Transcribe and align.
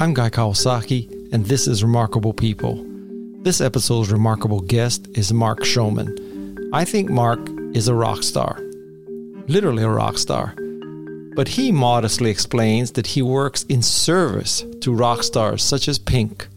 I'm 0.00 0.14
Guy 0.14 0.30
Kawasaki, 0.30 1.30
and 1.30 1.44
this 1.44 1.68
is 1.68 1.84
Remarkable 1.84 2.32
People. 2.32 2.82
This 3.42 3.60
episode's 3.60 4.10
remarkable 4.10 4.60
guest 4.60 5.06
is 5.14 5.30
Mark 5.30 5.60
Schulman. 5.60 6.70
I 6.72 6.86
think 6.86 7.10
Mark 7.10 7.38
is 7.74 7.86
a 7.86 7.94
rock 7.94 8.22
star, 8.22 8.58
literally 9.46 9.82
a 9.82 9.90
rock 9.90 10.16
star. 10.16 10.54
But 11.36 11.48
he 11.48 11.70
modestly 11.70 12.30
explains 12.30 12.92
that 12.92 13.08
he 13.08 13.20
works 13.20 13.64
in 13.64 13.82
service 13.82 14.64
to 14.80 14.94
rock 14.94 15.22
stars 15.22 15.62
such 15.62 15.86
as 15.86 15.98
Pink. 15.98 16.48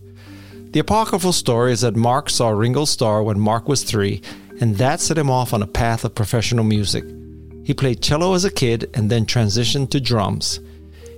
The 0.71 0.79
apocryphal 0.79 1.33
story 1.33 1.73
is 1.73 1.81
that 1.81 1.97
Mark 1.97 2.29
saw 2.29 2.47
Ringo 2.47 2.85
Starr 2.85 3.23
when 3.23 3.41
Mark 3.41 3.67
was 3.67 3.83
three, 3.83 4.21
and 4.61 4.77
that 4.77 5.01
set 5.01 5.17
him 5.17 5.29
off 5.29 5.53
on 5.53 5.61
a 5.61 5.67
path 5.67 6.05
of 6.05 6.15
professional 6.15 6.63
music. 6.63 7.03
He 7.65 7.73
played 7.73 8.01
cello 8.01 8.35
as 8.35 8.45
a 8.45 8.51
kid 8.51 8.89
and 8.93 9.09
then 9.09 9.25
transitioned 9.25 9.89
to 9.89 9.99
drums. 9.99 10.61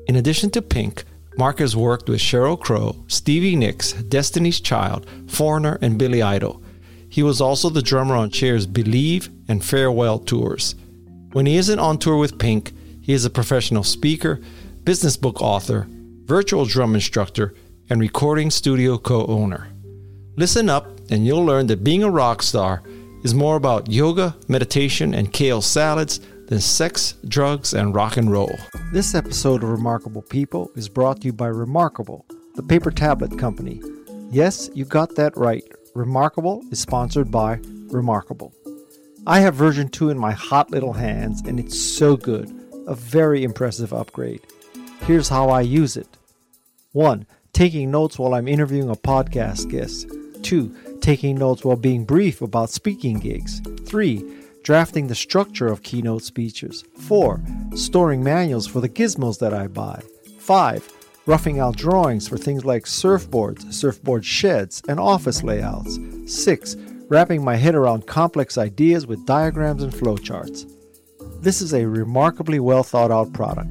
In 0.08 0.16
addition 0.16 0.50
to 0.52 0.64
Pink, 0.64 1.04
Marcus 1.38 1.76
worked 1.76 2.08
with 2.08 2.22
Sheryl 2.22 2.60
Crow, 2.60 2.96
Stevie 3.08 3.58
Nicks, 3.58 3.92
Destiny's 3.94 4.62
Child, 4.62 5.06
Foreigner, 5.28 5.78
and 5.82 6.00
Billy 6.00 6.22
Idol. 6.22 6.64
He 7.10 7.24
was 7.24 7.42
also 7.42 7.70
the 7.70 7.82
drummer 7.82 8.16
on 8.16 8.30
Cher's 8.30 8.66
Believe 8.66 9.30
and 9.48 9.64
Farewell 9.64 10.20
tours. 10.20 10.76
When 11.34 11.46
he 11.46 11.58
isn't 11.58 11.80
on 11.80 11.98
tour 11.98 12.18
with 12.18 12.40
Pink, 12.40 12.72
he 13.02 13.14
is 13.14 13.26
a 13.26 13.30
professional 13.30 13.84
speaker, 13.84 14.40
business 14.86 15.18
book 15.18 15.42
author, 15.42 15.88
virtual 16.24 16.66
drum 16.66 16.96
instructor, 16.96 17.54
and 17.90 18.00
recording 18.00 18.50
studio 18.50 18.98
co 18.98 19.26
owner. 19.28 19.68
Listen 20.38 20.70
up, 20.70 20.88
and 21.10 21.26
you'll 21.26 21.46
learn 21.46 21.68
that 21.68 21.84
being 21.84 22.04
a 22.04 22.10
rock 22.10 22.42
star 22.42 22.82
is 23.24 23.34
more 23.34 23.58
about 23.58 23.92
yoga, 23.92 24.36
meditation, 24.48 25.14
and 25.14 25.34
kale 25.34 25.62
salads 25.62 26.20
than 26.48 26.60
sex, 26.60 27.16
drugs, 27.28 27.74
and 27.74 27.96
rock 27.96 28.18
and 28.18 28.32
roll. 28.32 28.56
This 28.92 29.16
episode 29.16 29.64
of 29.64 29.70
Remarkable 29.70 30.22
People 30.22 30.72
is 30.76 30.90
brought 30.90 31.22
to 31.22 31.28
you 31.28 31.34
by 31.34 31.48
Remarkable, 31.48 32.26
the 32.56 32.64
paper 32.64 32.92
tablet 32.92 33.38
company. 33.40 33.82
Yes, 34.30 34.70
you 34.74 34.86
got 34.86 35.16
that 35.16 35.36
right. 35.36 35.64
Remarkable 35.96 36.64
is 36.72 36.80
sponsored 36.80 37.32
by 37.32 37.60
Remarkable. 37.88 38.54
I 39.26 39.40
have 39.40 39.56
version 39.56 39.90
2 39.90 40.12
in 40.12 40.20
my 40.20 40.34
hot 40.34 40.70
little 40.70 40.94
hands, 40.94 41.42
and 41.46 41.60
it's 41.60 41.80
so 41.80 42.16
good. 42.16 42.52
A 42.88 42.94
very 42.94 43.44
impressive 43.44 43.92
upgrade. 43.92 44.42
Here's 45.02 45.30
how 45.30 45.50
I 45.50 45.62
use 45.62 45.98
it 45.98 46.08
1. 46.92 47.26
Taking 47.54 47.90
notes 47.90 48.20
while 48.20 48.36
I'm 48.36 48.48
interviewing 48.48 48.90
a 48.90 48.96
podcast 48.96 49.70
guest. 49.70 50.08
2. 50.44 51.00
Taking 51.02 51.38
notes 51.38 51.66
while 51.66 51.76
being 51.76 52.06
brief 52.06 52.42
about 52.42 52.70
speaking 52.70 53.18
gigs. 53.20 53.62
3 53.86 54.45
drafting 54.66 55.06
the 55.06 55.14
structure 55.14 55.68
of 55.68 55.84
keynote 55.84 56.24
speeches. 56.24 56.84
4. 56.98 57.40
Storing 57.76 58.24
manuals 58.24 58.66
for 58.66 58.82
the 58.82 58.90
gizmos 58.90 59.38
that 59.38 59.54
I 59.54 59.68
buy. 59.68 60.02
5. 60.40 60.92
Roughing 61.28 61.60
out 61.60 61.78
drawings 61.78 62.28
for 62.28 62.36
things 62.36 62.66
like 62.66 62.86
surfboards, 62.86 63.72
surfboard 63.72 64.26
sheds, 64.26 64.82
and 64.90 65.00
office 65.00 65.44
layouts. 65.44 66.00
6. 66.26 66.78
Wrapping 67.10 67.44
my 67.44 67.56
head 67.56 67.76
around 67.76 68.08
complex 68.08 68.58
ideas 68.58 69.06
with 69.06 69.28
diagrams 69.28 69.84
and 69.84 69.94
flowcharts. 69.94 70.68
This 71.44 71.62
is 71.62 71.76
a 71.76 71.86
remarkably 71.86 72.60
well 72.60 72.82
thought 72.82 73.12
out 73.12 73.34
product. 73.34 73.70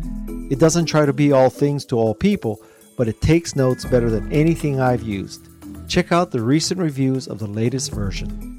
It 0.49 0.61
doesn't 0.61 0.87
try 0.87 1.07
to 1.07 1.13
be 1.13 1.33
all 1.33 1.51
things 1.51 1.85
to 1.87 1.99
all 1.99 2.15
people, 2.15 2.63
but 2.97 3.09
it 3.09 3.21
takes 3.21 3.57
notes 3.57 3.85
better 3.85 4.11
than 4.11 4.33
anything 4.33 4.79
I've 4.79 5.03
used. 5.03 5.49
Check 5.89 6.13
out 6.13 6.31
the 6.31 6.41
recent 6.41 6.79
reviews 6.79 7.27
of 7.27 7.41
the 7.41 7.49
latest 7.49 7.91
version. 7.91 8.54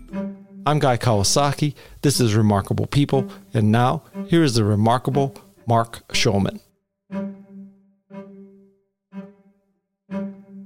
I'm 0.67 0.79
Guy 0.79 0.97
Kawasaki. 0.97 1.75
This 2.01 2.19
is 2.19 2.33
Remarkable 2.33 2.87
People. 2.87 3.29
And 3.53 3.71
now, 3.71 4.01
here 4.27 4.41
is 4.41 4.55
the 4.55 4.63
remarkable 4.63 5.35
Mark 5.67 6.01
Schulman. 6.07 6.59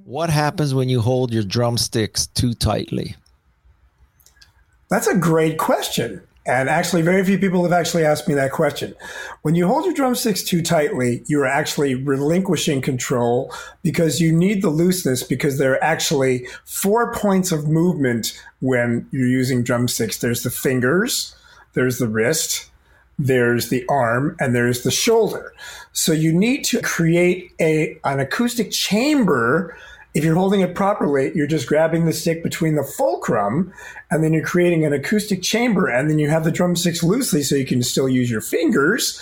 What 0.06 0.30
happens 0.30 0.74
when 0.74 0.88
you 0.88 1.02
hold 1.02 1.34
your 1.34 1.44
drumsticks 1.44 2.28
too 2.28 2.54
tightly? 2.54 3.18
That's 4.90 5.08
a 5.08 5.18
great 5.18 5.58
question. 5.58 6.22
And 6.50 6.68
actually, 6.68 7.04
very 7.04 7.24
few 7.24 7.38
people 7.38 7.62
have 7.62 7.72
actually 7.72 8.04
asked 8.04 8.28
me 8.28 8.34
that 8.34 8.52
question. 8.52 8.96
When 9.44 9.54
you 9.54 9.68
hold 9.68 9.86
your 9.86 9.94
drumsticks 9.94 10.42
too 10.42 10.64
tightly, 10.64 11.22
you 11.28 11.40
are 11.42 11.46
actually 11.46 11.94
relinquishing 11.94 12.82
control 12.82 13.54
because 13.84 14.20
you 14.20 14.32
need 14.32 14.64
the 14.64 14.72
looseness 14.72 15.22
because 15.22 15.60
there 15.60 15.74
are 15.74 15.84
actually 15.84 16.48
four 16.66 17.14
points 17.14 17.52
of 17.52 17.68
movement 17.68 18.42
when 18.62 19.08
you're 19.12 19.28
using 19.28 19.62
drumsticks. 19.62 20.18
There's 20.18 20.42
the 20.42 20.50
fingers, 20.50 21.36
there's 21.74 22.00
the 22.00 22.08
wrist, 22.08 22.72
there's 23.20 23.70
the 23.70 23.86
arm, 23.88 24.36
and 24.40 24.56
there's 24.56 24.82
the 24.82 24.90
shoulder. 24.90 25.54
So 25.92 26.14
you 26.14 26.34
need 26.34 26.64
to 26.66 26.82
create 26.82 27.52
a, 27.62 27.96
an 28.04 28.20
acoustic 28.20 28.72
chamber 28.72 29.78
if 30.20 30.26
you're 30.26 30.36
holding 30.36 30.60
it 30.60 30.76
properly, 30.76 31.32
you're 31.34 31.48
just 31.48 31.66
grabbing 31.66 32.04
the 32.04 32.12
stick 32.12 32.44
between 32.44 32.76
the 32.76 32.84
fulcrum 32.84 33.74
and 34.12 34.22
then 34.22 34.34
you're 34.34 34.44
creating 34.44 34.84
an 34.84 34.92
acoustic 34.92 35.42
chamber 35.42 35.88
and 35.88 36.10
then 36.10 36.20
you 36.20 36.30
have 36.30 36.44
the 36.44 36.52
drumsticks 36.52 37.02
loosely 37.02 37.42
so 37.42 37.56
you 37.56 37.66
can 37.66 37.82
still 37.82 38.10
use 38.10 38.30
your 38.30 38.42
fingers 38.42 39.18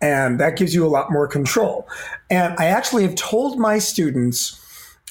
and 0.00 0.40
that 0.40 0.56
gives 0.56 0.74
you 0.74 0.84
a 0.84 0.90
lot 0.90 1.12
more 1.12 1.28
control. 1.28 1.88
And 2.30 2.52
I 2.58 2.64
actually 2.64 3.04
have 3.04 3.14
told 3.14 3.60
my 3.60 3.78
students 3.78 4.56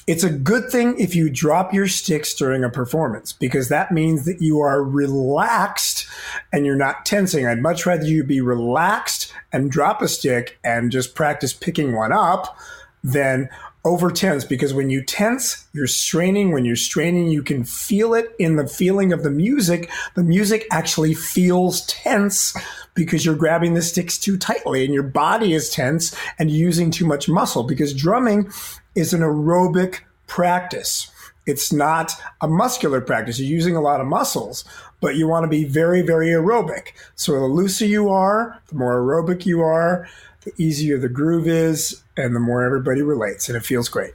it's 0.08 0.26
a 0.26 0.30
good 0.30 0.70
thing 0.70 1.00
if 1.00 1.16
you 1.16 1.30
drop 1.30 1.74
your 1.74 1.88
sticks 1.88 2.34
during 2.34 2.66
a 2.66 2.70
performance 2.70 3.32
because 3.32 3.70
that 3.70 3.94
means 3.94 4.26
that 4.26 4.42
you 4.42 4.60
are 4.60 4.84
relaxed 4.84 6.06
and 6.52 6.66
you're 6.66 6.76
not 6.76 7.06
tensing. 7.06 7.48
I'd 7.48 7.62
much 7.62 7.86
rather 7.86 8.04
you 8.04 8.26
be 8.26 8.42
relaxed 8.42 9.34
and 9.54 9.72
drop 9.72 10.02
a 10.02 10.10
stick 10.10 10.60
and 10.66 10.92
just 10.92 11.16
practice 11.16 11.54
picking 11.54 11.96
one 11.96 12.12
up 12.12 12.58
than 13.06 13.50
over 13.86 14.12
tense 14.12 14.44
because 14.44 14.74
when 14.74 14.90
you 14.90 15.04
tense, 15.04 15.68
you're 15.74 15.88
straining. 15.88 16.52
When 16.52 16.66
you're 16.66 16.76
straining, 16.76 17.30
you 17.30 17.42
can 17.42 17.64
feel 17.64 18.14
it 18.14 18.36
in 18.38 18.56
the 18.56 18.68
feeling 18.68 19.14
of 19.14 19.24
the 19.24 19.32
music. 19.32 19.90
The 20.16 20.24
music 20.24 20.68
actually 20.72 21.14
feels 21.14 21.86
tense 21.86 22.56
because 22.94 23.26
you're 23.26 23.36
grabbing 23.36 23.74
the 23.74 23.82
sticks 23.82 24.18
too 24.18 24.38
tightly 24.38 24.84
and 24.84 24.94
your 24.94 25.04
body 25.04 25.54
is 25.54 25.70
tense 25.70 26.16
and 26.38 26.52
using 26.52 26.92
too 26.92 27.06
much 27.06 27.30
muscle 27.30 27.64
because 27.64 27.94
drumming 27.94 28.52
is 28.96 29.14
an 29.14 29.22
aerobic 29.22 30.02
practice. 30.28 31.10
It's 31.46 31.74
not 31.74 32.14
a 32.42 32.48
muscular 32.48 33.02
practice. 33.02 33.40
You're 33.40 33.50
using 33.50 33.76
a 33.76 33.82
lot 33.82 34.02
of 34.02 34.08
muscles, 34.08 34.66
but 35.02 35.16
you 35.16 35.28
want 35.28 35.46
to 35.46 35.50
be 35.50 35.64
very, 35.64 36.02
very 36.02 36.28
aerobic. 36.28 36.90
So 37.16 37.32
the 37.34 37.46
looser 37.46 37.86
you 37.86 38.10
are, 38.10 38.62
the 38.68 38.76
more 38.76 39.00
aerobic 39.00 39.46
you 39.46 39.62
are, 39.62 40.08
the 40.56 40.64
easier 40.64 40.98
the 40.98 41.10
groove 41.10 41.48
is 41.48 42.02
and 42.18 42.36
the 42.36 42.40
more 42.40 42.64
everybody 42.64 43.02
relates 43.02 43.48
and 43.48 43.58
it 43.58 43.66
feels 43.66 43.90
great. 43.90 44.14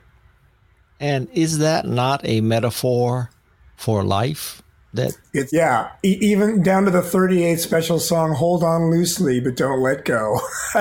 And 1.00 1.28
is 1.32 1.58
that 1.58 1.86
not 1.86 2.20
a 2.24 2.40
metaphor 2.40 3.30
for 3.76 4.04
life? 4.04 4.62
That 4.92 5.18
it, 5.32 5.48
yeah, 5.52 5.90
e- 6.04 6.18
even 6.20 6.62
down 6.62 6.84
to 6.84 6.90
the 6.90 7.02
38 7.02 7.58
special 7.58 7.98
song 7.98 8.32
"Hold 8.34 8.62
On 8.62 8.90
Loosely 8.90 9.40
but 9.40 9.56
Don't 9.56 9.82
Let 9.82 10.04
Go." 10.04 10.38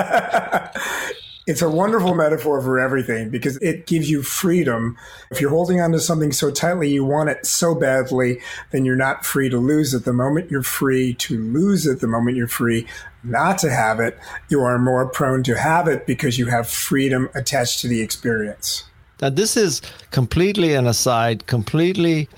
it's 1.46 1.60
a 1.60 1.68
wonderful 1.68 2.14
metaphor 2.14 2.60
for 2.62 2.78
everything 2.78 3.28
because 3.28 3.58
it 3.58 3.86
gives 3.86 4.10
you 4.10 4.22
freedom. 4.22 4.96
If 5.30 5.40
you're 5.40 5.50
holding 5.50 5.80
on 5.80 5.92
to 5.92 6.00
something 6.00 6.32
so 6.32 6.50
tightly, 6.50 6.88
you 6.88 7.04
want 7.04 7.28
it 7.28 7.44
so 7.44 7.74
badly, 7.74 8.40
then 8.70 8.84
you're 8.84 8.96
not 8.96 9.26
free 9.26 9.50
to 9.50 9.58
lose 9.58 9.92
it. 9.92 10.04
The 10.04 10.12
moment 10.14 10.50
you're 10.50 10.62
free 10.62 11.14
to 11.14 11.38
lose 11.38 11.86
it, 11.86 12.00
the 12.00 12.06
moment 12.06 12.36
you're 12.36 12.48
free 12.48 12.86
not 13.22 13.58
to 13.58 13.70
have 13.70 14.00
it, 14.00 14.18
you 14.48 14.62
are 14.62 14.78
more 14.78 15.06
prone 15.06 15.42
to 15.44 15.56
have 15.58 15.86
it 15.86 16.06
because 16.06 16.38
you 16.38 16.46
have 16.46 16.68
freedom 16.68 17.28
attached 17.34 17.80
to 17.80 17.88
the 17.88 18.00
experience. 18.00 18.84
Now, 19.20 19.30
this 19.30 19.56
is 19.56 19.82
completely 20.10 20.74
an 20.74 20.86
aside, 20.86 21.46
completely 21.46 22.28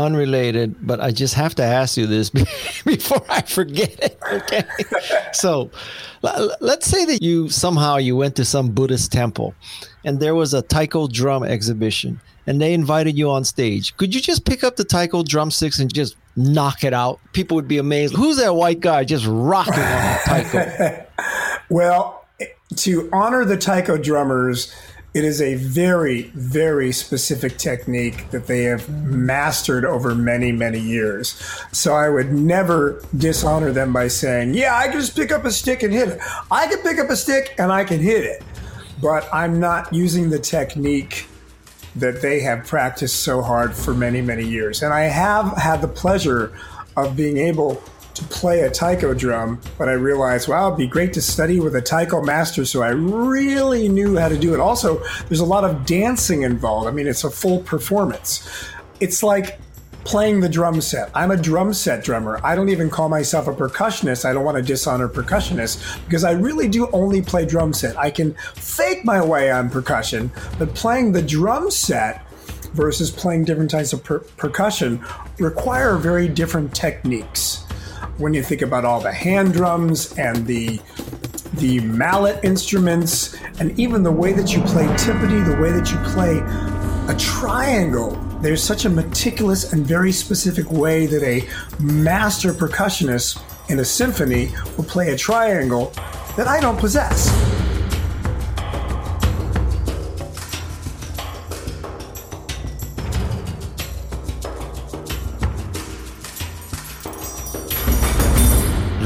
unrelated, 0.00 0.74
but 0.86 1.00
I 1.00 1.10
just 1.10 1.34
have 1.34 1.54
to 1.56 1.62
ask 1.62 1.96
you 1.96 2.06
this 2.06 2.30
before 2.84 3.22
I 3.28 3.42
forget 3.42 3.98
it. 4.00 4.18
Okay. 4.32 4.64
so 5.32 5.70
let's 6.22 6.86
say 6.86 7.04
that 7.04 7.22
you 7.22 7.48
somehow 7.48 7.96
you 7.96 8.16
went 8.16 8.36
to 8.36 8.44
some 8.44 8.70
Buddhist 8.70 9.12
temple 9.12 9.54
and 10.04 10.20
there 10.20 10.34
was 10.34 10.54
a 10.54 10.62
taiko 10.62 11.06
drum 11.06 11.44
exhibition 11.44 12.20
and 12.46 12.60
they 12.60 12.74
invited 12.74 13.16
you 13.16 13.30
on 13.30 13.44
stage. 13.44 13.96
Could 13.96 14.14
you 14.14 14.20
just 14.20 14.44
pick 14.44 14.64
up 14.64 14.76
the 14.76 14.84
taiko 14.84 15.22
drumsticks 15.22 15.78
and 15.78 15.92
just 15.92 16.16
knock 16.36 16.84
it 16.84 16.92
out? 16.92 17.20
People 17.32 17.54
would 17.56 17.68
be 17.68 17.78
amazed. 17.78 18.14
Who's 18.14 18.38
that 18.38 18.54
white 18.54 18.80
guy 18.80 19.04
just 19.04 19.26
rocking 19.26 19.74
on 19.74 19.80
a 19.80 20.18
taiko? 20.24 21.06
well, 21.70 22.26
to 22.76 23.08
honor 23.12 23.44
the 23.44 23.56
taiko 23.56 23.96
drummers, 23.98 24.74
it 25.12 25.24
is 25.24 25.42
a 25.42 25.56
very, 25.56 26.22
very 26.34 26.92
specific 26.92 27.58
technique 27.58 28.30
that 28.30 28.46
they 28.46 28.62
have 28.62 28.88
mastered 28.88 29.84
over 29.84 30.14
many, 30.14 30.52
many 30.52 30.78
years. 30.78 31.40
So 31.72 31.94
I 31.94 32.08
would 32.08 32.32
never 32.32 33.02
dishonor 33.16 33.72
them 33.72 33.92
by 33.92 34.06
saying, 34.06 34.54
yeah, 34.54 34.76
I 34.76 34.86
can 34.86 35.00
just 35.00 35.16
pick 35.16 35.32
up 35.32 35.44
a 35.44 35.50
stick 35.50 35.82
and 35.82 35.92
hit 35.92 36.08
it. 36.08 36.20
I 36.50 36.68
can 36.68 36.78
pick 36.78 36.98
up 36.98 37.10
a 37.10 37.16
stick 37.16 37.54
and 37.58 37.72
I 37.72 37.82
can 37.82 37.98
hit 37.98 38.24
it. 38.24 38.42
But 39.02 39.28
I'm 39.32 39.58
not 39.58 39.92
using 39.92 40.30
the 40.30 40.38
technique 40.38 41.26
that 41.96 42.22
they 42.22 42.40
have 42.40 42.66
practiced 42.66 43.24
so 43.24 43.42
hard 43.42 43.74
for 43.74 43.92
many, 43.92 44.20
many 44.20 44.46
years. 44.46 44.82
And 44.82 44.94
I 44.94 45.02
have 45.02 45.56
had 45.56 45.80
the 45.80 45.88
pleasure 45.88 46.52
of 46.96 47.16
being 47.16 47.36
able 47.36 47.82
to 48.20 48.26
play 48.26 48.60
a 48.60 48.70
taiko 48.70 49.14
drum, 49.14 49.60
but 49.78 49.88
I 49.88 49.92
realized, 49.92 50.48
wow, 50.48 50.68
it'd 50.68 50.78
be 50.78 50.86
great 50.86 51.12
to 51.14 51.22
study 51.22 51.58
with 51.60 51.74
a 51.74 51.82
taiko 51.82 52.22
master. 52.22 52.64
So 52.64 52.82
I 52.82 52.90
really 52.90 53.88
knew 53.88 54.16
how 54.16 54.28
to 54.28 54.38
do 54.38 54.54
it. 54.54 54.60
Also, 54.60 55.02
there's 55.28 55.40
a 55.40 55.44
lot 55.44 55.64
of 55.64 55.86
dancing 55.86 56.42
involved. 56.42 56.86
I 56.86 56.90
mean, 56.90 57.06
it's 57.06 57.24
a 57.24 57.30
full 57.30 57.60
performance. 57.60 58.48
It's 59.00 59.22
like 59.22 59.58
playing 60.04 60.40
the 60.40 60.48
drum 60.48 60.80
set. 60.80 61.10
I'm 61.14 61.30
a 61.30 61.36
drum 61.36 61.72
set 61.72 62.04
drummer. 62.04 62.40
I 62.44 62.54
don't 62.54 62.68
even 62.68 62.90
call 62.90 63.08
myself 63.08 63.48
a 63.48 63.52
percussionist. 63.52 64.24
I 64.24 64.32
don't 64.32 64.44
want 64.44 64.56
to 64.56 64.62
dishonor 64.62 65.08
percussionists 65.08 66.02
because 66.04 66.24
I 66.24 66.32
really 66.32 66.68
do 66.68 66.88
only 66.92 67.22
play 67.22 67.46
drum 67.46 67.72
set. 67.72 67.98
I 67.98 68.10
can 68.10 68.34
fake 68.54 69.04
my 69.04 69.24
way 69.24 69.50
on 69.50 69.70
percussion, 69.70 70.30
but 70.58 70.74
playing 70.74 71.12
the 71.12 71.22
drum 71.22 71.70
set 71.70 72.26
versus 72.74 73.10
playing 73.10 73.44
different 73.44 73.70
types 73.70 73.92
of 73.92 74.02
per- 74.04 74.20
percussion 74.20 75.04
require 75.38 75.96
very 75.96 76.28
different 76.28 76.74
techniques. 76.74 77.64
When 78.18 78.34
you 78.34 78.42
think 78.42 78.62
about 78.62 78.84
all 78.84 79.00
the 79.00 79.12
hand 79.12 79.52
drums 79.52 80.16
and 80.18 80.46
the 80.46 80.80
the 81.54 81.80
mallet 81.80 82.42
instruments 82.44 83.36
and 83.58 83.78
even 83.78 84.02
the 84.02 84.12
way 84.12 84.32
that 84.32 84.54
you 84.54 84.62
play 84.62 84.86
timpani, 84.86 85.44
the 85.44 85.60
way 85.60 85.72
that 85.72 85.90
you 85.90 85.98
play 86.12 86.38
a 87.12 87.18
triangle 87.18 88.12
there's 88.40 88.62
such 88.62 88.86
a 88.86 88.88
meticulous 88.88 89.74
and 89.74 89.86
very 89.86 90.10
specific 90.10 90.70
way 90.70 91.04
that 91.04 91.22
a 91.22 91.46
master 91.78 92.54
percussionist 92.54 93.42
in 93.68 93.80
a 93.80 93.84
symphony 93.84 94.50
will 94.76 94.84
play 94.84 95.12
a 95.12 95.16
triangle 95.16 95.92
that 96.36 96.48
I 96.48 96.58
don't 96.58 96.78
possess. 96.78 97.28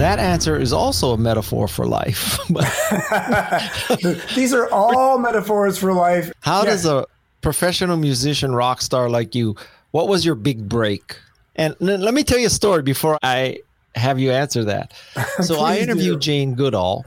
That 0.04 0.18
answer 0.18 0.60
is 0.60 0.70
also 0.70 1.12
a 1.12 1.16
metaphor 1.16 1.66
for 1.66 1.86
life. 1.86 2.38
These 4.34 4.52
are 4.52 4.68
all 4.70 5.16
metaphors 5.16 5.78
for 5.78 5.94
life. 5.94 6.30
How 6.40 6.62
yeah. 6.62 6.70
does 6.72 6.84
a 6.84 7.06
professional 7.40 7.96
musician, 7.96 8.54
rock 8.54 8.82
star 8.82 9.08
like 9.08 9.34
you, 9.34 9.56
what 9.92 10.06
was 10.06 10.22
your 10.22 10.34
big 10.34 10.68
break? 10.68 11.16
And 11.56 11.74
let 11.80 12.12
me 12.12 12.22
tell 12.22 12.36
you 12.36 12.48
a 12.48 12.50
story 12.50 12.82
before 12.82 13.18
I 13.22 13.60
have 13.94 14.18
you 14.18 14.30
answer 14.30 14.62
that. 14.64 14.92
So 15.42 15.60
I 15.60 15.78
interviewed 15.78 16.20
do. 16.20 16.26
Jane 16.26 16.54
Goodall, 16.54 17.06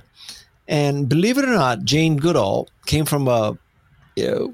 and 0.68 1.08
believe 1.08 1.38
it 1.38 1.46
or 1.46 1.54
not, 1.54 1.84
Jane 1.84 2.18
Goodall 2.18 2.68
came 2.88 3.06
from 3.06 3.28
a, 3.28 3.56
you 4.16 4.32
know, 4.32 4.54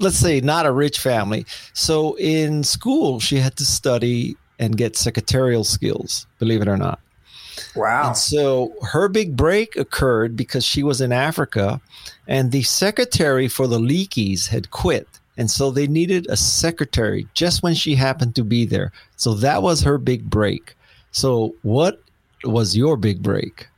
let's 0.00 0.18
say, 0.18 0.40
not 0.40 0.66
a 0.66 0.72
rich 0.72 0.98
family. 0.98 1.46
So 1.74 2.16
in 2.18 2.64
school, 2.64 3.20
she 3.20 3.36
had 3.36 3.54
to 3.58 3.64
study 3.64 4.36
and 4.58 4.76
get 4.76 4.96
secretarial 4.96 5.62
skills, 5.62 6.26
believe 6.40 6.60
it 6.60 6.66
or 6.66 6.76
not. 6.76 6.98
Wow. 7.74 8.08
And 8.08 8.16
so 8.16 8.74
her 8.82 9.08
big 9.08 9.36
break 9.36 9.76
occurred 9.76 10.36
because 10.36 10.64
she 10.64 10.82
was 10.82 11.00
in 11.00 11.12
Africa 11.12 11.80
and 12.26 12.52
the 12.52 12.62
secretary 12.62 13.48
for 13.48 13.66
the 13.66 13.78
Leakeys 13.78 14.48
had 14.48 14.70
quit. 14.70 15.08
And 15.36 15.50
so 15.50 15.70
they 15.70 15.86
needed 15.86 16.26
a 16.28 16.36
secretary 16.36 17.26
just 17.34 17.62
when 17.62 17.74
she 17.74 17.94
happened 17.94 18.34
to 18.36 18.44
be 18.44 18.64
there. 18.66 18.92
So 19.16 19.34
that 19.34 19.62
was 19.62 19.82
her 19.82 19.98
big 19.98 20.28
break. 20.28 20.74
So, 21.10 21.54
what 21.62 22.02
was 22.44 22.76
your 22.76 22.96
big 22.96 23.22
break? 23.22 23.68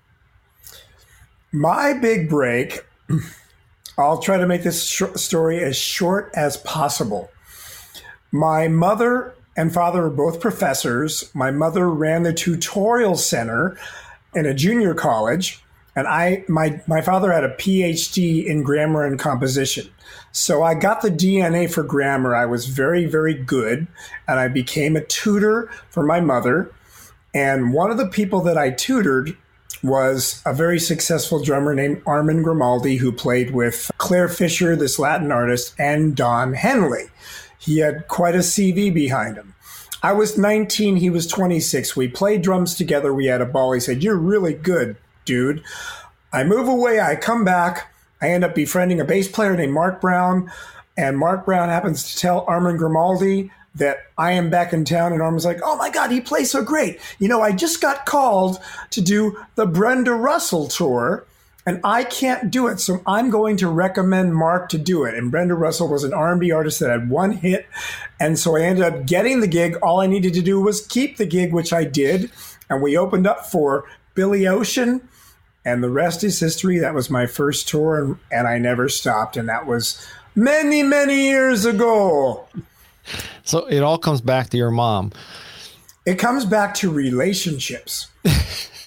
My 1.52 1.92
big 1.92 2.28
break, 2.28 2.84
I'll 3.98 4.18
try 4.18 4.38
to 4.38 4.46
make 4.46 4.62
this 4.62 4.84
sh- 4.84 5.02
story 5.16 5.62
as 5.62 5.76
short 5.76 6.30
as 6.34 6.56
possible. 6.58 7.30
My 8.30 8.68
mother 8.68 9.34
and 9.56 9.72
father 9.72 10.02
were 10.02 10.10
both 10.10 10.40
professors. 10.40 11.30
My 11.34 11.50
mother 11.50 11.88
ran 11.88 12.22
the 12.22 12.32
tutorial 12.32 13.16
center 13.16 13.78
in 14.34 14.46
a 14.46 14.54
junior 14.54 14.94
college, 14.94 15.62
and 15.96 16.06
I 16.08 16.44
my 16.48 16.80
my 16.86 17.00
father 17.00 17.32
had 17.32 17.44
a 17.44 17.54
PhD 17.56 18.44
in 18.44 18.62
grammar 18.62 19.04
and 19.04 19.18
composition. 19.18 19.88
So 20.32 20.62
I 20.62 20.74
got 20.74 21.02
the 21.02 21.10
DNA 21.10 21.70
for 21.70 21.82
grammar. 21.82 22.34
I 22.34 22.46
was 22.46 22.66
very 22.66 23.06
very 23.06 23.34
good, 23.34 23.86
and 24.26 24.40
I 24.40 24.48
became 24.48 24.96
a 24.96 25.04
tutor 25.04 25.70
for 25.90 26.04
my 26.04 26.20
mother. 26.20 26.72
And 27.32 27.72
one 27.72 27.90
of 27.90 27.96
the 27.96 28.06
people 28.06 28.40
that 28.42 28.58
I 28.58 28.70
tutored 28.70 29.36
was 29.82 30.42
a 30.46 30.54
very 30.54 30.78
successful 30.78 31.42
drummer 31.42 31.74
named 31.74 32.00
Armin 32.06 32.42
Grimaldi, 32.42 32.96
who 32.96 33.12
played 33.12 33.50
with 33.50 33.90
Clare 33.98 34.28
Fischer, 34.28 34.74
this 34.74 34.98
Latin 34.98 35.30
artist, 35.30 35.74
and 35.78 36.16
Don 36.16 36.54
Henley. 36.54 37.04
He 37.64 37.78
had 37.78 38.08
quite 38.08 38.34
a 38.34 38.38
CV 38.38 38.92
behind 38.92 39.36
him. 39.36 39.54
I 40.02 40.12
was 40.12 40.36
19, 40.36 40.96
he 40.96 41.08
was 41.08 41.26
26. 41.26 41.96
We 41.96 42.08
played 42.08 42.42
drums 42.42 42.74
together. 42.74 43.14
We 43.14 43.24
had 43.24 43.40
a 43.40 43.46
ball. 43.46 43.72
He 43.72 43.80
said, 43.80 44.02
You're 44.02 44.18
really 44.18 44.52
good, 44.52 44.96
dude. 45.24 45.62
I 46.30 46.44
move 46.44 46.68
away. 46.68 47.00
I 47.00 47.16
come 47.16 47.42
back. 47.42 47.90
I 48.20 48.28
end 48.28 48.44
up 48.44 48.54
befriending 48.54 49.00
a 49.00 49.04
bass 49.04 49.28
player 49.28 49.56
named 49.56 49.72
Mark 49.72 50.02
Brown. 50.02 50.52
And 50.96 51.18
Mark 51.18 51.46
Brown 51.46 51.70
happens 51.70 52.12
to 52.12 52.18
tell 52.18 52.44
Armin 52.46 52.76
Grimaldi 52.76 53.50
that 53.76 53.98
I 54.18 54.32
am 54.32 54.50
back 54.50 54.74
in 54.74 54.84
town. 54.84 55.14
And 55.14 55.22
Armin's 55.22 55.46
like, 55.46 55.60
Oh 55.64 55.76
my 55.76 55.88
God, 55.88 56.10
he 56.10 56.20
plays 56.20 56.50
so 56.50 56.62
great. 56.62 57.00
You 57.18 57.28
know, 57.28 57.40
I 57.40 57.52
just 57.52 57.80
got 57.80 58.04
called 58.04 58.58
to 58.90 59.00
do 59.00 59.38
the 59.54 59.66
Brenda 59.66 60.12
Russell 60.12 60.68
tour 60.68 61.24
and 61.66 61.80
I 61.82 62.04
can't 62.04 62.50
do 62.50 62.66
it. 62.66 62.80
So 62.80 63.02
I'm 63.06 63.30
going 63.30 63.56
to 63.58 63.68
recommend 63.68 64.34
Mark 64.34 64.68
to 64.70 64.78
do 64.78 65.04
it. 65.04 65.14
And 65.14 65.30
Brenda 65.30 65.54
Russell 65.54 65.88
was 65.88 66.04
an 66.04 66.12
R&B 66.12 66.50
artist 66.50 66.80
that 66.80 66.90
had 66.90 67.08
one 67.08 67.32
hit, 67.32 67.66
and 68.20 68.38
so 68.38 68.56
I 68.56 68.62
ended 68.62 68.84
up 68.84 69.06
getting 69.06 69.40
the 69.40 69.48
gig. 69.48 69.76
All 69.76 70.00
I 70.00 70.06
needed 70.06 70.34
to 70.34 70.42
do 70.42 70.60
was 70.60 70.86
keep 70.86 71.16
the 71.16 71.26
gig, 71.26 71.52
which 71.52 71.72
I 71.72 71.84
did, 71.84 72.30
and 72.68 72.82
we 72.82 72.96
opened 72.96 73.26
up 73.26 73.46
for 73.46 73.84
Billy 74.14 74.46
Ocean, 74.46 75.08
and 75.64 75.82
the 75.82 75.90
rest 75.90 76.22
is 76.22 76.38
history. 76.38 76.78
That 76.78 76.94
was 76.94 77.10
my 77.10 77.26
first 77.26 77.68
tour, 77.68 78.02
and, 78.02 78.16
and 78.30 78.46
I 78.46 78.58
never 78.58 78.88
stopped, 78.88 79.36
and 79.36 79.48
that 79.48 79.66
was 79.66 80.06
many, 80.34 80.82
many 80.82 81.28
years 81.28 81.64
ago. 81.64 82.46
So 83.44 83.66
it 83.66 83.80
all 83.80 83.98
comes 83.98 84.20
back 84.20 84.50
to 84.50 84.56
your 84.56 84.70
mom. 84.70 85.12
It 86.06 86.18
comes 86.18 86.44
back 86.44 86.74
to 86.76 86.90
relationships. 86.90 88.08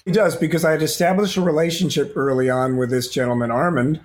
He 0.08 0.14
does 0.14 0.36
because 0.36 0.64
I 0.64 0.70
had 0.70 0.80
established 0.80 1.36
a 1.36 1.42
relationship 1.42 2.14
early 2.16 2.48
on 2.48 2.78
with 2.78 2.88
this 2.88 3.08
gentleman, 3.08 3.50
Armand, 3.50 4.00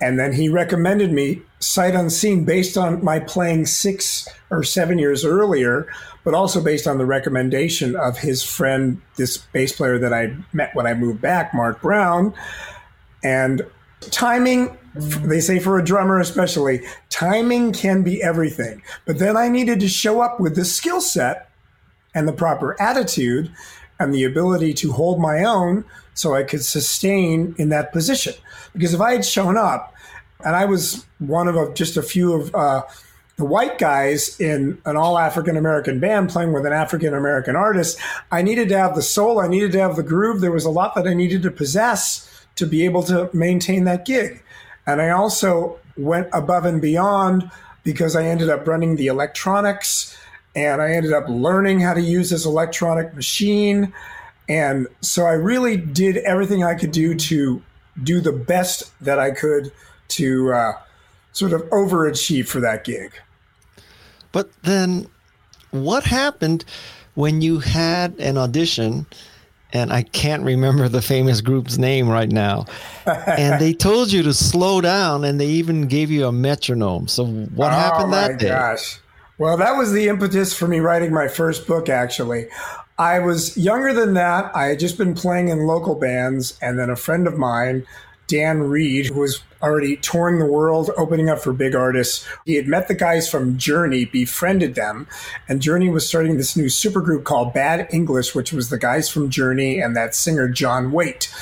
and 0.00 0.18
then 0.18 0.32
he 0.32 0.48
recommended 0.48 1.12
me 1.12 1.42
sight 1.60 1.94
unseen 1.94 2.44
based 2.44 2.76
on 2.76 3.04
my 3.04 3.20
playing 3.20 3.66
six 3.66 4.28
or 4.50 4.64
seven 4.64 4.98
years 4.98 5.24
earlier, 5.24 5.86
but 6.24 6.34
also 6.34 6.60
based 6.60 6.88
on 6.88 6.98
the 6.98 7.06
recommendation 7.06 7.94
of 7.94 8.18
his 8.18 8.42
friend, 8.42 9.00
this 9.14 9.36
bass 9.52 9.70
player 9.70 9.96
that 9.96 10.12
I 10.12 10.36
met 10.52 10.74
when 10.74 10.88
I 10.88 10.94
moved 10.94 11.20
back, 11.20 11.54
Mark 11.54 11.80
Brown. 11.80 12.34
And 13.22 13.62
timing, 14.00 14.76
they 14.96 15.38
say 15.38 15.60
for 15.60 15.78
a 15.78 15.84
drummer 15.84 16.18
especially, 16.18 16.80
timing 17.10 17.72
can 17.72 18.02
be 18.02 18.20
everything. 18.20 18.82
But 19.06 19.20
then 19.20 19.36
I 19.36 19.48
needed 19.50 19.78
to 19.78 19.88
show 19.88 20.20
up 20.20 20.40
with 20.40 20.56
the 20.56 20.64
skill 20.64 21.00
set 21.00 21.48
and 22.12 22.26
the 22.26 22.32
proper 22.32 22.74
attitude 22.82 23.52
and 23.98 24.14
the 24.14 24.24
ability 24.24 24.74
to 24.74 24.92
hold 24.92 25.20
my 25.20 25.44
own 25.44 25.84
so 26.14 26.34
I 26.34 26.42
could 26.42 26.64
sustain 26.64 27.54
in 27.58 27.68
that 27.70 27.92
position. 27.92 28.34
Because 28.72 28.94
if 28.94 29.00
I 29.00 29.12
had 29.12 29.24
shown 29.24 29.56
up 29.56 29.94
and 30.44 30.56
I 30.56 30.64
was 30.64 31.06
one 31.18 31.48
of 31.48 31.56
a, 31.56 31.72
just 31.74 31.96
a 31.96 32.02
few 32.02 32.32
of 32.32 32.54
uh, 32.54 32.82
the 33.36 33.44
white 33.44 33.78
guys 33.78 34.38
in 34.40 34.78
an 34.84 34.96
all 34.96 35.18
African 35.18 35.56
American 35.56 35.98
band 35.98 36.30
playing 36.30 36.52
with 36.52 36.66
an 36.66 36.72
African 36.72 37.14
American 37.14 37.56
artist, 37.56 37.98
I 38.30 38.42
needed 38.42 38.68
to 38.68 38.78
have 38.78 38.94
the 38.94 39.02
soul, 39.02 39.40
I 39.40 39.48
needed 39.48 39.72
to 39.72 39.80
have 39.80 39.96
the 39.96 40.02
groove. 40.02 40.40
There 40.40 40.52
was 40.52 40.64
a 40.64 40.70
lot 40.70 40.94
that 40.94 41.06
I 41.06 41.14
needed 41.14 41.42
to 41.42 41.50
possess 41.50 42.30
to 42.56 42.66
be 42.66 42.84
able 42.84 43.02
to 43.04 43.28
maintain 43.32 43.84
that 43.84 44.04
gig. 44.04 44.42
And 44.86 45.00
I 45.00 45.10
also 45.10 45.78
went 45.96 46.28
above 46.32 46.64
and 46.64 46.80
beyond 46.80 47.50
because 47.82 48.16
I 48.16 48.24
ended 48.24 48.48
up 48.48 48.66
running 48.66 48.96
the 48.96 49.08
electronics 49.08 50.13
and 50.54 50.80
I 50.80 50.92
ended 50.92 51.12
up 51.12 51.28
learning 51.28 51.80
how 51.80 51.94
to 51.94 52.00
use 52.00 52.30
this 52.30 52.46
electronic 52.46 53.14
machine. 53.14 53.92
And 54.48 54.86
so 55.00 55.24
I 55.24 55.32
really 55.32 55.76
did 55.76 56.18
everything 56.18 56.62
I 56.62 56.74
could 56.74 56.92
do 56.92 57.14
to 57.14 57.62
do 58.02 58.20
the 58.20 58.32
best 58.32 58.92
that 59.00 59.18
I 59.18 59.30
could 59.30 59.72
to 60.08 60.52
uh, 60.52 60.72
sort 61.32 61.52
of 61.52 61.62
overachieve 61.70 62.46
for 62.46 62.60
that 62.60 62.84
gig. 62.84 63.12
But 64.32 64.50
then 64.62 65.08
what 65.70 66.04
happened 66.04 66.64
when 67.14 67.40
you 67.40 67.58
had 67.60 68.18
an 68.18 68.36
audition? 68.36 69.06
And 69.72 69.92
I 69.92 70.02
can't 70.02 70.44
remember 70.44 70.88
the 70.88 71.02
famous 71.02 71.40
group's 71.40 71.78
name 71.78 72.08
right 72.08 72.30
now. 72.30 72.66
and 73.06 73.60
they 73.60 73.72
told 73.72 74.12
you 74.12 74.22
to 74.22 74.32
slow 74.32 74.80
down, 74.80 75.24
and 75.24 75.40
they 75.40 75.46
even 75.46 75.88
gave 75.88 76.12
you 76.12 76.28
a 76.28 76.32
metronome. 76.32 77.08
So 77.08 77.26
what 77.26 77.72
oh 77.72 77.76
happened 77.76 78.12
that 78.12 78.38
day? 78.38 78.50
Gosh. 78.50 79.00
Well, 79.36 79.56
that 79.56 79.76
was 79.76 79.92
the 79.92 80.08
impetus 80.08 80.56
for 80.56 80.68
me 80.68 80.78
writing 80.78 81.12
my 81.12 81.28
first 81.28 81.66
book, 81.66 81.88
actually. 81.88 82.46
I 82.98 83.18
was 83.18 83.56
younger 83.56 83.92
than 83.92 84.14
that. 84.14 84.54
I 84.54 84.66
had 84.66 84.78
just 84.78 84.96
been 84.96 85.14
playing 85.14 85.48
in 85.48 85.66
local 85.66 85.96
bands, 85.96 86.56
and 86.62 86.78
then 86.78 86.88
a 86.88 86.96
friend 86.96 87.26
of 87.26 87.36
mine 87.36 87.84
Dan 88.26 88.62
Reed, 88.62 89.06
who 89.06 89.20
was 89.20 89.42
already 89.62 89.96
touring 89.96 90.38
the 90.38 90.46
world, 90.46 90.90
opening 90.96 91.28
up 91.28 91.40
for 91.40 91.52
big 91.52 91.74
artists. 91.74 92.26
He 92.44 92.54
had 92.54 92.66
met 92.66 92.88
the 92.88 92.94
guys 92.94 93.28
from 93.28 93.58
Journey, 93.58 94.04
befriended 94.04 94.74
them, 94.74 95.06
and 95.48 95.60
Journey 95.60 95.90
was 95.90 96.08
starting 96.08 96.36
this 96.36 96.56
new 96.56 96.66
supergroup 96.66 97.24
called 97.24 97.52
Bad 97.52 97.88
English, 97.90 98.34
which 98.34 98.52
was 98.52 98.70
the 98.70 98.78
guys 98.78 99.08
from 99.10 99.30
Journey 99.30 99.80
and 99.80 99.96
that 99.96 100.14
singer 100.14 100.48
John 100.48 100.90
Waite. 100.92 101.32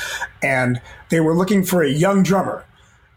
And 0.42 0.80
they 1.08 1.20
were 1.20 1.34
looking 1.34 1.64
for 1.64 1.82
a 1.82 1.90
young 1.90 2.22
drummer. 2.22 2.64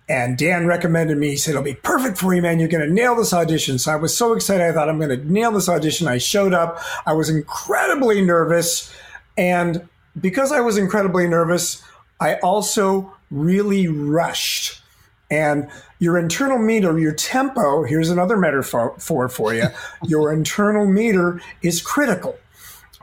And 0.07 0.37
Dan 0.37 0.67
recommended 0.67 1.17
me. 1.17 1.29
He 1.29 1.37
said, 1.37 1.51
It'll 1.51 1.63
be 1.63 1.73
perfect 1.73 2.17
for 2.17 2.33
you, 2.33 2.41
man. 2.41 2.59
You're 2.59 2.69
going 2.69 2.87
to 2.87 2.93
nail 2.93 3.15
this 3.15 3.33
audition. 3.33 3.79
So 3.79 3.91
I 3.91 3.95
was 3.95 4.15
so 4.15 4.33
excited. 4.33 4.63
I 4.63 4.71
thought, 4.71 4.87
I'm 4.87 4.99
going 4.99 5.09
to 5.09 5.31
nail 5.31 5.51
this 5.51 5.67
audition. 5.67 6.07
I 6.07 6.19
showed 6.19 6.53
up. 6.53 6.79
I 7.05 7.13
was 7.13 7.29
incredibly 7.29 8.21
nervous. 8.21 8.93
And 9.37 9.87
because 10.19 10.51
I 10.51 10.61
was 10.61 10.77
incredibly 10.77 11.27
nervous, 11.27 11.83
I 12.19 12.35
also 12.35 13.11
really 13.31 13.87
rushed. 13.87 14.81
And 15.31 15.69
your 15.97 16.19
internal 16.19 16.59
meter, 16.59 16.97
your 16.99 17.13
tempo, 17.13 17.83
here's 17.83 18.09
another 18.11 18.37
metaphor 18.37 19.29
for 19.29 19.53
you. 19.53 19.67
your 20.03 20.31
internal 20.31 20.85
meter 20.85 21.41
is 21.63 21.81
critical. 21.81 22.37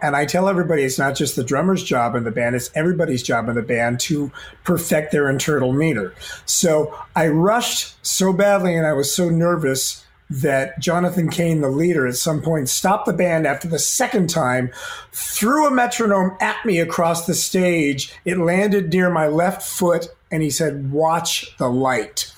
And 0.02 0.16
I 0.16 0.26
tell 0.26 0.49
everybody 0.49 0.82
it's 0.82 0.99
not 0.99 1.14
just 1.14 1.37
the 1.37 1.44
drummer's 1.44 1.82
job 1.82 2.14
in 2.14 2.25
the 2.25 2.30
band, 2.30 2.56
it's 2.56 2.71
everybody's 2.75 3.23
job 3.23 3.49
in 3.49 3.54
the 3.54 3.62
band 3.62 4.00
to 4.00 4.32
perfect 4.64 5.12
their 5.12 5.30
internal 5.30 5.73
meter. 5.73 6.14
So 6.44 6.99
I 7.14 7.28
rushed 7.28 8.04
so 8.04 8.32
badly 8.32 8.75
and 8.75 8.87
I 8.87 8.92
was 8.92 9.14
so 9.14 9.30
nervous 9.30 10.04
that 10.28 10.78
Jonathan 10.78 11.28
Cain, 11.28 11.61
the 11.61 11.68
leader, 11.68 12.06
at 12.06 12.16
some 12.16 12.40
point 12.40 12.68
stopped 12.68 13.06
the 13.06 13.12
band 13.12 13.47
after 13.47 13.68
the 13.68 13.78
second 13.78 14.30
time, 14.30 14.71
threw 15.12 15.66
a 15.66 15.71
metronome 15.71 16.37
at 16.40 16.64
me 16.64 16.80
across 16.80 17.26
the 17.26 17.35
stage. 17.35 18.12
It 18.25 18.38
landed 18.38 18.92
near 18.92 19.11
my 19.11 19.26
left 19.26 19.62
foot, 19.62 20.09
and 20.30 20.42
he 20.42 20.50
said, 20.50 20.90
Watch 20.90 21.54
the 21.59 21.68
light. 21.68 22.32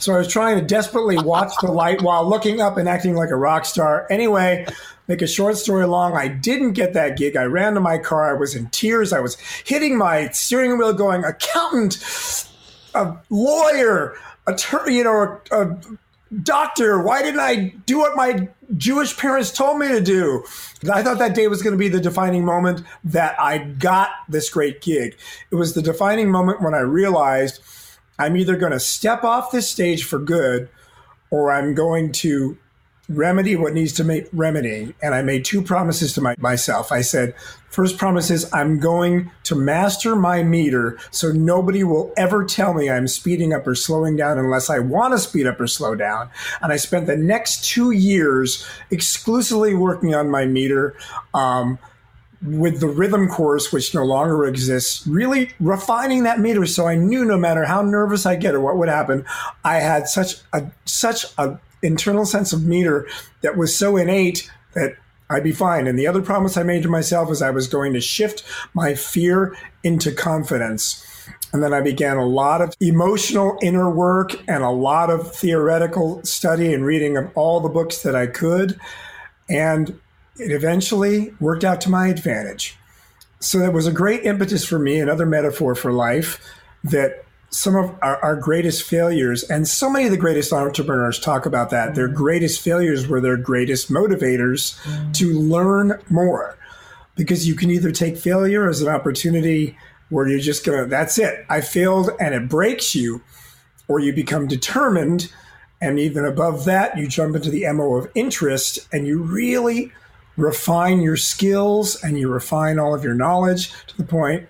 So 0.00 0.14
I 0.14 0.18
was 0.18 0.28
trying 0.28 0.58
to 0.58 0.64
desperately 0.64 1.16
watch 1.18 1.52
the 1.62 1.70
light 1.70 2.02
while 2.02 2.28
looking 2.28 2.60
up 2.60 2.76
and 2.76 2.88
acting 2.88 3.14
like 3.14 3.30
a 3.30 3.36
rock 3.36 3.64
star. 3.64 4.06
Anyway, 4.10 4.66
make 5.08 5.22
a 5.22 5.26
short 5.26 5.56
story 5.56 5.86
long, 5.86 6.16
I 6.16 6.28
didn't 6.28 6.72
get 6.72 6.92
that 6.94 7.16
gig. 7.16 7.36
I 7.36 7.44
ran 7.44 7.74
to 7.74 7.80
my 7.80 7.98
car. 7.98 8.34
I 8.34 8.38
was 8.38 8.54
in 8.54 8.68
tears. 8.70 9.12
I 9.12 9.20
was 9.20 9.36
hitting 9.64 9.96
my 9.96 10.28
steering 10.30 10.78
wheel, 10.78 10.92
going, 10.92 11.24
accountant, 11.24 11.98
a 12.94 13.16
lawyer, 13.30 14.16
attorney, 14.46 14.96
you 14.96 15.04
know, 15.04 15.40
a, 15.50 15.62
a 15.62 15.80
doctor, 16.42 17.00
why 17.00 17.22
didn't 17.22 17.40
I 17.40 17.74
do 17.86 17.98
what 17.98 18.16
my 18.16 18.48
Jewish 18.76 19.16
parents 19.16 19.52
told 19.52 19.78
me 19.78 19.88
to 19.88 20.00
do? 20.00 20.44
I 20.92 21.02
thought 21.02 21.18
that 21.18 21.34
day 21.34 21.46
was 21.48 21.62
going 21.62 21.72
to 21.74 21.78
be 21.78 21.88
the 21.88 22.00
defining 22.00 22.44
moment 22.44 22.82
that 23.04 23.38
I 23.40 23.58
got 23.58 24.10
this 24.28 24.50
great 24.50 24.82
gig. 24.82 25.16
It 25.50 25.54
was 25.54 25.74
the 25.74 25.82
defining 25.82 26.30
moment 26.30 26.62
when 26.62 26.74
I 26.74 26.80
realized 26.80 27.62
I'm 28.18 28.36
either 28.36 28.56
going 28.56 28.72
to 28.72 28.80
step 28.80 29.24
off 29.24 29.52
this 29.52 29.68
stage 29.68 30.04
for 30.04 30.18
good 30.18 30.68
or 31.30 31.52
I'm 31.52 31.74
going 31.74 32.12
to 32.12 32.58
remedy 33.08 33.54
what 33.54 33.72
needs 33.72 33.92
to 33.92 34.04
be 34.04 34.24
remedy 34.32 34.94
And 35.00 35.14
I 35.14 35.22
made 35.22 35.44
two 35.44 35.62
promises 35.62 36.12
to 36.14 36.20
my, 36.20 36.34
myself. 36.38 36.90
I 36.90 37.02
said, 37.02 37.34
first 37.68 37.98
promise 37.98 38.30
is 38.30 38.52
I'm 38.52 38.80
going 38.80 39.30
to 39.44 39.54
master 39.54 40.16
my 40.16 40.42
meter 40.42 40.98
so 41.12 41.30
nobody 41.30 41.84
will 41.84 42.12
ever 42.16 42.44
tell 42.44 42.74
me 42.74 42.90
I'm 42.90 43.06
speeding 43.06 43.52
up 43.52 43.66
or 43.66 43.74
slowing 43.74 44.16
down 44.16 44.38
unless 44.38 44.68
I 44.70 44.80
want 44.80 45.14
to 45.14 45.18
speed 45.18 45.46
up 45.46 45.60
or 45.60 45.68
slow 45.68 45.94
down. 45.94 46.30
And 46.60 46.72
I 46.72 46.76
spent 46.76 47.06
the 47.06 47.16
next 47.16 47.64
two 47.64 47.92
years 47.92 48.66
exclusively 48.90 49.74
working 49.74 50.14
on 50.14 50.28
my 50.28 50.44
meter. 50.44 50.96
Um, 51.32 51.78
with 52.42 52.80
the 52.80 52.86
rhythm 52.86 53.28
course, 53.28 53.72
which 53.72 53.94
no 53.94 54.04
longer 54.04 54.44
exists, 54.44 55.06
really 55.06 55.50
refining 55.58 56.24
that 56.24 56.38
meter 56.38 56.66
so 56.66 56.86
I 56.86 56.94
knew 56.94 57.24
no 57.24 57.38
matter 57.38 57.64
how 57.64 57.80
nervous 57.80 58.26
I 58.26 58.36
get 58.36 58.54
or 58.54 58.60
what 58.60 58.76
would 58.76 58.90
happen, 58.90 59.24
I 59.64 59.76
had 59.76 60.06
such 60.06 60.36
a 60.52 60.70
such 60.84 61.24
a 61.38 61.58
internal 61.86 62.26
sense 62.26 62.52
of 62.52 62.64
meter 62.64 63.06
that 63.42 63.56
was 63.56 63.76
so 63.76 63.96
innate 63.96 64.50
that 64.74 64.96
I'd 65.28 65.44
be 65.44 65.52
fine. 65.52 65.86
And 65.86 65.98
the 65.98 66.06
other 66.06 66.22
promise 66.22 66.56
I 66.56 66.62
made 66.62 66.82
to 66.82 66.88
myself 66.88 67.28
was 67.28 67.42
I 67.42 67.50
was 67.50 67.66
going 67.66 67.92
to 67.94 68.00
shift 68.00 68.44
my 68.74 68.94
fear 68.94 69.56
into 69.82 70.12
confidence. 70.12 71.02
And 71.52 71.62
then 71.62 71.72
I 71.72 71.80
began 71.80 72.16
a 72.16 72.26
lot 72.26 72.60
of 72.60 72.74
emotional 72.80 73.58
inner 73.62 73.90
work 73.90 74.32
and 74.48 74.62
a 74.62 74.70
lot 74.70 75.10
of 75.10 75.34
theoretical 75.34 76.22
study 76.24 76.72
and 76.72 76.84
reading 76.84 77.16
of 77.16 77.30
all 77.34 77.60
the 77.60 77.68
books 77.68 78.02
that 78.02 78.14
I 78.14 78.26
could. 78.26 78.78
And 79.48 79.98
it 80.36 80.52
eventually 80.52 81.34
worked 81.40 81.64
out 81.64 81.80
to 81.82 81.90
my 81.90 82.08
advantage. 82.08 82.76
So 83.40 83.58
that 83.58 83.72
was 83.72 83.86
a 83.86 83.92
great 83.92 84.24
impetus 84.24 84.64
for 84.64 84.78
me, 84.78 84.98
another 84.98 85.26
metaphor 85.26 85.74
for 85.74 85.92
life 85.92 86.40
that 86.84 87.25
some 87.56 87.74
of 87.74 87.90
our, 88.02 88.22
our, 88.22 88.36
greatest 88.36 88.82
failures, 88.82 89.42
and 89.44 89.66
so 89.66 89.88
many 89.88 90.04
of 90.04 90.10
the 90.10 90.18
greatest 90.18 90.52
entrepreneurs 90.52 91.18
talk 91.18 91.46
about 91.46 91.70
that. 91.70 91.94
Their 91.94 92.06
mm-hmm. 92.06 92.16
greatest 92.16 92.60
failures 92.60 93.08
were 93.08 93.18
their 93.18 93.38
greatest 93.38 93.90
motivators 93.90 94.78
mm. 94.82 95.14
to 95.14 95.32
learn 95.32 95.98
more. 96.10 96.58
Because 97.14 97.48
you 97.48 97.54
can 97.54 97.70
either 97.70 97.90
take 97.92 98.18
failure 98.18 98.68
as 98.68 98.82
an 98.82 98.88
opportunity 98.88 99.78
where 100.10 100.28
you're 100.28 100.38
just 100.38 100.66
gonna, 100.66 100.84
that's 100.84 101.18
it, 101.18 101.46
I 101.48 101.62
failed 101.62 102.10
and 102.20 102.34
it 102.34 102.46
breaks 102.46 102.94
you, 102.94 103.22
or 103.88 104.00
you 104.00 104.12
become 104.12 104.46
determined. 104.46 105.32
And 105.80 105.98
even 105.98 106.26
above 106.26 106.66
that, 106.66 106.98
you 106.98 107.08
jump 107.08 107.36
into 107.36 107.48
the 107.48 107.72
MO 107.72 107.94
of 107.94 108.10
interest 108.14 108.86
and 108.92 109.06
you 109.06 109.22
really 109.22 109.92
refine 110.36 111.00
your 111.00 111.16
skills 111.16 112.02
and 112.04 112.18
you 112.18 112.28
refine 112.28 112.78
all 112.78 112.94
of 112.94 113.02
your 113.02 113.14
knowledge 113.14 113.72
to 113.86 113.96
the 113.96 114.04
point 114.04 114.46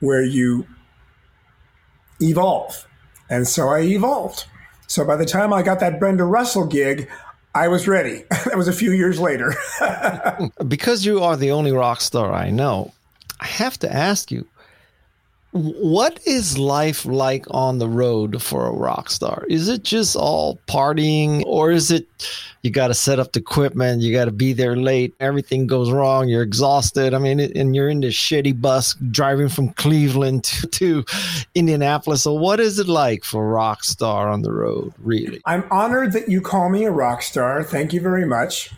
where 0.00 0.22
you 0.22 0.66
evolve. 2.20 2.86
And 3.28 3.46
so 3.46 3.68
I 3.68 3.80
evolved. 3.80 4.44
So 4.86 5.04
by 5.04 5.16
the 5.16 5.26
time 5.26 5.52
I 5.52 5.62
got 5.62 5.80
that 5.80 5.98
Brenda 5.98 6.24
Russell 6.24 6.66
gig, 6.66 7.08
I 7.54 7.68
was 7.68 7.88
ready. 7.88 8.24
that 8.30 8.56
was 8.56 8.68
a 8.68 8.72
few 8.72 8.92
years 8.92 9.18
later. 9.18 9.54
because 10.68 11.04
you 11.04 11.22
are 11.22 11.36
the 11.36 11.50
only 11.50 11.72
rock 11.72 12.00
star 12.00 12.32
I 12.32 12.50
know, 12.50 12.92
I 13.40 13.46
have 13.46 13.78
to 13.80 13.92
ask 13.92 14.30
you 14.30 14.46
what 15.56 16.20
is 16.26 16.58
life 16.58 17.04
like 17.06 17.46
on 17.50 17.78
the 17.78 17.88
road 17.88 18.42
for 18.42 18.66
a 18.66 18.70
rock 18.70 19.10
star? 19.10 19.44
Is 19.48 19.68
it 19.68 19.82
just 19.82 20.16
all 20.16 20.58
partying 20.66 21.42
or 21.46 21.70
is 21.70 21.90
it 21.90 22.06
you 22.62 22.70
got 22.70 22.88
to 22.88 22.94
set 22.94 23.20
up 23.20 23.32
the 23.32 23.40
equipment, 23.40 24.02
you 24.02 24.12
got 24.12 24.24
to 24.24 24.32
be 24.32 24.52
there 24.52 24.76
late, 24.76 25.14
everything 25.20 25.66
goes 25.66 25.90
wrong, 25.90 26.28
you're 26.28 26.42
exhausted. 26.42 27.14
I 27.14 27.18
mean, 27.18 27.38
and 27.38 27.76
you're 27.76 27.88
in 27.88 28.00
this 28.00 28.14
shitty 28.14 28.60
bus 28.60 28.94
driving 29.10 29.48
from 29.48 29.68
Cleveland 29.74 30.44
to, 30.44 30.66
to 30.72 31.04
Indianapolis. 31.54 32.22
So 32.22 32.32
what 32.32 32.58
is 32.58 32.78
it 32.78 32.88
like 32.88 33.24
for 33.24 33.44
a 33.44 33.48
rock 33.48 33.84
star 33.84 34.28
on 34.28 34.42
the 34.42 34.52
road, 34.52 34.92
really? 34.98 35.40
I'm 35.44 35.64
honored 35.70 36.12
that 36.12 36.28
you 36.28 36.40
call 36.40 36.68
me 36.68 36.84
a 36.84 36.90
rock 36.90 37.22
star. 37.22 37.62
Thank 37.62 37.92
you 37.92 38.00
very 38.00 38.26
much 38.26 38.72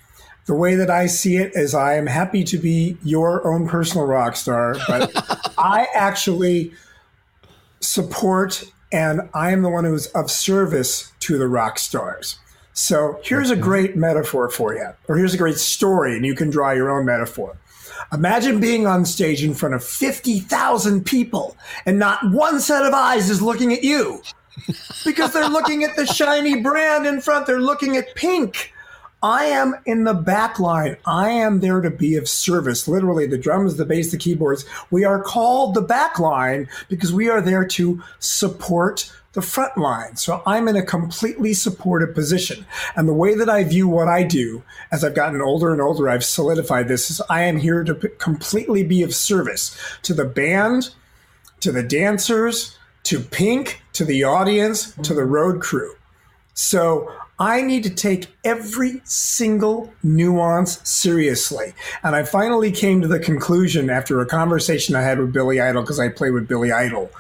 the 0.48 0.54
way 0.54 0.74
that 0.76 0.90
I 0.90 1.06
see 1.06 1.36
it 1.36 1.52
is 1.54 1.74
I 1.74 1.94
am 1.94 2.06
happy 2.06 2.42
to 2.44 2.56
be 2.56 2.96
your 3.04 3.46
own 3.46 3.68
personal 3.68 4.06
rock 4.06 4.34
star, 4.34 4.76
but 4.88 5.12
I 5.58 5.86
actually 5.94 6.72
support 7.80 8.64
and 8.90 9.28
I 9.34 9.52
am 9.52 9.60
the 9.60 9.68
one 9.68 9.84
who's 9.84 10.06
of 10.08 10.30
service 10.30 11.12
to 11.20 11.36
the 11.36 11.46
rock 11.46 11.78
stars. 11.78 12.38
So 12.72 13.20
here's 13.22 13.50
a 13.50 13.56
great 13.56 13.94
metaphor 13.94 14.48
for 14.48 14.74
you, 14.74 14.88
or 15.06 15.18
here's 15.18 15.34
a 15.34 15.36
great 15.36 15.58
story, 15.58 16.16
and 16.16 16.24
you 16.24 16.34
can 16.34 16.48
draw 16.48 16.70
your 16.70 16.90
own 16.90 17.04
metaphor. 17.04 17.58
Imagine 18.10 18.58
being 18.58 18.86
on 18.86 19.04
stage 19.04 19.44
in 19.44 19.52
front 19.52 19.74
of 19.74 19.84
50,000 19.84 21.04
people 21.04 21.58
and 21.84 21.98
not 21.98 22.26
one 22.30 22.58
set 22.60 22.86
of 22.86 22.94
eyes 22.94 23.28
is 23.28 23.42
looking 23.42 23.74
at 23.74 23.84
you 23.84 24.22
because 25.04 25.34
they're 25.34 25.50
looking 25.50 25.84
at 25.84 25.94
the 25.94 26.06
shiny 26.06 26.62
brand 26.62 27.06
in 27.06 27.20
front. 27.20 27.46
They're 27.46 27.60
looking 27.60 27.98
at 27.98 28.14
pink 28.14 28.72
I 29.22 29.46
am 29.46 29.74
in 29.84 30.04
the 30.04 30.14
back 30.14 30.60
line. 30.60 30.96
I 31.04 31.30
am 31.30 31.60
there 31.60 31.80
to 31.80 31.90
be 31.90 32.16
of 32.16 32.28
service. 32.28 32.86
Literally, 32.86 33.26
the 33.26 33.38
drums, 33.38 33.76
the 33.76 33.84
bass, 33.84 34.10
the 34.12 34.16
keyboards. 34.16 34.64
We 34.90 35.04
are 35.04 35.22
called 35.22 35.74
the 35.74 35.82
back 35.82 36.18
line 36.18 36.68
because 36.88 37.12
we 37.12 37.28
are 37.28 37.40
there 37.40 37.64
to 37.66 38.02
support 38.20 39.12
the 39.32 39.42
front 39.42 39.76
line. 39.76 40.16
So 40.16 40.42
I'm 40.46 40.68
in 40.68 40.76
a 40.76 40.82
completely 40.82 41.52
supportive 41.52 42.14
position. 42.14 42.64
And 42.96 43.08
the 43.08 43.14
way 43.14 43.34
that 43.34 43.48
I 43.48 43.64
view 43.64 43.88
what 43.88 44.08
I 44.08 44.22
do 44.22 44.62
as 44.90 45.04
I've 45.04 45.14
gotten 45.14 45.40
older 45.40 45.72
and 45.72 45.80
older, 45.80 46.08
I've 46.08 46.24
solidified 46.24 46.88
this 46.88 47.10
is 47.10 47.20
I 47.28 47.42
am 47.42 47.58
here 47.58 47.84
to 47.84 47.94
completely 47.94 48.84
be 48.84 49.02
of 49.02 49.14
service 49.14 49.76
to 50.02 50.14
the 50.14 50.24
band, 50.24 50.90
to 51.60 51.72
the 51.72 51.82
dancers, 51.82 52.76
to 53.04 53.20
Pink, 53.20 53.82
to 53.92 54.04
the 54.04 54.24
audience, 54.24 54.94
to 55.02 55.14
the 55.14 55.24
road 55.24 55.60
crew. 55.60 55.94
So 56.54 57.12
I 57.38 57.62
need 57.62 57.84
to 57.84 57.90
take 57.90 58.26
every 58.44 59.00
single 59.04 59.92
nuance 60.02 60.80
seriously. 60.88 61.72
And 62.02 62.16
I 62.16 62.24
finally 62.24 62.72
came 62.72 63.00
to 63.00 63.08
the 63.08 63.20
conclusion 63.20 63.90
after 63.90 64.20
a 64.20 64.26
conversation 64.26 64.96
I 64.96 65.02
had 65.02 65.18
with 65.18 65.32
Billy 65.32 65.60
Idol, 65.60 65.82
because 65.82 66.00
I 66.00 66.08
play 66.08 66.30
with 66.30 66.48
Billy 66.48 66.72
Idol, 66.72 67.10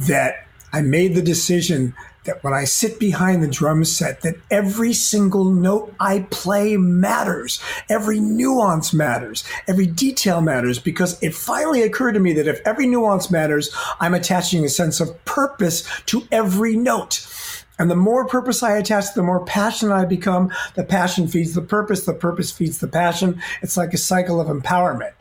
that 0.00 0.46
I 0.72 0.80
made 0.80 1.14
the 1.14 1.22
decision 1.22 1.94
that 2.24 2.42
when 2.44 2.54
I 2.54 2.64
sit 2.64 3.00
behind 3.00 3.42
the 3.42 3.48
drum 3.48 3.84
set, 3.84 4.20
that 4.22 4.36
every 4.50 4.92
single 4.92 5.44
note 5.44 5.92
I 5.98 6.26
play 6.30 6.76
matters. 6.76 7.60
Every 7.88 8.20
nuance 8.20 8.92
matters. 8.92 9.44
Every 9.66 9.86
detail 9.86 10.40
matters 10.40 10.78
because 10.78 11.20
it 11.22 11.34
finally 11.34 11.82
occurred 11.82 12.12
to 12.12 12.20
me 12.20 12.32
that 12.34 12.46
if 12.46 12.60
every 12.64 12.86
nuance 12.86 13.30
matters, 13.30 13.74
I'm 13.98 14.14
attaching 14.14 14.64
a 14.64 14.68
sense 14.68 15.00
of 15.00 15.24
purpose 15.24 15.84
to 16.06 16.26
every 16.30 16.76
note. 16.76 17.26
And 17.82 17.90
the 17.90 17.96
more 17.96 18.28
purpose 18.28 18.62
I 18.62 18.76
attach, 18.76 19.12
the 19.14 19.24
more 19.24 19.44
passionate 19.44 19.92
I 19.92 20.04
become. 20.04 20.52
The 20.76 20.84
passion 20.84 21.26
feeds 21.26 21.54
the 21.54 21.62
purpose. 21.62 22.04
The 22.04 22.14
purpose 22.14 22.52
feeds 22.52 22.78
the 22.78 22.86
passion. 22.86 23.42
It's 23.60 23.76
like 23.76 23.92
a 23.92 23.98
cycle 23.98 24.40
of 24.40 24.46
empowerment. 24.46 25.14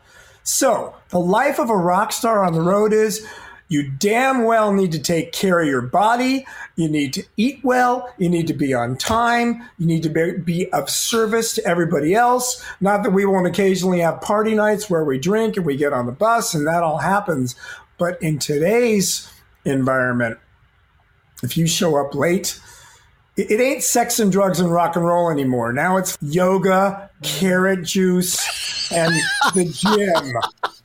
So 0.44 0.96
the 1.10 1.20
life 1.20 1.60
of 1.60 1.72
a 1.72 1.76
rock 1.76 2.12
star 2.12 2.46
on 2.46 2.54
the 2.54 2.62
road 2.62 2.94
is 2.94 3.28
you 3.68 3.90
damn 3.90 4.44
well 4.44 4.72
need 4.74 4.92
to 4.92 5.00
take 5.00 5.32
care 5.32 5.60
of 5.60 5.68
your 5.68 5.82
body. 5.82 6.46
You 6.76 6.88
need 6.88 7.14
to 7.14 7.24
eat 7.36 7.62
well. 7.64 8.14
You 8.20 8.30
need 8.30 8.46
to 8.46 8.54
be 8.54 8.76
on 8.76 8.96
time. 8.96 9.68
You 9.80 9.88
need 9.88 10.04
to 10.04 10.10
be, 10.10 10.38
be, 10.38 10.72
of 10.72 10.88
service 10.88 11.56
to 11.56 11.66
everybody 11.66 12.14
else. 12.14 12.64
Not 12.80 13.02
that 13.02 13.10
we 13.10 13.26
won't 13.26 13.48
occasionally 13.48 14.02
have 14.02 14.22
party 14.22 14.54
nights 14.54 14.88
where 14.88 15.04
we 15.04 15.18
drink 15.18 15.58
and 15.58 15.66
we 15.66 15.78
get 15.78 15.94
on 15.94 16.06
the 16.06 16.12
bus 16.12 16.54
and 16.54 16.68
that 16.68 16.84
all 16.84 17.00
happens. 17.00 17.56
But 17.98 18.22
in 18.22 18.38
today's 18.38 19.28
environment, 19.66 20.38
if 21.44 21.58
you 21.58 21.68
show 21.68 21.98
up 21.98 22.16
late, 22.16 22.60
it, 23.38 23.52
it 23.52 23.62
ain't 23.62 23.84
sex 23.84 24.20
and 24.20 24.32
drugs 24.32 24.60
and 24.60 24.72
rock 24.72 24.96
and 24.96 25.06
roll 25.06 25.30
anymore. 25.30 25.74
Now 25.74 25.98
it's 25.98 26.18
yoga, 26.22 27.10
carrot 27.24 27.84
juice, 27.84 28.92
and 28.92 29.14
the 29.54 29.66
gym 29.66 30.34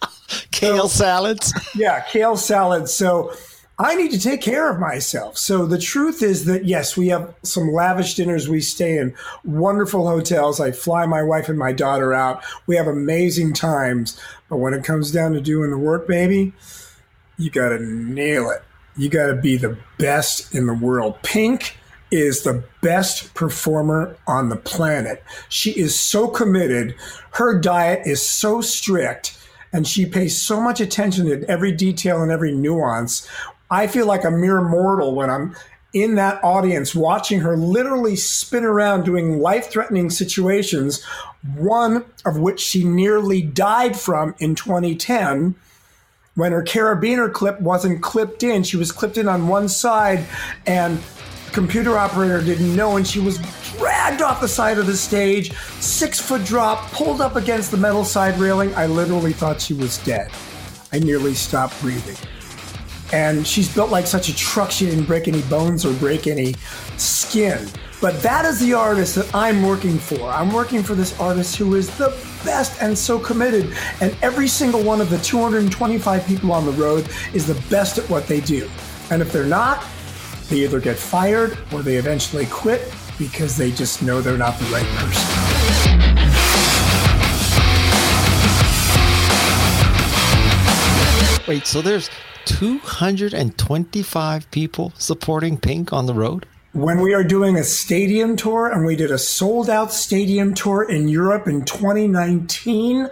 kale 0.51 0.89
salads. 0.89 1.53
Yeah, 1.75 2.01
kale 2.01 2.37
salads. 2.37 2.93
So 2.93 3.33
I 3.79 3.95
need 3.95 4.11
to 4.13 4.21
take 4.21 4.41
care 4.41 4.71
of 4.71 4.81
myself. 4.81 5.37
So 5.37 5.67
the 5.67 5.79
truth 5.79 6.23
is 6.23 6.47
that 6.47 6.65
yes, 6.65 6.97
we 6.97 7.09
have 7.09 7.35
some 7.43 7.73
lavish 7.73 8.15
dinners. 8.15 8.49
We 8.49 8.61
stay 8.61 8.97
in 8.97 9.15
wonderful 9.45 10.09
hotels. 10.09 10.61
I 10.61 10.71
fly 10.71 11.05
my 11.05 11.23
wife 11.23 11.49
and 11.51 11.59
my 11.59 11.73
daughter 11.73 12.15
out. 12.15 12.43
We 12.67 12.77
have 12.77 12.87
amazing 12.87 13.53
times. 13.53 14.19
But 14.49 14.59
when 14.59 14.73
it 14.73 14.85
comes 14.85 15.11
down 15.11 15.33
to 15.33 15.41
doing 15.43 15.71
the 15.71 15.79
work, 15.79 16.09
baby, 16.09 16.55
you 17.37 17.51
got 17.51 17.69
to 17.71 17.79
nail 17.79 18.51
it. 18.51 18.63
You 18.97 19.09
got 19.09 19.27
to 19.27 19.35
be 19.35 19.57
the 19.57 19.77
best 19.99 20.55
in 20.55 20.67
the 20.67 20.75
world. 20.75 21.19
Pink 21.23 21.77
is 22.11 22.43
the 22.43 22.65
best 22.83 23.35
performer 23.35 24.17
on 24.27 24.49
the 24.49 24.57
planet. 24.57 25.23
She 25.49 25.73
is 25.73 25.99
so 25.99 26.29
committed. 26.29 26.95
Her 27.33 27.59
diet 27.59 28.07
is 28.07 28.23
so 28.23 28.61
strict 28.61 29.37
and 29.73 29.87
she 29.87 30.07
pays 30.07 30.41
so 30.41 30.61
much 30.61 30.81
attention 30.81 31.27
to 31.27 31.45
every 31.51 31.73
detail 31.73 32.23
and 32.23 32.31
every 32.31 32.53
nuance. 32.53 33.29
I 33.71 33.87
feel 33.89 34.07
like 34.07 34.25
a 34.25 34.31
mere 34.31 34.63
mortal 34.63 35.15
when 35.15 35.29
I'm 35.29 35.57
in 35.93 36.15
that 36.15 36.43
audience 36.45 36.95
watching 36.95 37.41
her 37.41 37.57
literally 37.57 38.17
spin 38.17 38.65
around 38.65 39.05
doing 39.05 39.39
life 39.41 39.71
threatening 39.71 40.11
situations, 40.11 41.03
one 41.57 42.05
of 42.25 42.39
which 42.39 42.61
she 42.61 42.85
nearly 42.85 43.43
died 43.43 43.99
from 43.99 44.35
in 44.39 44.55
2010 44.55 45.55
when 46.37 46.53
her 46.53 46.63
carabiner 46.63 47.33
clip 47.33 47.61
wasn't 47.61 48.01
clipped 48.03 48.43
in. 48.43 48.63
She 48.63 48.77
was 48.77 48.93
clipped 48.93 49.19
in 49.19 49.27
on 49.27 49.49
one 49.49 49.69
side 49.69 50.25
and 50.67 51.03
computer 51.53 51.97
operator 51.97 52.43
didn't 52.43 52.77
know, 52.77 52.97
and 52.99 53.07
she 53.07 53.19
was 53.19 53.39
dragged 53.79 54.21
off 54.21 54.43
the 54.43 54.49
side 54.49 54.79
of 54.79 54.87
the 54.87 54.97
stage, 54.97 55.57
six 55.81 56.21
foot 56.21 56.45
drop, 56.45 56.91
pulled 56.93 57.23
up 57.23 57.35
against 57.35 57.71
the 57.71 57.79
metal 57.79 58.05
side 58.05 58.39
railing. 58.39 58.75
I 58.75 58.87
literally 58.87 59.33
thought 59.33 59.61
she 59.61 59.73
was 59.73 59.99
dead. 60.05 60.31
I 60.93 60.99
nearly 60.99 61.35
stopped 61.35 61.81
breathing. 61.81 62.17
And 63.13 63.47
she's 63.47 63.73
built 63.73 63.91
like 63.91 64.07
such 64.07 64.29
a 64.29 64.37
truck, 64.37 64.71
she 64.71 64.85
didn't 64.85 65.05
break 65.05 65.29
any 65.29 65.41
bones 65.43 65.87
or 65.87 65.95
break 65.95 66.27
any 66.27 66.55
skin. 66.99 67.67
But 68.03 68.21
that 68.23 68.45
is 68.45 68.61
the 68.61 68.75
artist 68.75 69.15
that 69.15 69.35
I'm 69.35 69.63
working 69.63 69.99
for. 69.99 70.29
I'm 70.29 70.53
working 70.53 70.83
for 70.83 70.95
this 70.95 71.19
artist 71.19 71.57
who 71.57 71.77
is 71.77 71.97
the 71.97 72.11
best 72.47 72.81
and 72.81 72.97
so 72.97 73.19
committed. 73.19 73.77
And 74.01 74.17
every 74.23 74.49
single 74.49 74.83
one 74.83 75.03
of 75.03 75.11
the 75.11 75.19
225 75.19 76.27
people 76.27 76.53
on 76.53 76.65
the 76.65 76.73
road 76.73 77.07
is 77.35 77.47
the 77.47 77.61
best 77.69 77.99
at 77.99 78.09
what 78.09 78.27
they 78.27 78.41
do. 78.41 78.71
And 79.11 79.21
if 79.21 79.31
they're 79.33 79.45
not, 79.45 79.85
they 80.49 80.59
either 80.59 80.79
get 80.81 80.97
fired 80.97 81.59
or 81.73 81.83
they 81.83 81.97
eventually 81.97 82.47
quit 82.47 82.95
because 83.19 83.57
they 83.57 83.73
just 83.73 84.03
know 84.03 84.21
they're 84.21 84.39
not 84.39 84.57
the 84.59 84.67
right 84.67 84.87
person. 84.87 85.27
Wait, 91.49 91.67
so 91.67 91.83
there's 91.83 92.09
225 92.47 94.51
people 94.51 94.93
supporting 94.99 95.59
Pink 95.59 95.93
on 95.93 96.07
the 96.07 96.15
road? 96.15 96.47
When 96.77 97.01
we 97.01 97.15
are 97.15 97.25
doing 97.25 97.57
a 97.57 97.65
stadium 97.65 98.37
tour, 98.37 98.71
and 98.71 98.85
we 98.85 98.97
did 98.97 99.11
a 99.11 99.17
sold 99.17 99.71
out 99.71 99.95
stadium 99.95 100.53
tour 100.53 100.83
in 100.83 101.09
Europe 101.09 101.49
in 101.49 101.65
2019, 101.65 103.09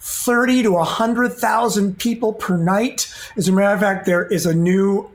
30 0.00 0.62
to 0.64 0.72
100,000 0.72 1.98
people 1.98 2.34
per 2.34 2.58
night. 2.58 3.10
As 3.38 3.48
a 3.48 3.52
matter 3.52 3.72
of 3.72 3.80
fact, 3.80 4.04
there 4.04 4.26
is 4.26 4.44
a 4.44 4.54
new 4.54 5.10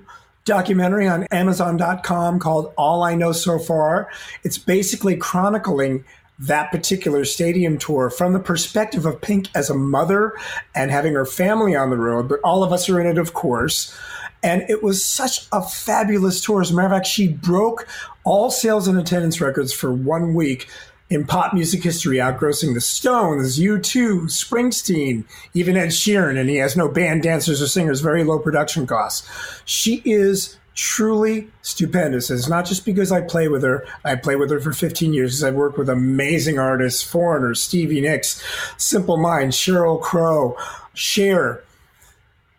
documentary 0.45 1.07
on 1.07 1.25
Amazon.com 1.25 2.39
called 2.39 2.73
All 2.75 3.03
I 3.03 3.13
Know 3.13 3.33
So 3.33 3.59
Far. 3.59 4.09
It's 4.43 4.57
basically 4.57 5.15
chronicling 5.15 6.03
that 6.39 6.71
particular 6.71 7.23
stadium 7.23 7.77
tour 7.77 8.09
from 8.09 8.33
the 8.33 8.39
perspective 8.39 9.05
of 9.05 9.21
Pink 9.21 9.47
as 9.53 9.69
a 9.69 9.75
mother 9.75 10.33
and 10.73 10.89
having 10.89 11.13
her 11.13 11.27
family 11.27 11.75
on 11.75 11.91
the 11.91 11.97
road, 11.97 12.27
but 12.27 12.39
all 12.43 12.63
of 12.63 12.73
us 12.73 12.89
are 12.89 12.99
in 12.99 13.05
it, 13.05 13.19
of 13.19 13.35
course. 13.35 13.95
And 14.43 14.63
it 14.69 14.81
was 14.81 15.05
such 15.05 15.47
a 15.51 15.61
fabulous 15.61 16.41
tour. 16.41 16.61
As 16.61 16.71
a 16.71 16.75
matter 16.75 16.87
of 16.87 16.93
fact, 16.93 17.07
she 17.07 17.27
broke 17.27 17.87
all 18.23 18.49
sales 18.49 18.87
and 18.87 18.97
attendance 18.97 19.39
records 19.39 19.71
for 19.71 19.91
one 19.93 20.33
week 20.33 20.67
in 21.11 21.25
pop 21.25 21.53
music 21.53 21.83
history, 21.83 22.17
outgrossing 22.17 22.73
the 22.73 22.81
Stones, 22.81 23.59
U2, 23.59 24.23
Springsteen, 24.23 25.25
even 25.53 25.75
Ed 25.75 25.89
Sheeran, 25.89 26.39
and 26.39 26.49
he 26.49 26.55
has 26.55 26.77
no 26.77 26.87
band 26.87 27.21
dancers 27.21 27.61
or 27.61 27.67
singers, 27.67 27.99
very 27.99 28.23
low 28.23 28.39
production 28.39 28.87
costs. 28.87 29.29
She 29.65 30.01
is 30.05 30.57
truly 30.73 31.49
stupendous. 31.61 32.31
It's 32.31 32.47
not 32.47 32.65
just 32.65 32.85
because 32.85 33.11
I 33.11 33.19
play 33.21 33.49
with 33.49 33.61
her. 33.63 33.85
I 34.05 34.15
play 34.15 34.37
with 34.37 34.49
her 34.51 34.61
for 34.61 34.71
15 34.71 35.13
years 35.13 35.43
I've 35.43 35.53
worked 35.53 35.77
with 35.77 35.89
amazing 35.89 36.59
artists, 36.59 37.03
Foreigner, 37.03 37.55
Stevie 37.55 37.99
Nicks, 38.01 38.41
Simple 38.77 39.17
Minds, 39.17 39.57
Sheryl 39.57 40.01
Crow, 40.01 40.57
Cher. 40.93 41.61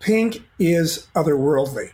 Pink 0.03 0.43
is 0.59 1.07
otherworldly. 1.15 1.93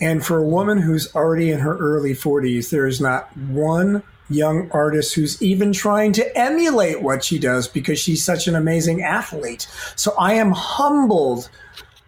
And 0.00 0.24
for 0.24 0.38
a 0.38 0.46
woman 0.46 0.78
who's 0.78 1.14
already 1.14 1.50
in 1.50 1.58
her 1.58 1.76
early 1.76 2.12
40s, 2.12 2.70
there 2.70 2.86
is 2.86 3.00
not 3.00 3.36
one 3.36 4.02
young 4.30 4.70
artist 4.70 5.14
who's 5.14 5.40
even 5.42 5.72
trying 5.72 6.12
to 6.12 6.38
emulate 6.38 7.02
what 7.02 7.24
she 7.24 7.38
does 7.38 7.68
because 7.68 7.98
she's 7.98 8.24
such 8.24 8.46
an 8.46 8.54
amazing 8.54 9.02
athlete. 9.02 9.68
So 9.96 10.14
I 10.18 10.34
am 10.34 10.52
humbled 10.52 11.50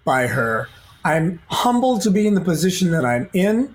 by 0.05 0.29
her. 0.29 0.69
I'm 1.05 1.41
humbled 1.49 2.03
to 2.03 2.11
be 2.11 2.27
in 2.27 2.35
the 2.35 2.41
position 2.41 2.93
that 2.93 3.05
I'm 3.05 3.29
in, 3.35 3.75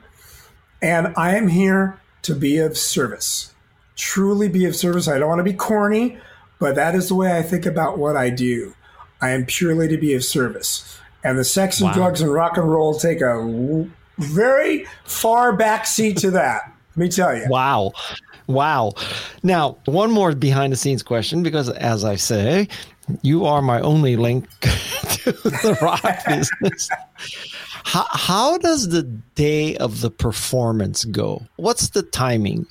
and 0.82 1.14
I 1.16 1.36
am 1.36 1.48
here 1.48 2.00
to 2.24 2.34
be 2.34 2.58
of 2.58 2.78
service. 2.78 3.54
Truly 3.96 4.48
be 4.48 4.66
of 4.66 4.76
service. 4.76 5.08
I 5.08 5.20
don't 5.20 5.30
want 5.30 5.40
to 5.40 5.44
be 5.44 5.54
corny, 5.54 6.18
but 6.58 6.76
that 6.76 6.96
is 6.96 7.10
the 7.10 7.16
way 7.16 7.38
I 7.38 7.42
think 7.42 7.66
about 7.66 7.98
what 7.98 8.16
I 8.16 8.30
do. 8.30 8.74
I 9.22 9.32
am 9.32 9.46
purely 9.46 9.88
to 9.90 9.98
be 9.98 10.14
of 10.14 10.24
service. 10.24 11.00
And 11.24 11.38
the 11.38 11.44
sex 11.44 11.80
and 11.80 11.90
wow. 11.90 11.94
drugs 11.94 12.22
and 12.22 12.32
rock 12.32 12.58
and 12.58 12.70
roll 12.70 12.98
take 12.98 13.22
a 13.22 13.88
very 14.18 14.86
far 15.06 15.54
back 15.54 15.86
seat 15.86 16.18
to 16.18 16.32
that. 16.32 16.74
Let 16.96 16.98
me 16.98 17.10
tell 17.10 17.36
you. 17.36 17.46
Wow. 17.50 17.94
Wow. 18.48 18.94
Now, 19.44 19.78
one 19.86 20.12
more 20.12 20.34
behind 20.34 20.74
the 20.74 20.78
scenes 20.78 21.04
question 21.04 21.44
because, 21.44 21.70
as 21.70 22.04
I 22.04 22.16
say, 22.16 22.68
you 23.22 23.46
are 23.46 23.62
my 23.62 23.80
only 23.82 24.16
link 24.16 24.50
to 24.62 25.32
the 25.32 25.78
rock 25.82 26.02
business. 26.28 26.90
How, 27.84 28.06
how 28.10 28.58
does 28.58 28.90
the 28.90 29.04
day 29.04 29.78
of 29.78 30.02
the 30.02 30.12
performance 30.12 31.06
go? 31.06 31.46
What's 31.56 31.90
the 31.90 32.04
timing 32.04 32.68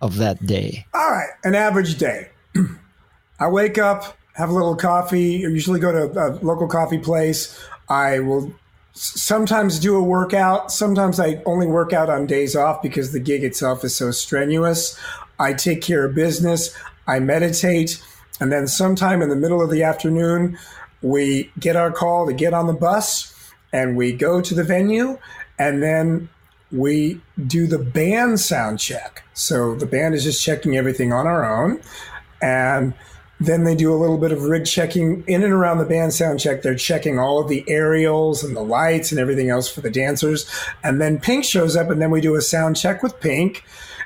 of 0.00 0.16
that 0.16 0.44
day? 0.46 0.86
All 0.94 1.10
right, 1.10 1.30
an 1.44 1.54
average 1.54 1.98
day. 1.98 2.30
I 3.40 3.48
wake 3.48 3.78
up, 3.78 4.18
have 4.34 4.50
a 4.50 4.52
little 4.52 4.76
coffee, 4.76 5.32
usually 5.36 5.80
go 5.80 5.92
to 5.92 6.20
a 6.20 6.28
local 6.44 6.68
coffee 6.68 6.98
place. 6.98 7.58
I 7.90 8.20
will 8.20 8.54
sometimes 8.92 9.78
do 9.78 9.96
a 9.96 10.02
workout. 10.02 10.72
Sometimes 10.72 11.20
I 11.20 11.42
only 11.44 11.66
work 11.66 11.92
out 11.92 12.08
on 12.08 12.26
days 12.26 12.56
off 12.56 12.80
because 12.80 13.12
the 13.12 13.20
gig 13.20 13.44
itself 13.44 13.84
is 13.84 13.94
so 13.94 14.12
strenuous. 14.12 14.98
I 15.38 15.52
take 15.52 15.82
care 15.82 16.04
of 16.06 16.14
business. 16.14 16.74
I 17.06 17.18
meditate. 17.18 18.02
And 18.40 18.50
then 18.52 18.68
sometime 18.68 19.20
in 19.20 19.28
the 19.28 19.36
middle 19.36 19.60
of 19.60 19.70
the 19.70 19.82
afternoon, 19.82 20.56
we 21.02 21.50
get 21.58 21.76
our 21.76 21.90
call 21.90 22.26
to 22.26 22.32
get 22.32 22.54
on 22.54 22.66
the 22.66 22.72
bus 22.72 23.34
and 23.72 23.96
we 23.96 24.12
go 24.12 24.40
to 24.40 24.54
the 24.54 24.64
venue 24.64 25.18
and 25.58 25.82
then 25.82 26.28
we 26.72 27.20
do 27.46 27.66
the 27.66 27.78
band 27.78 28.38
sound 28.38 28.78
check. 28.78 29.24
So 29.34 29.74
the 29.74 29.86
band 29.86 30.14
is 30.14 30.24
just 30.24 30.42
checking 30.42 30.76
everything 30.76 31.12
on 31.12 31.26
our 31.26 31.44
own. 31.44 31.80
And 32.40 32.94
Then 33.40 33.64
they 33.64 33.74
do 33.74 33.92
a 33.92 33.96
little 33.96 34.18
bit 34.18 34.32
of 34.32 34.44
rig 34.44 34.66
checking 34.66 35.24
in 35.26 35.42
and 35.42 35.52
around 35.52 35.78
the 35.78 35.86
band 35.86 36.12
sound 36.12 36.40
check. 36.40 36.62
They're 36.62 36.74
checking 36.74 37.18
all 37.18 37.40
of 37.40 37.48
the 37.48 37.64
aerials 37.68 38.44
and 38.44 38.54
the 38.54 38.62
lights 38.62 39.10
and 39.10 39.20
everything 39.20 39.48
else 39.48 39.68
for 39.68 39.80
the 39.80 39.90
dancers. 39.90 40.48
And 40.84 41.00
then 41.00 41.18
Pink 41.18 41.44
shows 41.44 41.74
up, 41.74 41.88
and 41.88 42.02
then 42.02 42.10
we 42.10 42.20
do 42.20 42.36
a 42.36 42.42
sound 42.42 42.76
check 42.76 43.02
with 43.02 43.18
Pink. 43.20 43.64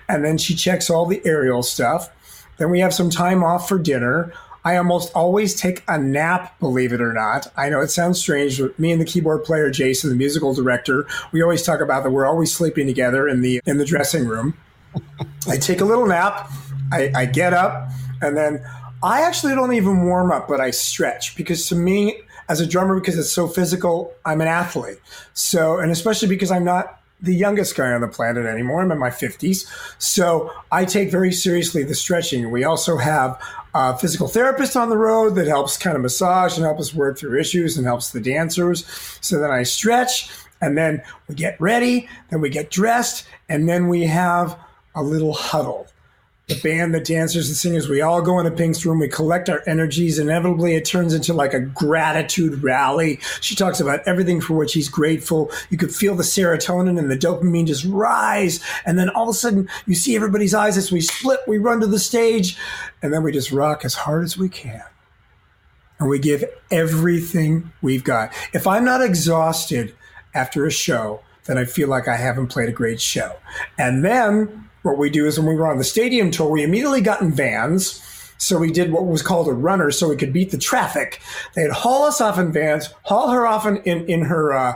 And 0.08 0.24
then 0.24 0.38
she 0.38 0.54
checks 0.54 0.88
all 0.88 1.06
the 1.06 1.20
aerial 1.24 1.62
stuff. 1.62 2.10
Then 2.58 2.70
we 2.70 2.80
have 2.80 2.94
some 2.94 3.10
time 3.10 3.42
off 3.42 3.68
for 3.68 3.78
dinner. 3.78 4.32
I 4.64 4.76
almost 4.76 5.12
always 5.14 5.54
take 5.54 5.82
a 5.88 5.98
nap, 5.98 6.58
believe 6.58 6.92
it 6.92 7.00
or 7.00 7.12
not. 7.12 7.48
I 7.56 7.68
know 7.68 7.80
it 7.80 7.90
sounds 7.90 8.18
strange, 8.18 8.58
but 8.58 8.78
me 8.78 8.92
and 8.92 9.00
the 9.00 9.04
keyboard 9.04 9.44
player 9.44 9.70
Jason, 9.70 10.08
the 10.08 10.16
musical 10.16 10.54
director, 10.54 11.06
we 11.32 11.42
always 11.42 11.62
talk 11.62 11.80
about 11.80 12.02
that 12.04 12.10
we're 12.10 12.26
always 12.26 12.54
sleeping 12.54 12.86
together 12.86 13.28
in 13.28 13.42
the 13.42 13.60
in 13.66 13.76
the 13.76 13.84
dressing 13.84 14.26
room. 14.26 14.56
I 15.48 15.58
take 15.58 15.82
a 15.82 15.84
little 15.84 16.06
nap, 16.06 16.50
I, 16.92 17.12
I 17.14 17.26
get 17.26 17.52
up, 17.52 17.90
and 18.22 18.36
then 18.36 18.64
I 19.04 19.20
actually 19.20 19.54
don't 19.54 19.74
even 19.74 20.06
warm 20.06 20.32
up, 20.32 20.48
but 20.48 20.62
I 20.62 20.70
stretch 20.70 21.36
because 21.36 21.68
to 21.68 21.74
me, 21.74 22.22
as 22.48 22.60
a 22.60 22.66
drummer, 22.66 22.98
because 22.98 23.18
it's 23.18 23.30
so 23.30 23.46
physical, 23.46 24.14
I'm 24.24 24.40
an 24.40 24.48
athlete. 24.48 24.98
So, 25.34 25.78
and 25.78 25.92
especially 25.92 26.28
because 26.28 26.50
I'm 26.50 26.64
not 26.64 27.02
the 27.20 27.34
youngest 27.34 27.76
guy 27.76 27.92
on 27.92 28.00
the 28.00 28.08
planet 28.08 28.46
anymore. 28.46 28.80
I'm 28.80 28.90
in 28.90 28.98
my 28.98 29.10
50s. 29.10 29.66
So 29.98 30.50
I 30.72 30.86
take 30.86 31.10
very 31.10 31.32
seriously 31.32 31.82
the 31.82 31.94
stretching. 31.94 32.50
We 32.50 32.64
also 32.64 32.96
have 32.96 33.38
a 33.74 33.94
physical 33.98 34.26
therapist 34.26 34.74
on 34.74 34.88
the 34.88 34.96
road 34.96 35.34
that 35.34 35.46
helps 35.46 35.76
kind 35.76 35.96
of 35.96 36.02
massage 36.02 36.56
and 36.56 36.64
help 36.64 36.78
us 36.80 36.94
work 36.94 37.18
through 37.18 37.38
issues 37.38 37.76
and 37.76 37.86
helps 37.86 38.10
the 38.10 38.20
dancers. 38.20 38.86
So 39.20 39.38
then 39.38 39.50
I 39.50 39.64
stretch 39.64 40.30
and 40.62 40.78
then 40.78 41.02
we 41.28 41.34
get 41.34 41.60
ready, 41.60 42.08
then 42.30 42.40
we 42.40 42.48
get 42.48 42.70
dressed, 42.70 43.26
and 43.50 43.68
then 43.68 43.88
we 43.88 44.04
have 44.04 44.58
a 44.94 45.02
little 45.02 45.34
huddle 45.34 45.88
the 46.46 46.56
band, 46.56 46.94
the 46.94 47.00
dancers, 47.00 47.48
the 47.48 47.54
singers, 47.54 47.88
we 47.88 48.02
all 48.02 48.20
go 48.20 48.38
into 48.38 48.50
Pink's 48.50 48.84
room. 48.84 48.98
We 48.98 49.08
collect 49.08 49.48
our 49.48 49.62
energies. 49.66 50.18
Inevitably, 50.18 50.74
it 50.74 50.84
turns 50.84 51.14
into 51.14 51.32
like 51.32 51.54
a 51.54 51.60
gratitude 51.60 52.62
rally. 52.62 53.18
She 53.40 53.54
talks 53.54 53.80
about 53.80 54.06
everything 54.06 54.42
for 54.42 54.52
which 54.54 54.74
he's 54.74 54.90
grateful. 54.90 55.50
You 55.70 55.78
could 55.78 55.94
feel 55.94 56.14
the 56.14 56.22
serotonin 56.22 56.98
and 56.98 57.10
the 57.10 57.16
dopamine 57.16 57.66
just 57.66 57.86
rise. 57.86 58.60
And 58.84 58.98
then 58.98 59.08
all 59.10 59.22
of 59.22 59.30
a 59.30 59.38
sudden, 59.38 59.70
you 59.86 59.94
see 59.94 60.16
everybody's 60.16 60.52
eyes 60.52 60.76
as 60.76 60.92
we 60.92 61.00
split, 61.00 61.40
we 61.46 61.56
run 61.56 61.80
to 61.80 61.86
the 61.86 61.98
stage, 61.98 62.58
and 63.00 63.10
then 63.12 63.22
we 63.22 63.32
just 63.32 63.50
rock 63.50 63.86
as 63.86 63.94
hard 63.94 64.24
as 64.24 64.36
we 64.36 64.50
can. 64.50 64.82
And 65.98 66.10
we 66.10 66.18
give 66.18 66.44
everything 66.70 67.72
we've 67.80 68.04
got. 68.04 68.34
If 68.52 68.66
I'm 68.66 68.84
not 68.84 69.00
exhausted 69.00 69.94
after 70.34 70.66
a 70.66 70.70
show, 70.70 71.22
then 71.46 71.56
I 71.56 71.64
feel 71.64 71.88
like 71.88 72.06
I 72.06 72.16
haven't 72.16 72.48
played 72.48 72.68
a 72.68 72.72
great 72.72 73.00
show. 73.00 73.36
And 73.78 74.04
then 74.04 74.68
what 74.84 74.98
we 74.98 75.08
do 75.08 75.26
is 75.26 75.38
when 75.38 75.48
we 75.48 75.54
were 75.54 75.66
on 75.66 75.78
the 75.78 75.84
stadium 75.84 76.30
tour, 76.30 76.50
we 76.50 76.62
immediately 76.62 77.00
got 77.00 77.22
in 77.22 77.32
vans. 77.32 78.02
So 78.36 78.58
we 78.58 78.70
did 78.70 78.92
what 78.92 79.06
was 79.06 79.22
called 79.22 79.48
a 79.48 79.52
runner 79.52 79.90
so 79.90 80.08
we 80.10 80.16
could 80.16 80.32
beat 80.32 80.50
the 80.50 80.58
traffic. 80.58 81.20
They'd 81.54 81.70
haul 81.70 82.04
us 82.04 82.20
off 82.20 82.38
in 82.38 82.52
vans, 82.52 82.90
haul 83.04 83.30
her 83.30 83.46
off 83.46 83.64
in, 83.64 83.78
in, 83.78 84.06
in 84.06 84.22
her 84.22 84.52
uh, 84.52 84.74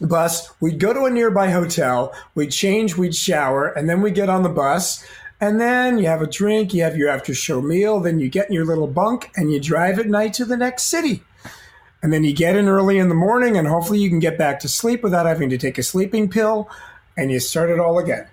bus. 0.00 0.50
We'd 0.62 0.80
go 0.80 0.94
to 0.94 1.04
a 1.04 1.10
nearby 1.10 1.50
hotel, 1.50 2.14
we'd 2.34 2.52
change, 2.52 2.96
we'd 2.96 3.14
shower, 3.14 3.66
and 3.68 3.88
then 3.88 4.00
we'd 4.00 4.14
get 4.14 4.30
on 4.30 4.42
the 4.42 4.48
bus. 4.48 5.06
And 5.42 5.60
then 5.60 5.98
you 5.98 6.06
have 6.06 6.22
a 6.22 6.26
drink, 6.26 6.72
you 6.72 6.84
have 6.84 6.96
your 6.96 7.10
after 7.10 7.34
show 7.34 7.60
meal, 7.60 8.00
then 8.00 8.18
you 8.18 8.30
get 8.30 8.48
in 8.48 8.54
your 8.54 8.64
little 8.64 8.86
bunk 8.86 9.30
and 9.36 9.52
you 9.52 9.60
drive 9.60 9.98
at 9.98 10.06
night 10.06 10.32
to 10.34 10.46
the 10.46 10.56
next 10.56 10.84
city. 10.84 11.22
And 12.02 12.14
then 12.14 12.24
you 12.24 12.32
get 12.32 12.56
in 12.56 12.68
early 12.68 12.98
in 12.98 13.10
the 13.10 13.14
morning 13.14 13.58
and 13.58 13.68
hopefully 13.68 13.98
you 13.98 14.08
can 14.08 14.20
get 14.20 14.38
back 14.38 14.60
to 14.60 14.68
sleep 14.68 15.02
without 15.02 15.26
having 15.26 15.50
to 15.50 15.58
take 15.58 15.76
a 15.76 15.82
sleeping 15.82 16.30
pill 16.30 16.70
and 17.14 17.30
you 17.30 17.40
start 17.40 17.68
it 17.68 17.78
all 17.78 17.98
again 17.98 18.26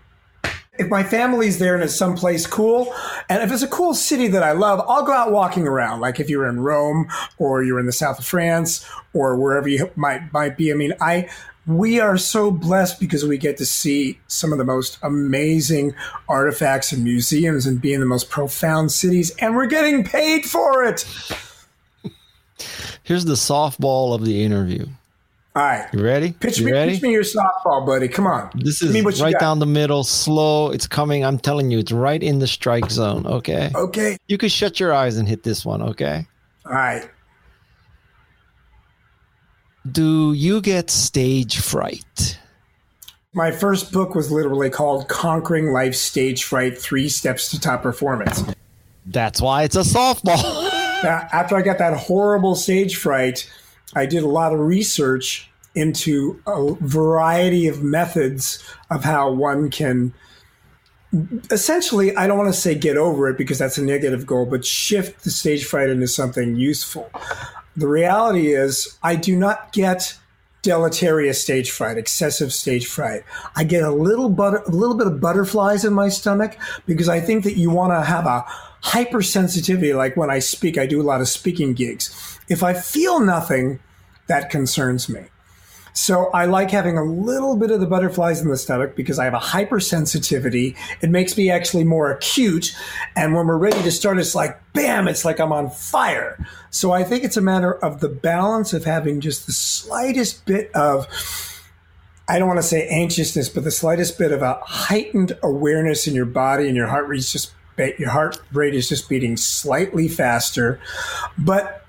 if 0.77 0.89
my 0.89 1.03
family's 1.03 1.59
there 1.59 1.75
and 1.75 1.83
it's 1.83 1.95
someplace 1.95 2.47
cool, 2.47 2.93
and 3.29 3.43
if 3.43 3.51
it's 3.51 3.61
a 3.61 3.67
cool 3.67 3.93
city 3.93 4.27
that 4.29 4.43
I 4.43 4.53
love, 4.53 4.83
I'll 4.87 5.03
go 5.03 5.13
out 5.13 5.31
walking 5.31 5.67
around. 5.67 5.99
Like 5.99 6.19
if 6.19 6.29
you're 6.29 6.47
in 6.47 6.61
Rome 6.61 7.07
or 7.37 7.63
you're 7.63 7.79
in 7.79 7.85
the 7.85 7.91
south 7.91 8.19
of 8.19 8.25
France 8.25 8.85
or 9.13 9.35
wherever 9.35 9.67
you 9.67 9.91
might 9.95 10.31
might 10.33 10.57
be. 10.57 10.71
I 10.71 10.75
mean, 10.75 10.93
I 11.01 11.29
we 11.67 11.99
are 11.99 12.17
so 12.17 12.51
blessed 12.51 12.99
because 12.99 13.23
we 13.23 13.37
get 13.37 13.57
to 13.57 13.65
see 13.65 14.19
some 14.27 14.51
of 14.51 14.57
the 14.57 14.63
most 14.63 14.97
amazing 15.03 15.93
artifacts 16.27 16.91
and 16.91 17.03
museums 17.03 17.67
and 17.67 17.79
be 17.79 17.93
in 17.93 17.99
the 17.99 18.05
most 18.05 18.29
profound 18.29 18.91
cities, 18.91 19.31
and 19.37 19.55
we're 19.55 19.67
getting 19.67 20.03
paid 20.03 20.45
for 20.45 20.83
it. 20.83 21.05
Here's 23.03 23.25
the 23.25 23.33
softball 23.33 24.15
of 24.15 24.25
the 24.25 24.43
interview. 24.43 24.87
All 25.53 25.63
right. 25.63 25.89
You 25.93 26.01
ready? 26.01 26.31
Pitch 26.31 26.59
you 26.59 26.67
me, 26.67 26.71
ready? 26.71 26.93
pitch 26.93 27.01
me 27.01 27.11
your 27.11 27.23
softball, 27.23 27.85
buddy. 27.85 28.07
Come 28.07 28.25
on. 28.25 28.51
This 28.55 28.81
is 28.81 29.21
right 29.21 29.37
down 29.37 29.59
the 29.59 29.65
middle, 29.65 30.05
slow. 30.05 30.71
It's 30.71 30.87
coming. 30.87 31.25
I'm 31.25 31.37
telling 31.37 31.69
you, 31.71 31.79
it's 31.79 31.91
right 31.91 32.21
in 32.21 32.39
the 32.39 32.47
strike 32.47 32.89
zone. 32.89 33.27
Okay. 33.27 33.69
Okay. 33.75 34.17
You 34.27 34.37
could 34.37 34.51
shut 34.51 34.79
your 34.79 34.93
eyes 34.93 35.17
and 35.17 35.27
hit 35.27 35.43
this 35.43 35.65
one. 35.65 35.81
Okay. 35.81 36.25
All 36.65 36.71
right. 36.71 37.09
Do 39.91 40.31
you 40.31 40.61
get 40.61 40.89
stage 40.89 41.59
fright? 41.59 42.39
My 43.33 43.51
first 43.51 43.91
book 43.91 44.13
was 44.13 44.31
literally 44.31 44.69
called 44.69 45.07
Conquering 45.07 45.73
Life 45.73 45.95
Stage 45.95 46.43
Fright 46.43 46.77
Three 46.77 47.09
Steps 47.09 47.49
to 47.51 47.59
Top 47.59 47.81
Performance. 47.81 48.43
That's 49.05 49.41
why 49.41 49.63
it's 49.63 49.75
a 49.75 49.81
softball. 49.81 50.69
After 51.03 51.55
I 51.55 51.61
got 51.61 51.79
that 51.79 51.97
horrible 51.97 52.55
stage 52.55 52.97
fright, 52.97 53.49
I 53.93 54.05
did 54.05 54.23
a 54.23 54.27
lot 54.27 54.53
of 54.53 54.59
research 54.59 55.49
into 55.75 56.41
a 56.45 56.73
variety 56.81 57.67
of 57.67 57.81
methods 57.81 58.63
of 58.89 59.03
how 59.03 59.31
one 59.31 59.69
can 59.69 60.13
essentially, 61.49 62.15
I 62.15 62.27
don't 62.27 62.37
want 62.37 62.53
to 62.53 62.59
say 62.59 62.75
get 62.75 62.97
over 62.97 63.29
it 63.29 63.37
because 63.37 63.59
that's 63.59 63.77
a 63.77 63.83
negative 63.83 64.25
goal, 64.25 64.45
but 64.45 64.65
shift 64.65 65.23
the 65.23 65.31
stage 65.31 65.65
fright 65.65 65.89
into 65.89 66.07
something 66.07 66.55
useful. 66.55 67.09
The 67.75 67.87
reality 67.87 68.53
is, 68.53 68.97
I 69.03 69.15
do 69.15 69.35
not 69.35 69.73
get 69.73 70.17
deleterious 70.61 71.41
stage 71.41 71.71
fright, 71.71 71.97
excessive 71.97 72.53
stage 72.53 72.87
fright. 72.87 73.23
I 73.55 73.63
get 73.63 73.83
a 73.83 73.91
little 73.91 74.29
butter, 74.29 74.57
a 74.67 74.69
little 74.69 74.95
bit 74.95 75.07
of 75.07 75.19
butterflies 75.19 75.83
in 75.83 75.93
my 75.93 76.09
stomach 76.09 76.57
because 76.85 77.09
I 77.09 77.19
think 77.19 77.43
that 77.45 77.57
you 77.57 77.69
want 77.71 77.93
to 77.93 78.01
have 78.01 78.25
a 78.25 78.45
hypersensitivity. 78.83 79.95
Like 79.95 80.17
when 80.17 80.29
I 80.29 80.39
speak, 80.39 80.77
I 80.77 80.85
do 80.85 81.01
a 81.01 81.03
lot 81.03 81.21
of 81.21 81.27
speaking 81.27 81.73
gigs. 81.73 82.39
If 82.49 82.63
I 82.63 82.73
feel 82.73 83.19
nothing, 83.19 83.79
that 84.27 84.49
concerns 84.49 85.09
me. 85.09 85.25
So 85.93 86.27
I 86.27 86.45
like 86.45 86.71
having 86.71 86.97
a 86.97 87.03
little 87.03 87.57
bit 87.57 87.69
of 87.69 87.81
the 87.81 87.85
butterflies 87.85 88.41
in 88.41 88.47
the 88.47 88.55
stomach 88.55 88.95
because 88.95 89.19
I 89.19 89.25
have 89.25 89.33
a 89.33 89.39
hypersensitivity. 89.39 90.77
It 91.01 91.09
makes 91.09 91.35
me 91.35 91.51
actually 91.51 91.83
more 91.83 92.09
acute. 92.09 92.73
And 93.15 93.35
when 93.35 93.45
we're 93.45 93.57
ready 93.57 93.81
to 93.83 93.91
start, 93.91 94.17
it's 94.17 94.33
like, 94.33 94.57
bam, 94.71 95.09
it's 95.09 95.25
like 95.25 95.39
I'm 95.39 95.51
on 95.51 95.69
fire. 95.69 96.47
So 96.69 96.93
I 96.93 97.03
think 97.03 97.25
it's 97.25 97.35
a 97.35 97.41
matter 97.41 97.73
of 97.73 97.99
the 97.99 98.07
balance 98.07 98.71
of 98.71 98.85
having 98.85 99.19
just 99.19 99.45
the 99.45 99.51
slightest 99.51 100.45
bit 100.45 100.73
of, 100.73 101.07
I 102.29 102.39
don't 102.39 102.47
want 102.47 102.59
to 102.59 102.67
say 102.67 102.87
anxiousness, 102.87 103.49
but 103.49 103.65
the 103.65 103.71
slightest 103.71 104.17
bit 104.17 104.31
of 104.31 104.41
a 104.41 104.61
heightened 104.63 105.37
awareness 105.43 106.07
in 106.07 106.15
your 106.15 106.25
body 106.25 106.67
and 106.67 106.77
your 106.77 106.87
heart 106.87 107.09
rate 107.09 107.23
just, 107.23 107.51
your 107.99 108.09
heart 108.09 108.39
rate 108.53 108.73
is 108.73 108.89
just 108.89 109.09
beating 109.09 109.37
slightly 109.37 110.07
faster. 110.07 110.79
But 111.37 111.85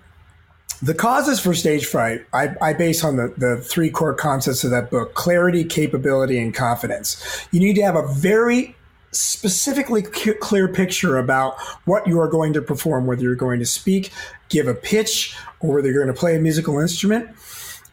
the 0.83 0.95
causes 0.95 1.39
for 1.39 1.55
stage 1.55 1.87
fright, 1.87 2.27
I, 2.33 2.57
I 2.61 2.73
base 2.73 3.05
on 3.05 3.17
the, 3.17 3.33
the 3.37 3.59
three 3.59 3.89
core 3.89 4.15
concepts 4.15 4.65
of 4.65 4.71
that 4.73 4.91
book 4.91 5.15
clarity, 5.15 5.65
capability, 5.65 6.39
and 6.39 6.53
confidence. 6.53 7.47
You 7.53 7.61
need 7.61 7.75
to 7.75 7.83
have 7.83 7.95
a 7.95 8.07
very 8.15 8.75
specifically 9.13 10.03
clear 10.03 10.69
picture 10.69 11.19
about 11.19 11.61
what 11.85 12.07
you 12.07 12.19
are 12.19 12.29
going 12.29 12.53
to 12.55 12.63
perform, 12.63 13.07
whether 13.07 13.23
you're 13.23 13.35
going 13.35 13.61
to 13.61 13.67
speak, 13.67 14.11
give 14.49 14.67
a 14.67 14.75
pitch, 14.75 15.37
or 15.61 15.75
whether 15.75 15.91
you're 15.91 16.03
going 16.03 16.13
to 16.13 16.19
play 16.19 16.35
a 16.35 16.41
musical 16.41 16.81
instrument. 16.81 17.31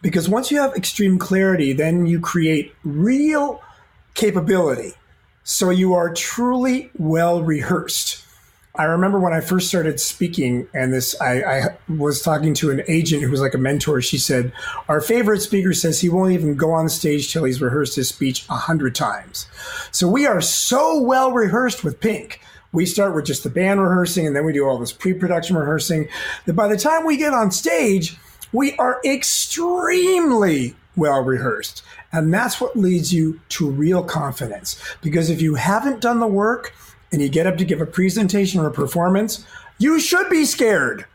Because 0.01 0.29
once 0.29 0.49
you 0.49 0.59
have 0.61 0.73
extreme 0.75 1.19
clarity, 1.19 1.73
then 1.73 2.05
you 2.05 2.19
create 2.19 2.73
real 2.83 3.61
capability. 4.13 4.93
So 5.49 5.71
you 5.71 5.95
are 5.95 6.13
truly 6.13 6.91
well 6.99 7.41
rehearsed. 7.41 8.23
I 8.75 8.83
remember 8.83 9.19
when 9.19 9.33
I 9.33 9.41
first 9.41 9.67
started 9.67 9.99
speaking, 9.99 10.67
and 10.75 10.93
this, 10.93 11.19
I, 11.19 11.41
I, 11.41 11.77
was 11.87 12.21
talking 12.21 12.53
to 12.53 12.69
an 12.69 12.83
agent 12.87 13.23
who 13.23 13.31
was 13.31 13.41
like 13.41 13.55
a 13.55 13.57
mentor. 13.57 13.99
She 13.99 14.19
said, 14.19 14.53
Our 14.87 15.01
favorite 15.01 15.41
speaker 15.41 15.73
says 15.73 15.99
he 15.99 16.07
won't 16.07 16.33
even 16.33 16.55
go 16.55 16.69
on 16.69 16.87
stage 16.87 17.33
till 17.33 17.45
he's 17.45 17.63
rehearsed 17.63 17.95
his 17.95 18.09
speech 18.09 18.45
a 18.47 18.57
hundred 18.57 18.93
times. 18.93 19.47
So 19.91 20.07
we 20.07 20.27
are 20.27 20.39
so 20.39 21.01
well 21.01 21.31
rehearsed 21.31 21.83
with 21.83 21.99
Pink. 21.99 22.41
We 22.71 22.85
start 22.85 23.15
with 23.15 23.25
just 23.25 23.43
the 23.43 23.49
band 23.49 23.81
rehearsing, 23.81 24.27
and 24.27 24.35
then 24.35 24.45
we 24.45 24.53
do 24.53 24.67
all 24.67 24.77
this 24.77 24.93
pre 24.93 25.15
production 25.15 25.57
rehearsing. 25.57 26.09
That 26.45 26.53
by 26.53 26.67
the 26.67 26.77
time 26.77 27.07
we 27.07 27.17
get 27.17 27.33
on 27.33 27.49
stage, 27.49 28.17
we 28.53 28.75
are 28.75 29.01
extremely 29.03 30.75
well 30.95 31.23
rehearsed. 31.23 31.81
And 32.11 32.33
that's 32.33 32.59
what 32.59 32.75
leads 32.75 33.13
you 33.13 33.39
to 33.49 33.69
real 33.69 34.03
confidence. 34.03 34.81
Because 35.01 35.29
if 35.29 35.41
you 35.41 35.55
haven't 35.55 36.01
done 36.01 36.19
the 36.19 36.27
work, 36.27 36.73
and 37.11 37.21
you 37.21 37.29
get 37.29 37.47
up 37.47 37.57
to 37.57 37.65
give 37.65 37.81
a 37.81 37.85
presentation 37.85 38.59
or 38.59 38.67
a 38.67 38.71
performance, 38.71 39.45
you 39.77 39.99
should 39.99 40.29
be 40.29 40.45
scared. 40.45 41.05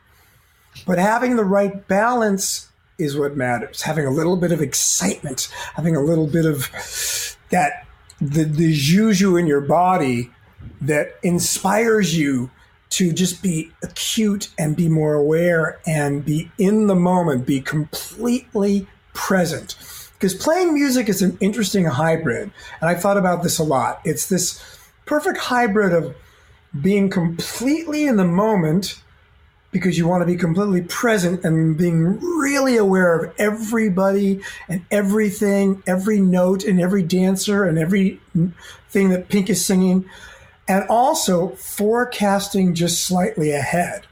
But 0.86 0.98
having 0.98 1.36
the 1.36 1.44
right 1.44 1.86
balance 1.86 2.68
is 2.98 3.16
what 3.16 3.36
matters. 3.36 3.82
Having 3.82 4.06
a 4.06 4.10
little 4.10 4.36
bit 4.36 4.52
of 4.52 4.60
excitement, 4.60 5.48
having 5.74 5.96
a 5.96 6.00
little 6.00 6.26
bit 6.26 6.46
of 6.46 6.68
that 7.50 7.86
the, 8.20 8.44
the 8.44 8.72
juju 8.72 9.36
in 9.36 9.46
your 9.46 9.60
body 9.60 10.30
that 10.80 11.14
inspires 11.22 12.16
you 12.16 12.50
to 12.90 13.12
just 13.12 13.42
be 13.42 13.72
acute 13.82 14.50
and 14.58 14.76
be 14.76 14.88
more 14.88 15.14
aware 15.14 15.80
and 15.86 16.24
be 16.24 16.50
in 16.58 16.86
the 16.86 16.94
moment, 16.94 17.44
be 17.44 17.60
completely 17.60 18.86
present. 19.12 19.76
Because 20.14 20.34
playing 20.34 20.72
music 20.74 21.08
is 21.08 21.22
an 21.22 21.36
interesting 21.40 21.84
hybrid. 21.84 22.50
And 22.80 22.88
I 22.88 22.94
thought 22.94 23.18
about 23.18 23.42
this 23.42 23.58
a 23.58 23.64
lot. 23.64 24.00
It's 24.04 24.28
this 24.28 24.62
perfect 25.06 25.38
hybrid 25.38 25.92
of 25.92 26.14
being 26.80 27.10
completely 27.10 28.06
in 28.06 28.16
the 28.16 28.24
moment 28.24 29.00
because 29.70 29.98
you 29.98 30.06
want 30.06 30.22
to 30.22 30.26
be 30.26 30.36
completely 30.36 30.82
present 30.82 31.44
and 31.44 31.76
being 31.76 32.20
really 32.20 32.76
aware 32.76 33.18
of 33.18 33.34
everybody 33.38 34.40
and 34.68 34.84
everything, 34.92 35.82
every 35.84 36.20
note 36.20 36.62
and 36.64 36.80
every 36.80 37.02
dancer 37.02 37.64
and 37.64 37.76
every 37.76 38.20
thing 38.88 39.08
that 39.10 39.28
Pink 39.28 39.50
is 39.50 39.66
singing, 39.66 40.08
and 40.68 40.88
also 40.88 41.48
forecasting 41.56 42.72
just 42.74 43.04
slightly 43.04 43.50
ahead 43.50 44.06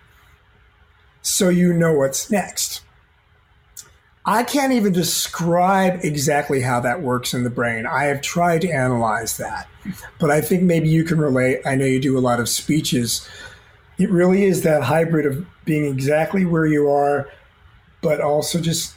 so 1.23 1.49
you 1.49 1.73
know 1.73 1.93
what's 1.93 2.29
next. 2.29 2.83
I 4.25 4.45
can't 4.45 4.73
even 4.73 4.93
describe 4.93 6.05
exactly 6.05 6.61
how 6.61 6.81
that 6.81 7.03
works 7.03 7.35
in 7.35 7.43
the 7.43 7.51
brain. 7.51 7.87
I 7.87 8.05
have 8.05 8.23
tried 8.23 8.61
to 8.61 8.71
analyze 8.71 9.37
that, 9.39 9.69
but 10.21 10.31
I 10.31 10.41
think 10.41 10.63
maybe 10.63 10.89
you 10.89 11.03
can 11.03 11.19
relate. 11.19 11.61
I 11.67 11.75
know 11.75 11.85
you 11.85 12.01
do 12.01 12.17
a 12.17 12.21
lot 12.21 12.39
of 12.39 12.49
speeches 12.49 13.29
it 13.99 14.11
really 14.11 14.45
is 14.45 14.63
that 14.63 14.83
hybrid 14.83 15.27
of 15.27 15.47
being 15.65 15.85
exactly 15.87 16.45
where 16.45 16.67
you 16.67 16.91
are, 16.91 17.29
but 18.01 18.21
also 18.21 18.61
just 18.61 18.97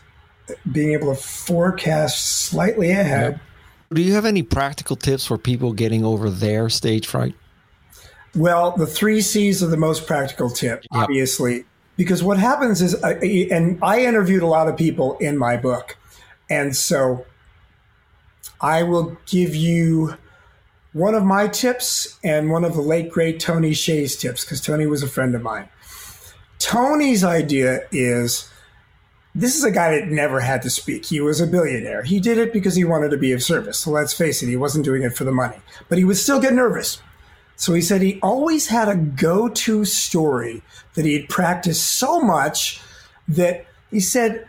being 0.72 0.94
able 0.94 1.14
to 1.14 1.22
forecast 1.22 2.46
slightly 2.48 2.92
ahead. 2.92 3.40
Do 3.94 4.02
you 4.02 4.14
have 4.14 4.26
any 4.26 4.44
practical 4.44 4.96
tips 4.96 5.26
for 5.26 5.38
people 5.38 5.74
getting 5.74 6.04
over 6.04 6.30
their 6.30 6.70
stage 6.70 7.08
fright? 7.08 7.36
Well, 8.36 8.72
the 8.72 8.88
three 8.88 9.22
C's 9.22 9.64
are 9.64 9.68
the 9.68 9.78
most 9.78 10.08
practical 10.08 10.50
tip, 10.50 10.86
yep. 10.92 11.04
obviously, 11.04 11.66
because 11.98 12.24
what 12.24 12.38
happens 12.38 12.82
is, 12.82 12.94
and 12.94 13.80
I 13.82 14.06
interviewed 14.06 14.44
a 14.44 14.48
lot 14.48 14.68
of 14.68 14.78
people 14.78 15.18
in 15.20 15.38
my 15.38 15.58
book, 15.58 15.98
and 16.50 16.76
so 16.76 17.26
I 18.62 18.84
will 18.84 19.18
give 19.26 19.56
you 19.56 20.16
one 20.94 21.14
of 21.14 21.24
my 21.24 21.48
tips 21.48 22.18
and 22.24 22.50
one 22.50 22.64
of 22.64 22.74
the 22.74 22.82
late 22.82 23.10
great 23.10 23.40
Tony 23.40 23.72
Hsieh's 23.72 24.16
tips, 24.16 24.46
because 24.46 24.62
Tony 24.62 24.86
was 24.86 25.04
a 25.04 25.08
friend 25.08 25.36
of 25.36 25.42
mine. 25.42 25.68
Tony's 26.60 27.24
idea 27.24 27.82
is 27.92 28.50
this 29.36 29.58
is 29.58 29.66
a 29.66 29.72
guy 29.72 29.92
that 30.00 30.08
never 30.08 30.40
had 30.40 30.62
to 30.62 30.70
speak. 30.70 31.06
He 31.06 31.20
was 31.20 31.42
a 31.42 31.48
billionaire. 31.48 32.04
He 32.04 32.22
did 32.22 32.38
it 32.38 32.54
because 32.54 32.76
he 32.76 32.86
wanted 32.86 33.12
to 33.12 33.18
be 33.18 33.34
of 33.34 33.44
service. 33.44 33.78
So 33.80 33.92
let's 33.92 34.14
face 34.14 34.42
it, 34.42 34.48
he 34.48 34.56
wasn't 34.56 34.86
doing 34.86 35.04
it 35.04 35.16
for 35.16 35.26
the 35.26 35.32
money, 35.34 35.58
but 35.90 35.98
he 35.98 36.06
would 36.06 36.16
still 36.16 36.40
get 36.40 36.54
nervous. 36.54 37.02
So 37.58 37.74
he 37.74 37.82
said 37.82 38.02
he 38.02 38.20
always 38.22 38.68
had 38.68 38.90
a 38.90 38.96
go 38.96 39.48
to 39.48 39.86
story 39.86 40.62
that 40.96 41.06
he 41.06 41.14
had 41.14 41.30
practiced 41.30 41.98
so 41.98 42.20
much 42.20 42.82
that 43.28 43.66
he 43.92 44.00
said 44.00 44.48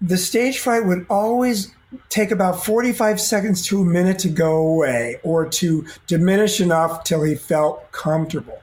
the 0.00 0.16
stage 0.16 0.58
fright 0.58 0.84
would 0.84 1.06
always 1.08 1.74
take 2.08 2.30
about 2.30 2.64
45 2.64 3.20
seconds 3.20 3.66
to 3.66 3.82
a 3.82 3.84
minute 3.84 4.18
to 4.20 4.28
go 4.28 4.56
away 4.56 5.20
or 5.22 5.48
to 5.48 5.86
diminish 6.06 6.60
enough 6.60 7.04
till 7.04 7.22
he 7.22 7.34
felt 7.34 7.90
comfortable. 7.92 8.59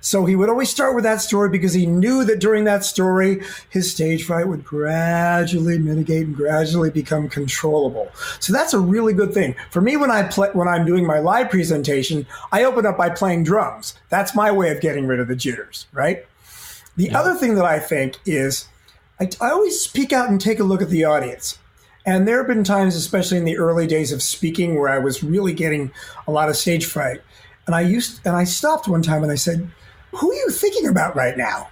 So 0.00 0.24
he 0.24 0.36
would 0.36 0.48
always 0.48 0.70
start 0.70 0.94
with 0.94 1.04
that 1.04 1.20
story 1.20 1.48
because 1.50 1.74
he 1.74 1.86
knew 1.86 2.24
that 2.24 2.40
during 2.40 2.64
that 2.64 2.84
story, 2.84 3.42
his 3.68 3.90
stage 3.90 4.24
fright 4.24 4.48
would 4.48 4.64
gradually 4.64 5.78
mitigate 5.78 6.26
and 6.26 6.36
gradually 6.36 6.90
become 6.90 7.28
controllable. 7.28 8.08
So 8.40 8.52
that's 8.52 8.74
a 8.74 8.78
really 8.78 9.12
good 9.12 9.34
thing. 9.34 9.54
For 9.70 9.80
me, 9.80 9.96
when 9.96 10.10
I 10.10 10.24
play, 10.24 10.48
when 10.52 10.68
I'm 10.68 10.86
doing 10.86 11.06
my 11.06 11.18
live 11.18 11.50
presentation, 11.50 12.26
I 12.52 12.64
open 12.64 12.86
up 12.86 12.96
by 12.96 13.10
playing 13.10 13.44
drums. 13.44 13.94
That's 14.08 14.34
my 14.34 14.50
way 14.50 14.70
of 14.70 14.80
getting 14.80 15.06
rid 15.06 15.20
of 15.20 15.28
the 15.28 15.36
jitters, 15.36 15.86
right? 15.92 16.26
The 16.96 17.06
yeah. 17.06 17.18
other 17.18 17.34
thing 17.34 17.54
that 17.54 17.64
I 17.64 17.78
think 17.78 18.18
is 18.24 18.68
I, 19.20 19.28
I 19.40 19.50
always 19.50 19.80
speak 19.80 20.12
out 20.12 20.30
and 20.30 20.40
take 20.40 20.60
a 20.60 20.64
look 20.64 20.82
at 20.82 20.88
the 20.88 21.04
audience. 21.04 21.58
And 22.06 22.26
there 22.26 22.38
have 22.38 22.46
been 22.46 22.64
times, 22.64 22.96
especially 22.96 23.36
in 23.36 23.44
the 23.44 23.58
early 23.58 23.86
days 23.86 24.10
of 24.10 24.22
speaking, 24.22 24.76
where 24.76 24.88
I 24.88 24.98
was 24.98 25.22
really 25.22 25.52
getting 25.52 25.92
a 26.26 26.32
lot 26.32 26.48
of 26.48 26.56
stage 26.56 26.86
fright. 26.86 27.20
And 27.66 27.74
I 27.74 27.82
used 27.82 28.26
and 28.26 28.34
I 28.34 28.44
stopped 28.44 28.88
one 28.88 29.02
time 29.02 29.22
and 29.22 29.30
I 29.30 29.36
said, 29.36 29.70
Who 30.12 30.30
are 30.30 30.34
you 30.34 30.50
thinking 30.50 30.86
about 30.88 31.16
right 31.16 31.36
now? 31.36 31.68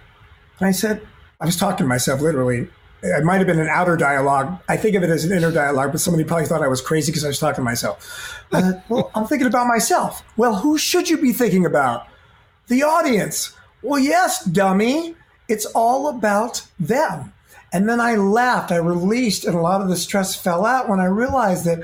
And 0.59 0.69
I 0.69 0.73
said, 0.73 1.07
I 1.41 1.47
was 1.47 1.57
talking 1.57 1.85
to 1.85 1.89
myself 1.89 2.21
literally. 2.21 2.69
It 3.03 3.25
might 3.25 3.39
have 3.39 3.47
been 3.47 3.61
an 3.61 3.69
outer 3.69 3.97
dialogue. 3.97 4.61
I 4.69 4.77
think 4.77 4.97
of 4.97 5.05
it 5.05 5.11
as 5.11 5.25
an 5.25 5.37
inner 5.37 5.53
dialogue, 5.53 5.93
but 5.93 6.01
somebody 6.01 6.25
probably 6.25 6.47
thought 6.47 6.63
I 6.63 6.69
was 6.69 6.81
crazy 6.81 7.13
because 7.13 7.25
I 7.25 7.29
was 7.29 7.39
talking 7.39 7.57
to 7.57 7.63
myself. 7.63 8.43
I 8.53 8.61
said, 8.61 8.83
Well, 8.89 9.11
I'm 9.15 9.27
thinking 9.27 9.47
about 9.47 9.67
myself. 9.67 10.25
Well, 10.37 10.57
who 10.57 10.79
should 10.79 11.09
you 11.09 11.19
be 11.19 11.33
thinking 11.33 11.65
about? 11.65 12.09
The 12.67 12.83
audience. 12.83 13.53
Well, 13.83 14.01
yes, 14.01 14.45
dummy. 14.45 15.15
It's 15.49 15.67
all 15.67 16.09
about 16.09 16.67
them. 16.79 17.33
And 17.73 17.89
then 17.89 18.01
I 18.01 18.17
laughed, 18.17 18.73
I 18.73 18.77
released, 18.77 19.45
and 19.45 19.55
a 19.55 19.61
lot 19.61 19.81
of 19.81 19.89
the 19.89 19.97
stress 19.97 20.35
fell 20.35 20.65
out 20.65 20.89
when 20.89 21.01
I 21.01 21.05
realized 21.05 21.67
that 21.67 21.81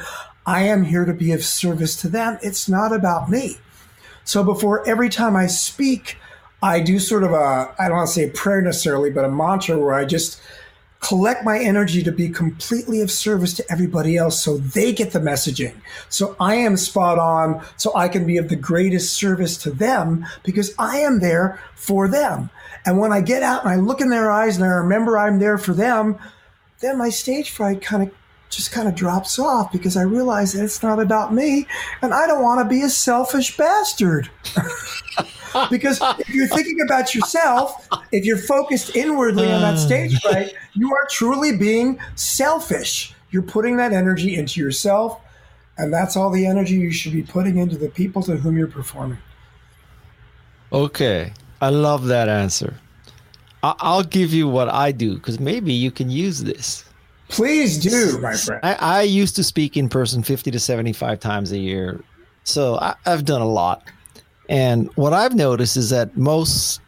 I 0.46 0.62
am 0.62 0.84
here 0.84 1.04
to 1.04 1.12
be 1.12 1.32
of 1.32 1.44
service 1.44 1.96
to 1.96 2.08
them. 2.08 2.38
It's 2.42 2.68
not 2.68 2.92
about 2.92 3.30
me. 3.30 3.58
So 4.24 4.42
before 4.42 4.86
every 4.88 5.10
time 5.10 5.36
I 5.36 5.46
speak, 5.46 6.16
I 6.64 6.80
do 6.80 6.98
sort 6.98 7.24
of 7.24 7.32
a, 7.32 7.74
I 7.78 7.88
don't 7.88 7.98
want 7.98 8.08
to 8.08 8.14
say 8.14 8.24
a 8.24 8.30
prayer 8.30 8.62
necessarily, 8.62 9.10
but 9.10 9.26
a 9.26 9.28
mantra 9.28 9.78
where 9.78 9.92
I 9.92 10.06
just 10.06 10.40
collect 11.00 11.44
my 11.44 11.58
energy 11.58 12.02
to 12.02 12.10
be 12.10 12.30
completely 12.30 13.02
of 13.02 13.10
service 13.10 13.52
to 13.52 13.64
everybody 13.70 14.16
else 14.16 14.42
so 14.42 14.56
they 14.56 14.90
get 14.90 15.12
the 15.12 15.18
messaging. 15.18 15.74
So 16.08 16.34
I 16.40 16.54
am 16.54 16.78
spot 16.78 17.18
on 17.18 17.62
so 17.76 17.94
I 17.94 18.08
can 18.08 18.26
be 18.26 18.38
of 18.38 18.48
the 18.48 18.56
greatest 18.56 19.12
service 19.12 19.58
to 19.58 19.70
them 19.70 20.24
because 20.42 20.74
I 20.78 21.00
am 21.00 21.20
there 21.20 21.60
for 21.74 22.08
them. 22.08 22.48
And 22.86 22.98
when 22.98 23.12
I 23.12 23.20
get 23.20 23.42
out 23.42 23.62
and 23.62 23.70
I 23.70 23.76
look 23.76 24.00
in 24.00 24.08
their 24.08 24.30
eyes 24.30 24.56
and 24.56 24.64
I 24.64 24.68
remember 24.68 25.18
I'm 25.18 25.40
there 25.40 25.58
for 25.58 25.74
them, 25.74 26.18
then 26.80 26.96
my 26.96 27.10
stage 27.10 27.50
fright 27.50 27.82
kind 27.82 28.04
of 28.04 28.14
just 28.50 28.72
kind 28.72 28.88
of 28.88 28.94
drops 28.94 29.38
off 29.38 29.72
because 29.72 29.96
I 29.96 30.02
realize 30.02 30.52
that 30.52 30.64
it's 30.64 30.82
not 30.82 31.00
about 31.00 31.34
me 31.34 31.66
and 32.02 32.14
I 32.14 32.26
don't 32.26 32.42
want 32.42 32.60
to 32.60 32.68
be 32.68 32.82
a 32.82 32.88
selfish 32.88 33.56
bastard. 33.56 34.30
because 35.70 36.00
if 36.18 36.28
you're 36.30 36.46
thinking 36.46 36.80
about 36.84 37.14
yourself, 37.14 37.88
if 38.12 38.24
you're 38.24 38.38
focused 38.38 38.94
inwardly 38.96 39.50
on 39.50 39.60
that 39.62 39.78
stage 39.78 40.14
uh. 40.16 40.30
fright, 40.30 40.54
you 40.74 40.94
are 40.94 41.06
truly 41.10 41.56
being 41.56 41.98
selfish. 42.14 43.14
You're 43.30 43.42
putting 43.42 43.76
that 43.78 43.92
energy 43.92 44.36
into 44.36 44.60
yourself, 44.60 45.20
and 45.76 45.92
that's 45.92 46.16
all 46.16 46.30
the 46.30 46.46
energy 46.46 46.74
you 46.74 46.92
should 46.92 47.12
be 47.12 47.22
putting 47.22 47.58
into 47.58 47.76
the 47.76 47.88
people 47.88 48.22
to 48.22 48.36
whom 48.36 48.56
you're 48.56 48.68
performing. 48.68 49.18
Okay. 50.72 51.32
I 51.60 51.70
love 51.70 52.06
that 52.06 52.28
answer. 52.28 52.74
I- 53.62 53.96
will 53.96 54.02
give 54.02 54.34
you 54.34 54.46
what 54.48 54.68
I 54.68 54.92
do 54.92 55.14
because 55.14 55.40
maybe 55.40 55.72
you 55.72 55.90
can 55.90 56.10
use 56.10 56.42
this. 56.42 56.84
Please 57.34 57.78
do, 57.78 58.18
my 58.20 58.34
friend. 58.34 58.60
I, 58.62 58.74
I, 58.74 59.02
used 59.02 59.36
to 59.36 59.44
speak 59.44 59.76
in 59.76 59.88
person 59.88 60.22
50 60.22 60.50
to 60.50 60.58
75 60.58 61.20
times 61.20 61.52
a 61.52 61.58
year. 61.58 62.02
So 62.44 62.76
I, 62.76 62.94
I've 63.06 63.24
done 63.24 63.40
a 63.40 63.48
lot. 63.48 63.82
And 64.48 64.88
what 64.96 65.12
I've 65.12 65.34
noticed 65.34 65.76
is 65.76 65.90
that 65.90 66.16
most 66.16 66.80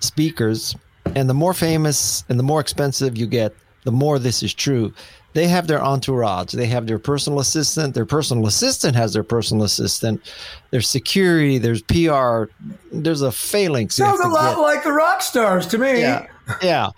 speakers, 0.00 0.74
and 1.14 1.28
the 1.28 1.34
more 1.34 1.54
famous 1.54 2.24
and 2.28 2.38
the 2.38 2.42
more 2.42 2.60
expensive 2.60 3.16
you 3.16 3.26
get, 3.26 3.54
the 3.84 3.92
more 3.92 4.18
this 4.18 4.42
is 4.42 4.52
true 4.52 4.92
they 5.36 5.46
have 5.48 5.66
their 5.66 5.84
entourage. 5.84 6.54
They 6.54 6.64
have 6.64 6.86
their 6.86 6.98
personal 6.98 7.40
assistant. 7.40 7.94
Their 7.94 8.06
personal 8.06 8.46
assistant 8.46 8.96
has 8.96 9.12
their 9.12 9.22
personal 9.22 9.64
assistant. 9.64 10.22
There's 10.70 10.88
security. 10.88 11.58
There's 11.58 11.82
PR. 11.82 12.44
There's 12.90 13.20
a 13.20 13.30
phalanx. 13.30 13.96
Sounds 13.96 14.18
a 14.20 14.28
lot 14.28 14.56
get. 14.56 14.62
like 14.62 14.82
the 14.82 14.92
rock 14.92 15.20
stars 15.20 15.66
to 15.66 15.78
me. 15.78 16.00
Yeah, 16.00 16.26
yeah. 16.62 16.88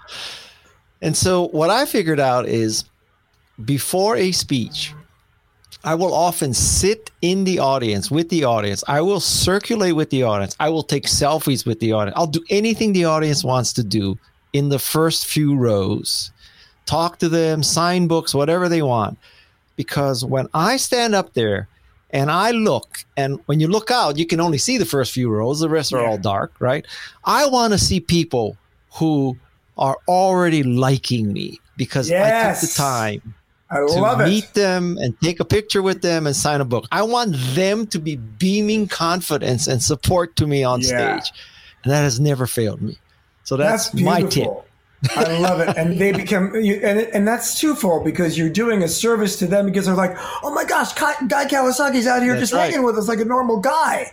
And 1.02 1.16
so 1.16 1.48
what 1.48 1.70
I 1.70 1.86
figured 1.86 2.20
out 2.20 2.46
is 2.46 2.84
before 3.64 4.16
a 4.16 4.32
speech, 4.32 4.94
I 5.84 5.94
will 5.94 6.12
often 6.12 6.54
sit 6.54 7.10
in 7.22 7.44
the 7.44 7.60
audience 7.60 8.10
with 8.10 8.28
the 8.30 8.44
audience. 8.44 8.82
I 8.88 9.00
will 9.00 9.20
circulate 9.20 9.94
with 9.94 10.10
the 10.10 10.24
audience. 10.24 10.56
I 10.58 10.70
will 10.70 10.82
take 10.82 11.04
selfies 11.04 11.64
with 11.64 11.78
the 11.80 11.92
audience. 11.92 12.16
I'll 12.18 12.26
do 12.26 12.44
anything 12.50 12.92
the 12.92 13.04
audience 13.04 13.44
wants 13.44 13.72
to 13.74 13.84
do 13.84 14.18
in 14.52 14.70
the 14.70 14.78
first 14.78 15.26
few 15.26 15.54
rows 15.56 16.32
talk 16.88 17.18
to 17.18 17.28
them, 17.28 17.62
sign 17.62 18.08
books, 18.08 18.34
whatever 18.34 18.68
they 18.68 18.82
want. 18.82 19.18
Because 19.76 20.24
when 20.24 20.48
I 20.54 20.78
stand 20.78 21.14
up 21.14 21.34
there 21.34 21.68
and 22.10 22.30
I 22.30 22.50
look, 22.50 23.04
and 23.16 23.38
when 23.46 23.60
you 23.60 23.68
look 23.68 23.90
out, 23.90 24.16
you 24.16 24.26
can 24.26 24.40
only 24.40 24.58
see 24.58 24.78
the 24.78 24.86
first 24.86 25.12
few 25.12 25.30
rows, 25.30 25.60
the 25.60 25.68
rest 25.68 25.92
are 25.92 26.04
all 26.04 26.18
dark, 26.18 26.54
right? 26.58 26.86
I 27.24 27.46
want 27.46 27.74
to 27.74 27.78
see 27.78 28.00
people 28.00 28.56
who 28.94 29.36
are 29.78 29.96
already 30.08 30.62
liking 30.62 31.32
me 31.32 31.60
because 31.76 32.10
yes. 32.10 32.24
I 32.26 32.60
took 32.60 32.70
the 32.70 32.74
time 32.76 33.34
I 33.70 33.76
to 33.78 34.24
meet 34.24 34.54
them 34.54 34.98
and 34.98 35.18
take 35.20 35.40
a 35.40 35.44
picture 35.44 35.82
with 35.82 36.02
them 36.02 36.26
and 36.26 36.34
sign 36.34 36.60
a 36.60 36.64
book. 36.64 36.86
I 36.90 37.02
want 37.02 37.36
them 37.54 37.86
to 37.88 37.98
be 37.98 38.16
beaming 38.16 38.88
confidence 38.88 39.66
and 39.66 39.82
support 39.82 40.36
to 40.36 40.46
me 40.46 40.64
on 40.64 40.80
yeah. 40.80 41.20
stage. 41.20 41.32
And 41.84 41.92
that 41.92 42.02
has 42.02 42.18
never 42.18 42.46
failed 42.46 42.80
me. 42.80 42.98
So 43.44 43.56
that's, 43.56 43.90
that's 43.90 44.02
my 44.02 44.22
tip. 44.22 44.48
I 45.14 45.38
love 45.38 45.60
it, 45.60 45.76
and 45.76 45.96
they 46.00 46.10
become, 46.10 46.52
you, 46.56 46.80
and 46.82 46.98
and 46.98 47.26
that's 47.26 47.60
twofold 47.60 48.04
because 48.04 48.36
you're 48.36 48.50
doing 48.50 48.82
a 48.82 48.88
service 48.88 49.38
to 49.38 49.46
them 49.46 49.66
because 49.66 49.86
they're 49.86 49.94
like, 49.94 50.16
oh 50.42 50.52
my 50.52 50.64
gosh, 50.64 50.92
Guy 50.94 51.46
Kawasaki's 51.46 52.08
out 52.08 52.20
here 52.22 52.32
that's 52.32 52.40
just 52.40 52.52
right. 52.52 52.64
hanging 52.64 52.84
with 52.84 52.98
us 52.98 53.06
like 53.06 53.20
a 53.20 53.24
normal 53.24 53.60
guy, 53.60 54.10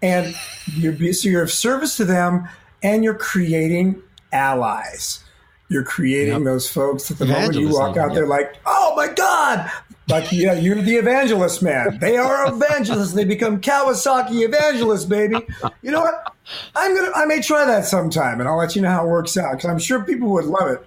and 0.00 0.32
you're 0.76 1.12
so 1.12 1.28
you're 1.28 1.42
of 1.42 1.50
service 1.50 1.96
to 1.96 2.04
them, 2.04 2.48
and 2.84 3.02
you're 3.02 3.14
creating 3.14 4.00
allies. 4.32 5.24
You're 5.70 5.84
creating 5.84 6.34
yep. 6.34 6.44
those 6.44 6.68
folks 6.68 7.10
at 7.10 7.18
the 7.18 7.26
moment 7.26 7.54
you 7.54 7.68
walk 7.68 7.98
out 7.98 8.08
yep. 8.08 8.14
there, 8.14 8.26
like, 8.26 8.56
oh 8.64 8.94
my 8.96 9.08
God, 9.08 9.70
like, 10.08 10.32
yeah, 10.32 10.54
you're 10.54 10.80
the 10.80 10.96
evangelist 10.96 11.62
man. 11.62 11.98
They 11.98 12.16
are 12.16 12.50
evangelists. 12.50 13.12
They 13.12 13.24
become 13.24 13.60
Kawasaki 13.60 14.42
evangelists, 14.42 15.04
baby. 15.04 15.36
You 15.82 15.90
know 15.90 16.00
what? 16.00 16.34
I'm 16.74 16.96
gonna. 16.96 17.12
I 17.14 17.26
may 17.26 17.42
try 17.42 17.66
that 17.66 17.84
sometime, 17.84 18.40
and 18.40 18.48
I'll 18.48 18.56
let 18.56 18.74
you 18.74 18.80
know 18.80 18.90
how 18.90 19.04
it 19.04 19.08
works 19.08 19.36
out 19.36 19.52
because 19.52 19.68
I'm 19.68 19.78
sure 19.78 20.02
people 20.02 20.30
would 20.30 20.46
love 20.46 20.70
it. 20.70 20.86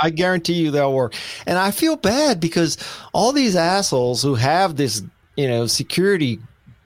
I 0.00 0.10
guarantee 0.10 0.54
you 0.54 0.70
they'll 0.70 0.94
work. 0.94 1.14
And 1.46 1.58
I 1.58 1.70
feel 1.70 1.96
bad 1.96 2.40
because 2.40 2.78
all 3.12 3.32
these 3.32 3.56
assholes 3.56 4.22
who 4.22 4.34
have 4.36 4.76
this, 4.76 5.02
you 5.36 5.48
know, 5.48 5.66
security 5.66 6.38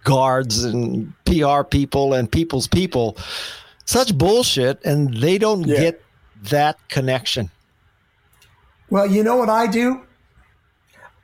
guards 0.04 0.64
and 0.64 1.12
PR 1.24 1.62
people 1.62 2.14
and 2.14 2.32
people's 2.32 2.66
people, 2.66 3.16
such 3.88 4.18
bullshit, 4.18 4.84
and 4.84 5.14
they 5.14 5.38
don't 5.38 5.66
yeah. 5.66 5.80
get 5.80 6.04
that 6.50 6.76
connection. 6.90 7.50
Well, 8.90 9.06
you 9.06 9.22
know 9.22 9.38
what 9.38 9.48
I 9.48 9.66
do? 9.66 10.02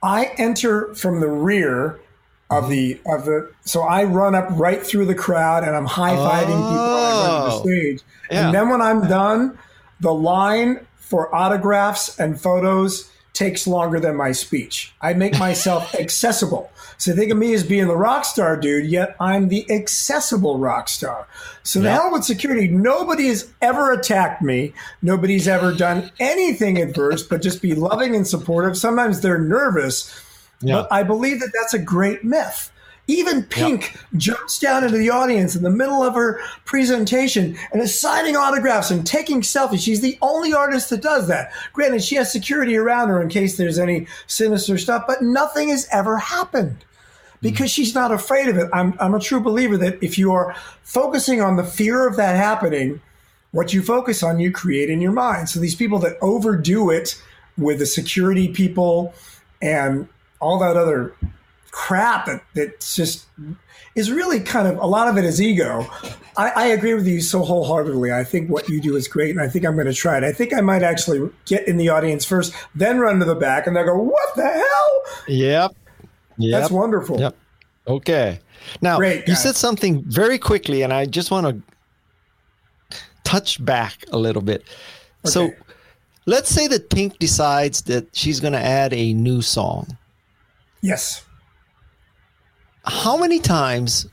I 0.02 0.32
enter 0.38 0.94
from 0.94 1.20
the 1.20 1.28
rear 1.28 2.00
of 2.50 2.70
the 2.70 2.98
of 3.06 3.26
the 3.26 3.52
so 3.66 3.82
I 3.82 4.04
run 4.04 4.34
up 4.34 4.46
right 4.52 4.82
through 4.82 5.06
the 5.06 5.14
crowd 5.14 5.64
and 5.64 5.76
I'm 5.76 5.84
high 5.86 6.14
fiving 6.14 6.60
oh, 6.60 6.70
people 6.70 7.32
on 7.32 7.50
the 7.50 7.58
stage. 7.60 8.00
Yeah. 8.30 8.46
And 8.46 8.54
then 8.54 8.68
when 8.70 8.80
I'm 8.80 9.08
done, 9.08 9.58
the 10.00 10.12
line 10.12 10.86
for 10.96 11.34
autographs 11.34 12.18
and 12.18 12.40
photos 12.40 13.10
takes 13.34 13.66
longer 13.66 14.00
than 14.00 14.16
my 14.16 14.32
speech. 14.32 14.94
I 15.02 15.12
make 15.12 15.38
myself 15.38 15.94
accessible. 16.00 16.70
So 16.98 17.14
think 17.14 17.30
of 17.30 17.38
me 17.38 17.54
as 17.54 17.64
being 17.64 17.86
the 17.86 17.96
rock 17.96 18.24
star 18.24 18.56
dude, 18.56 18.86
yet 18.86 19.16
I'm 19.20 19.48
the 19.48 19.70
accessible 19.70 20.58
rock 20.58 20.88
star. 20.88 21.26
So 21.62 21.78
yeah. 21.78 21.82
the 21.82 21.90
hell 21.92 22.12
with 22.12 22.24
security. 22.24 22.68
Nobody 22.68 23.28
has 23.28 23.52
ever 23.60 23.92
attacked 23.92 24.42
me. 24.42 24.72
Nobody's 25.02 25.48
ever 25.48 25.72
done 25.72 26.10
anything 26.20 26.78
adverse, 26.78 27.22
but 27.22 27.42
just 27.42 27.62
be 27.62 27.74
loving 27.74 28.14
and 28.14 28.26
supportive. 28.26 28.76
Sometimes 28.76 29.20
they're 29.20 29.38
nervous, 29.38 30.14
yeah. 30.60 30.74
but 30.74 30.92
I 30.92 31.02
believe 31.02 31.40
that 31.40 31.52
that's 31.54 31.74
a 31.74 31.78
great 31.78 32.24
myth. 32.24 32.70
Even 33.06 33.42
Pink 33.42 33.92
yep. 33.92 34.02
jumps 34.16 34.58
down 34.58 34.82
into 34.82 34.96
the 34.96 35.10
audience 35.10 35.54
in 35.54 35.62
the 35.62 35.70
middle 35.70 36.02
of 36.02 36.14
her 36.14 36.40
presentation 36.64 37.56
and 37.72 37.82
is 37.82 37.98
signing 37.98 38.34
autographs 38.34 38.90
and 38.90 39.06
taking 39.06 39.42
selfies. 39.42 39.84
She's 39.84 40.00
the 40.00 40.16
only 40.22 40.54
artist 40.54 40.88
that 40.90 41.02
does 41.02 41.28
that. 41.28 41.52
Granted, 41.74 42.02
she 42.02 42.14
has 42.16 42.32
security 42.32 42.76
around 42.76 43.08
her 43.08 43.20
in 43.20 43.28
case 43.28 43.56
there's 43.56 43.78
any 43.78 44.06
sinister 44.26 44.78
stuff, 44.78 45.04
but 45.06 45.20
nothing 45.20 45.68
has 45.68 45.86
ever 45.92 46.16
happened 46.16 46.84
because 47.42 47.70
she's 47.70 47.94
not 47.94 48.10
afraid 48.10 48.48
of 48.48 48.56
it. 48.56 48.70
I'm, 48.72 48.94
I'm 48.98 49.14
a 49.14 49.20
true 49.20 49.40
believer 49.40 49.76
that 49.76 50.02
if 50.02 50.16
you 50.16 50.32
are 50.32 50.56
focusing 50.82 51.42
on 51.42 51.56
the 51.56 51.64
fear 51.64 52.08
of 52.08 52.16
that 52.16 52.36
happening, 52.36 53.02
what 53.50 53.74
you 53.74 53.82
focus 53.82 54.22
on, 54.22 54.40
you 54.40 54.50
create 54.50 54.88
in 54.88 55.02
your 55.02 55.12
mind. 55.12 55.50
So 55.50 55.60
these 55.60 55.74
people 55.74 55.98
that 56.00 56.16
overdo 56.22 56.88
it 56.88 57.20
with 57.58 57.80
the 57.80 57.86
security 57.86 58.48
people 58.48 59.14
and 59.60 60.08
all 60.40 60.58
that 60.60 60.76
other 60.76 61.14
crap 61.74 62.26
that 62.26 62.40
that's 62.54 62.94
just 62.94 63.26
is 63.96 64.10
really 64.10 64.40
kind 64.40 64.68
of 64.68 64.78
a 64.78 64.86
lot 64.86 65.08
of 65.08 65.18
it 65.18 65.24
is 65.24 65.42
ego. 65.42 65.86
I, 66.36 66.50
I, 66.50 66.66
agree 66.68 66.94
with 66.94 67.06
you 67.06 67.20
so 67.20 67.42
wholeheartedly. 67.42 68.12
I 68.12 68.24
think 68.24 68.48
what 68.48 68.68
you 68.68 68.80
do 68.80 68.96
is 68.96 69.08
great, 69.08 69.30
and 69.30 69.40
I 69.40 69.48
think 69.48 69.64
I'm 69.64 69.74
going 69.74 69.86
to 69.86 69.92
try 69.94 70.16
it. 70.16 70.24
I 70.24 70.32
think 70.32 70.54
I 70.54 70.60
might 70.60 70.82
actually 70.82 71.30
get 71.46 71.66
in 71.66 71.76
the 71.76 71.88
audience 71.88 72.24
first, 72.24 72.54
then 72.74 72.98
run 72.98 73.18
to 73.18 73.24
the 73.24 73.34
back, 73.34 73.66
and 73.66 73.76
they 73.76 73.84
go, 73.84 73.96
"What 73.96 74.36
the 74.36 74.48
hell?" 74.48 75.02
Yep, 75.28 75.76
yep. 76.38 76.60
that's 76.60 76.70
wonderful. 76.70 77.20
Yep. 77.20 77.36
Okay. 77.86 78.38
Now 78.80 78.96
great, 78.96 79.28
you 79.28 79.34
said 79.34 79.56
something 79.56 80.02
very 80.04 80.38
quickly, 80.38 80.82
and 80.82 80.92
I 80.92 81.06
just 81.06 81.30
want 81.30 81.46
to 81.46 82.92
touch 83.24 83.62
back 83.64 84.04
a 84.12 84.18
little 84.18 84.42
bit. 84.42 84.62
Okay. 85.24 85.30
So, 85.30 85.50
let's 86.26 86.50
say 86.50 86.68
that 86.68 86.88
Pink 86.90 87.18
decides 87.18 87.82
that 87.82 88.14
she's 88.14 88.40
going 88.40 88.52
to 88.54 88.64
add 88.64 88.92
a 88.92 89.12
new 89.12 89.42
song. 89.42 89.98
Yes 90.80 91.24
how 92.84 93.16
many 93.16 93.40
times 93.40 94.06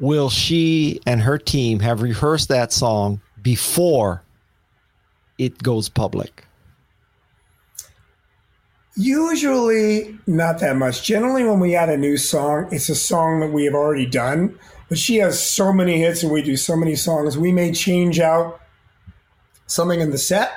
will 0.00 0.30
she 0.30 1.00
and 1.06 1.20
her 1.20 1.38
team 1.38 1.80
have 1.80 2.02
rehearsed 2.02 2.48
that 2.48 2.72
song 2.72 3.20
before 3.40 4.22
it 5.38 5.62
goes 5.62 5.88
public? 5.88 6.44
Usually 8.96 10.18
not 10.26 10.58
that 10.60 10.76
much. 10.76 11.04
Generally, 11.04 11.44
when 11.44 11.60
we 11.60 11.76
add 11.76 11.88
a 11.88 11.96
new 11.96 12.16
song, 12.16 12.68
it's 12.72 12.88
a 12.88 12.94
song 12.94 13.40
that 13.40 13.52
we 13.52 13.64
have 13.64 13.74
already 13.74 14.06
done. 14.06 14.58
But 14.88 14.98
she 14.98 15.16
has 15.16 15.40
so 15.44 15.72
many 15.72 16.00
hits 16.00 16.22
and 16.22 16.32
we 16.32 16.42
do 16.42 16.56
so 16.56 16.76
many 16.76 16.96
songs, 16.96 17.38
we 17.38 17.52
may 17.52 17.72
change 17.72 18.18
out 18.18 18.60
something 19.66 20.00
in 20.00 20.10
the 20.10 20.18
set. 20.18 20.50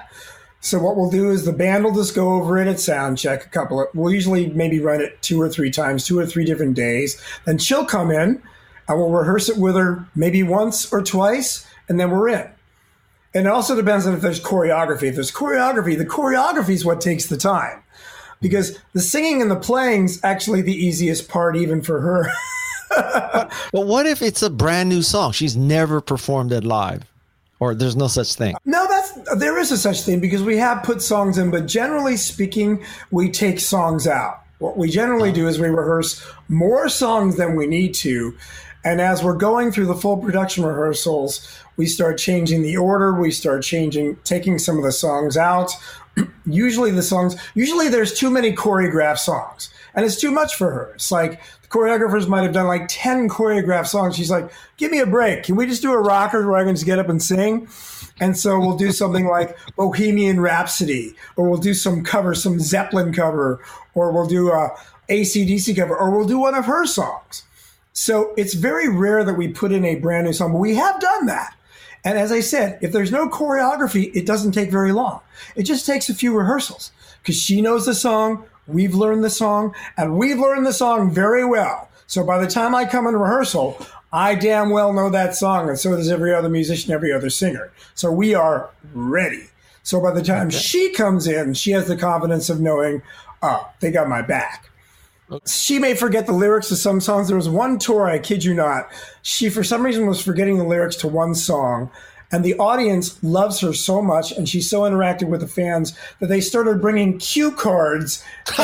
So 0.64 0.80
what 0.80 0.96
we'll 0.96 1.12
do 1.12 1.30
is 1.30 1.44
the 1.44 1.52
band 1.52 1.84
will 1.84 1.94
just 1.94 2.16
go 2.16 2.36
over 2.36 2.58
it 2.58 2.70
at 2.70 2.80
sound 2.80 3.18
check 3.18 3.46
a 3.46 3.50
couple 3.50 3.82
of, 3.82 3.90
we'll 3.94 4.14
usually 4.14 4.48
maybe 4.48 4.80
run 4.80 5.02
it 5.02 5.22
two 5.22 5.42
or 5.42 5.50
three 5.50 5.70
times, 5.70 6.06
two 6.06 6.18
or 6.18 6.26
three 6.26 6.46
different 6.46 6.74
days. 6.74 7.22
Then 7.44 7.58
she'll 7.58 7.84
come 7.84 8.10
in 8.12 8.42
and 8.88 8.98
we'll 8.98 9.10
rehearse 9.10 9.50
it 9.50 9.58
with 9.58 9.76
her 9.76 10.08
maybe 10.16 10.42
once 10.42 10.92
or 10.94 11.04
twice 11.04 11.68
and 11.90 12.00
then 12.00 12.12
we're 12.12 12.30
in. 12.30 12.50
And 13.34 13.46
it 13.46 13.48
also 13.48 13.76
depends 13.76 14.08
on 14.08 14.14
if 14.14 14.22
there's 14.22 14.40
choreography. 14.40 15.10
If 15.10 15.16
there's 15.16 15.34
choreography, 15.34 15.98
the 15.98 16.06
choreography 16.06 16.70
is 16.76 16.86
what 16.86 17.02
takes 17.02 17.26
the 17.26 17.38
time 17.38 17.84
because 18.42 18.80
the 18.94 19.02
singing 19.02 19.42
and 19.42 19.52
the 19.52 19.58
playing's 19.58 20.24
actually 20.24 20.62
the 20.62 20.74
easiest 20.74 21.28
part 21.28 21.58
even 21.58 21.82
for 21.82 22.00
her. 22.00 22.32
but 23.74 23.86
what 23.86 24.06
if 24.06 24.22
it's 24.22 24.42
a 24.42 24.50
brand 24.50 24.88
new 24.88 25.02
song? 25.02 25.34
She's 25.34 25.58
never 25.58 26.00
performed 26.00 26.54
it 26.54 26.64
live 26.64 27.04
or 27.64 27.74
there's 27.74 27.96
no 27.96 28.08
such 28.08 28.36
thing. 28.36 28.56
No, 28.66 28.83
there 29.36 29.58
is 29.60 29.72
a 29.72 29.78
such 29.78 30.02
thing 30.02 30.20
because 30.20 30.44
we 30.44 30.58
have 30.58 30.84
put 30.84 31.02
songs 31.02 31.38
in, 31.38 31.52
but 31.52 31.66
generally 31.66 32.18
speaking, 32.18 32.84
we 33.12 33.30
take 33.30 33.60
songs 33.60 34.08
out. 34.08 34.44
What 34.60 34.78
we 34.78 34.90
generally 34.90 35.32
do 35.32 35.48
is 35.48 35.60
we 35.60 35.68
rehearse 35.68 36.26
more 36.48 36.88
songs 36.90 37.38
than 37.38 37.56
we 37.56 37.68
need 37.68 37.94
to. 37.96 38.36
And 38.86 39.02
as 39.02 39.24
we're 39.24 39.38
going 39.38 39.72
through 39.72 39.88
the 39.88 39.96
full 39.96 40.18
production 40.18 40.66
rehearsals, 40.66 41.48
we 41.78 41.86
start 41.86 42.18
changing 42.18 42.62
the 42.62 42.78
order, 42.78 43.14
we 43.14 43.32
start 43.32 43.64
changing 43.64 44.18
taking 44.24 44.60
some 44.60 44.78
of 44.78 44.84
the 44.84 44.92
songs 44.92 45.38
out. 45.38 45.72
usually 46.46 46.92
the 46.92 47.02
songs 47.02 47.36
usually 47.56 47.90
there's 47.90 48.14
too 48.14 48.30
many 48.30 48.54
choreographed 48.54 49.18
songs 49.18 49.74
and 49.96 50.06
it's 50.06 50.20
too 50.20 50.32
much 50.32 50.56
for 50.56 50.72
her. 50.72 50.92
It's 50.96 51.12
like 51.12 51.42
the 51.62 51.68
choreographers 51.68 52.28
might 52.28 52.44
have 52.44 52.54
done 52.54 52.68
like 52.68 52.86
10 52.88 53.30
choreographed 53.30 53.88
songs. 53.88 54.16
She's 54.16 54.32
like, 54.32 54.52
give 54.78 54.92
me 54.92 55.00
a 55.00 55.06
break. 55.06 55.44
Can 55.44 55.56
we 55.56 55.66
just 55.66 55.82
do 55.82 55.92
a 55.92 56.00
rocker 56.00 56.46
where 56.48 56.58
I 56.58 56.64
can 56.64 56.76
just 56.76 56.86
get 56.86 57.00
up 57.00 57.10
and 57.10 57.22
sing? 57.22 57.68
And 58.20 58.38
so 58.38 58.60
we'll 58.60 58.78
do 58.78 58.92
something 58.92 59.28
like 59.28 59.58
Bohemian 59.76 60.40
Rhapsody, 60.40 61.16
or 61.36 61.50
we'll 61.50 61.60
do 61.60 61.74
some 61.74 62.04
cover, 62.04 62.36
some 62.36 62.60
Zeppelin 62.60 63.14
cover, 63.14 63.64
or 63.94 64.12
we'll 64.12 64.28
do 64.28 64.52
a 64.52 64.70
ACDC 65.10 65.76
cover, 65.76 65.96
or 65.96 66.12
we'll 66.12 66.28
do 66.28 66.40
one 66.40 66.56
of 66.56 66.66
her 66.66 66.86
songs. 66.86 67.44
So 67.94 68.34
it's 68.38 68.56
very 68.56 68.90
rare 68.90 69.24
that 69.24 69.36
we 69.36 69.50
put 69.50 69.72
in 69.72 69.86
a 69.86 69.96
brand 69.96 70.26
new 70.26 70.34
song, 70.34 70.54
but 70.54 70.60
we 70.60 70.76
have 70.76 71.00
done 71.00 71.28
that. 71.28 71.56
And 72.04 72.18
as 72.18 72.32
I 72.32 72.42
said, 72.42 72.80
if 72.82 72.92
there's 72.92 73.12
no 73.12 73.30
choreography, 73.30 74.14
it 74.16 74.26
doesn't 74.26 74.52
take 74.52 74.72
very 74.72 74.92
long. 74.92 75.22
It 75.56 75.64
just 75.64 75.86
takes 75.86 76.10
a 76.10 76.14
few 76.14 76.38
rehearsals 76.38 76.92
because 77.22 77.42
she 77.42 77.62
knows 77.62 77.86
the 77.86 77.96
song, 77.96 78.46
We've 78.68 78.96
learned 78.96 79.24
the 79.24 79.30
song 79.30 79.76
and 79.98 80.18
we've 80.18 80.40
learned 80.40 80.66
the 80.66 80.74
song 80.74 81.12
very 81.12 81.46
well. 81.46 81.90
So 82.08 82.24
by 82.24 82.38
the 82.40 82.48
time 82.48 82.76
I 82.76 82.86
come 82.86 83.08
in 83.08 83.16
rehearsal, 83.16 83.78
I 84.12 84.36
damn 84.36 84.70
well 84.70 84.94
know 84.94 85.10
that 85.10 85.36
song, 85.36 85.70
and 85.70 85.80
so 85.80 85.96
does 85.96 86.12
every 86.12 86.36
other 86.36 86.50
musician, 86.50 86.94
every 86.94 87.12
other 87.12 87.32
singer. 87.32 87.72
So 87.96 88.12
we 88.12 88.36
are 88.36 88.70
ready. 88.94 89.50
So 89.82 90.00
by 90.00 90.12
the 90.12 90.22
time 90.22 90.48
okay. 90.48 90.58
she 90.58 90.92
comes 90.94 91.26
in, 91.26 91.56
she 91.56 91.72
has 91.72 91.88
the 91.88 91.98
confidence 91.98 92.50
of 92.50 92.62
knowing, 92.62 93.02
oh, 93.42 93.70
they 93.80 93.90
got 93.90 94.08
my 94.08 94.22
back. 94.22 94.70
She 95.48 95.80
may 95.80 95.96
forget 95.96 96.28
the 96.28 96.34
lyrics 96.34 96.68
to 96.68 96.76
some 96.76 97.02
songs. 97.02 97.28
There 97.28 97.36
was 97.36 97.50
one 97.50 97.80
tour, 97.80 98.06
I 98.06 98.20
kid 98.20 98.44
you 98.44 98.54
not, 98.54 98.88
she 99.24 99.50
for 99.50 99.64
some 99.64 99.84
reason 99.84 100.06
was 100.06 100.22
forgetting 100.22 100.58
the 100.60 100.64
lyrics 100.64 100.98
to 100.98 101.08
one 101.08 101.34
song. 101.34 101.90
And 102.34 102.44
the 102.44 102.56
audience 102.56 103.24
loves 103.24 103.60
her 103.60 103.74
so 103.74 104.02
much, 104.02 104.32
and 104.32 104.50
she's 104.50 104.70
so 104.70 104.82
interactive 104.82 105.28
with 105.28 105.42
the 105.42 105.48
fans 105.48 105.96
that 106.20 106.28
they 106.28 106.42
started 106.42 106.82
bringing 106.82 107.20
cue 107.20 107.52
cards. 107.52 108.24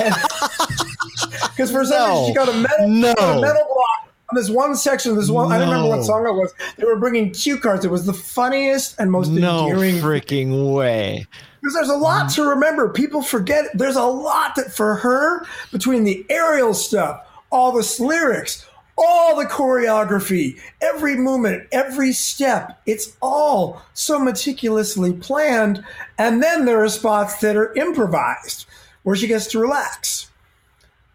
Because 1.59 1.71
for 1.71 1.83
some 1.83 1.99
no. 1.99 2.09
reason, 2.09 2.27
she 2.27 2.33
got 2.33 2.47
a 2.47 2.53
metal, 2.53 2.87
no. 2.87 3.11
a 3.11 3.41
metal 3.41 3.65
block 3.65 4.13
on 4.29 4.35
this 4.35 4.49
one 4.49 4.75
section. 4.75 5.15
This 5.15 5.29
one, 5.29 5.49
no. 5.49 5.55
I 5.55 5.57
don't 5.57 5.67
remember 5.67 5.89
what 5.89 6.05
song 6.05 6.25
it 6.25 6.31
was. 6.31 6.53
They 6.77 6.85
were 6.85 6.97
bringing 6.97 7.31
cue 7.31 7.57
cards. 7.57 7.83
It 7.83 7.91
was 7.91 8.05
the 8.05 8.13
funniest 8.13 8.97
and 8.97 9.11
most 9.11 9.29
no 9.29 9.67
endearing. 9.67 9.95
freaking 9.95 10.73
way. 10.73 11.27
Because 11.61 11.73
there's 11.73 11.89
a 11.89 11.97
lot 11.97 12.29
to 12.31 12.43
remember. 12.43 12.89
People 12.89 13.21
forget. 13.21 13.65
There's 13.73 13.97
a 13.97 14.05
lot 14.05 14.55
that 14.55 14.71
for 14.71 14.95
her 14.95 15.45
between 15.71 16.05
the 16.05 16.25
aerial 16.29 16.73
stuff, 16.73 17.27
all 17.51 17.73
the 17.73 17.95
lyrics, 17.99 18.65
all 18.99 19.37
the 19.37 19.45
choreography, 19.45 20.59
every 20.81 21.15
movement, 21.15 21.67
every 21.71 22.11
step. 22.11 22.81
It's 22.85 23.15
all 23.21 23.81
so 23.93 24.19
meticulously 24.19 25.13
planned. 25.13 25.83
And 26.17 26.43
then 26.43 26.65
there 26.65 26.83
are 26.83 26.89
spots 26.89 27.39
that 27.39 27.55
are 27.55 27.73
improvised 27.75 28.65
where 29.03 29.15
she 29.15 29.27
gets 29.27 29.47
to 29.47 29.59
relax. 29.59 30.29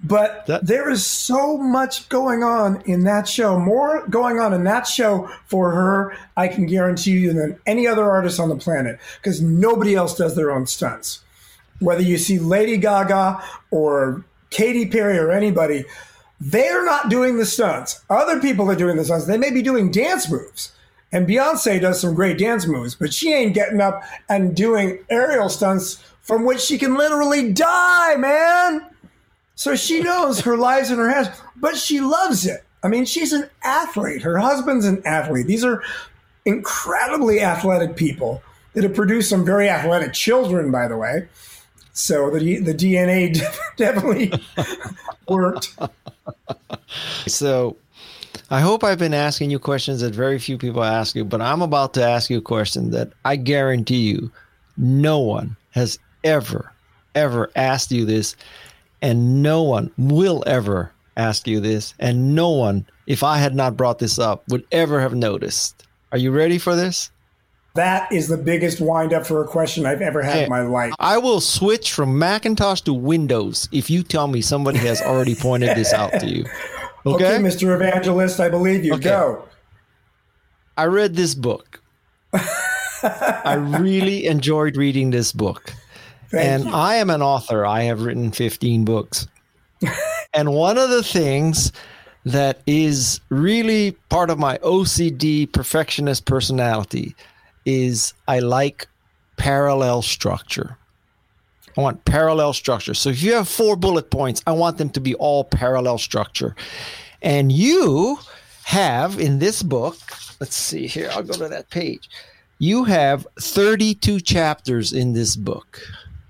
But 0.02 0.46
that, 0.46 0.66
there 0.66 0.90
is 0.90 1.06
so 1.06 1.56
much 1.56 2.08
going 2.10 2.42
on 2.42 2.82
in 2.82 3.04
that 3.04 3.26
show, 3.26 3.58
more 3.58 4.06
going 4.08 4.38
on 4.38 4.52
in 4.52 4.64
that 4.64 4.86
show 4.86 5.30
for 5.46 5.70
her, 5.70 6.16
I 6.36 6.48
can 6.48 6.66
guarantee 6.66 7.12
you, 7.12 7.32
than 7.32 7.58
any 7.64 7.86
other 7.86 8.04
artist 8.04 8.38
on 8.38 8.50
the 8.50 8.56
planet, 8.56 8.98
because 9.16 9.40
nobody 9.40 9.94
else 9.94 10.14
does 10.16 10.36
their 10.36 10.50
own 10.50 10.66
stunts. 10.66 11.20
Whether 11.80 12.02
you 12.02 12.18
see 12.18 12.38
Lady 12.38 12.76
Gaga 12.76 13.42
or 13.70 14.24
Katy 14.50 14.86
Perry 14.86 15.18
or 15.18 15.30
anybody, 15.30 15.86
they're 16.40 16.84
not 16.84 17.08
doing 17.08 17.38
the 17.38 17.46
stunts. 17.46 18.02
Other 18.10 18.40
people 18.40 18.70
are 18.70 18.76
doing 18.76 18.96
the 18.96 19.04
stunts. 19.04 19.26
They 19.26 19.38
may 19.38 19.50
be 19.50 19.62
doing 19.62 19.90
dance 19.90 20.30
moves. 20.30 20.72
And 21.12 21.28
Beyonce 21.28 21.80
does 21.80 22.00
some 22.00 22.14
great 22.14 22.38
dance 22.38 22.66
moves, 22.66 22.94
but 22.96 23.14
she 23.14 23.32
ain't 23.32 23.54
getting 23.54 23.80
up 23.80 24.02
and 24.28 24.56
doing 24.56 24.98
aerial 25.08 25.48
stunts 25.48 26.02
from 26.22 26.44
which 26.44 26.60
she 26.60 26.76
can 26.76 26.96
literally 26.96 27.52
die, 27.52 28.16
man. 28.16 28.84
So 29.54 29.76
she 29.76 30.00
knows 30.00 30.40
her 30.40 30.56
life's 30.56 30.90
in 30.90 30.98
her 30.98 31.08
hands, 31.08 31.28
but 31.54 31.76
she 31.76 32.00
loves 32.00 32.46
it. 32.46 32.64
I 32.82 32.88
mean, 32.88 33.04
she's 33.04 33.32
an 33.32 33.48
athlete. 33.62 34.22
Her 34.22 34.38
husband's 34.38 34.86
an 34.86 35.02
athlete. 35.06 35.46
These 35.46 35.64
are 35.64 35.82
incredibly 36.44 37.40
athletic 37.40 37.96
people 37.96 38.42
that 38.74 38.82
have 38.82 38.94
produced 38.94 39.30
some 39.30 39.44
very 39.44 39.68
athletic 39.68 40.12
children, 40.12 40.70
by 40.70 40.88
the 40.88 40.96
way. 40.96 41.28
So 41.94 42.28
the 42.30 42.58
the 42.58 42.74
DNA 42.74 43.32
definitely 43.76 44.32
worked. 45.28 45.74
So 47.26 47.76
I 48.50 48.60
hope 48.60 48.84
I've 48.84 48.98
been 48.98 49.14
asking 49.14 49.50
you 49.50 49.58
questions 49.58 50.00
that 50.00 50.14
very 50.14 50.38
few 50.38 50.58
people 50.58 50.84
ask 50.84 51.14
you, 51.16 51.24
but 51.24 51.40
I'm 51.40 51.62
about 51.62 51.94
to 51.94 52.02
ask 52.02 52.28
you 52.28 52.38
a 52.38 52.42
question 52.42 52.90
that 52.90 53.12
I 53.24 53.36
guarantee 53.36 54.10
you 54.10 54.30
no 54.76 55.20
one 55.20 55.56
has 55.70 55.98
ever, 56.24 56.72
ever 57.14 57.50
asked 57.56 57.90
you 57.92 58.04
this, 58.04 58.36
and 59.00 59.42
no 59.42 59.62
one 59.62 59.90
will 59.96 60.42
ever 60.46 60.92
ask 61.16 61.46
you 61.46 61.60
this, 61.60 61.94
and 61.98 62.34
no 62.34 62.50
one, 62.50 62.86
if 63.06 63.22
I 63.22 63.38
had 63.38 63.54
not 63.54 63.76
brought 63.76 63.98
this 63.98 64.18
up, 64.18 64.42
would 64.48 64.66
ever 64.72 65.00
have 65.00 65.14
noticed. 65.14 65.86
Are 66.10 66.18
you 66.18 66.32
ready 66.32 66.58
for 66.58 66.74
this? 66.74 67.10
That 67.74 68.12
is 68.12 68.28
the 68.28 68.36
biggest 68.36 68.80
windup 68.80 69.26
for 69.26 69.42
a 69.42 69.48
question 69.48 69.84
I've 69.84 70.00
ever 70.00 70.22
had 70.22 70.44
in 70.44 70.48
my 70.48 70.60
life. 70.60 70.94
I 71.00 71.18
will 71.18 71.40
switch 71.40 71.92
from 71.92 72.16
Macintosh 72.16 72.82
to 72.82 72.94
Windows 72.94 73.68
if 73.72 73.90
you 73.90 74.04
tell 74.04 74.28
me 74.28 74.42
somebody 74.42 74.78
has 74.78 75.02
already 75.02 75.34
pointed 75.40 75.76
this 75.76 75.92
out 75.92 76.12
to 76.20 76.28
you. 76.28 76.44
Okay, 77.04 77.36
okay 77.36 77.38
Mr. 77.42 77.74
Evangelist, 77.74 78.38
I 78.38 78.48
believe 78.48 78.84
you. 78.84 78.94
Okay. 78.94 79.10
Go. 79.10 79.44
I 80.76 80.84
read 80.84 81.16
this 81.16 81.34
book. 81.34 81.80
I 83.02 83.54
really 83.54 84.26
enjoyed 84.26 84.76
reading 84.76 85.10
this 85.10 85.32
book. 85.32 85.72
Thank 86.30 86.44
and 86.44 86.64
you. 86.66 86.70
I 86.74 86.94
am 86.96 87.10
an 87.10 87.22
author. 87.22 87.66
I 87.66 87.82
have 87.82 88.02
written 88.02 88.30
15 88.30 88.84
books. 88.84 89.26
and 90.34 90.52
one 90.52 90.78
of 90.78 90.90
the 90.90 91.02
things 91.02 91.72
that 92.24 92.60
is 92.66 93.20
really 93.30 93.92
part 94.10 94.30
of 94.30 94.38
my 94.38 94.58
OCD 94.58 95.52
perfectionist 95.52 96.24
personality 96.24 97.16
is 97.64 98.14
I 98.28 98.40
like 98.40 98.88
parallel 99.36 100.02
structure. 100.02 100.76
I 101.76 101.80
want 101.80 102.04
parallel 102.04 102.52
structure. 102.52 102.94
So 102.94 103.10
if 103.10 103.22
you 103.22 103.34
have 103.34 103.48
four 103.48 103.76
bullet 103.76 104.10
points, 104.10 104.42
I 104.46 104.52
want 104.52 104.78
them 104.78 104.90
to 104.90 105.00
be 105.00 105.14
all 105.16 105.44
parallel 105.44 105.98
structure. 105.98 106.54
And 107.20 107.50
you 107.50 108.18
have 108.64 109.18
in 109.18 109.38
this 109.38 109.62
book, 109.62 109.96
let's 110.40 110.56
see 110.56 110.86
here, 110.86 111.10
I'll 111.12 111.22
go 111.22 111.32
to 111.34 111.48
that 111.48 111.70
page. 111.70 112.08
You 112.58 112.84
have 112.84 113.26
32 113.40 114.20
chapters 114.20 114.92
in 114.92 115.12
this 115.12 115.34
book. 115.34 115.80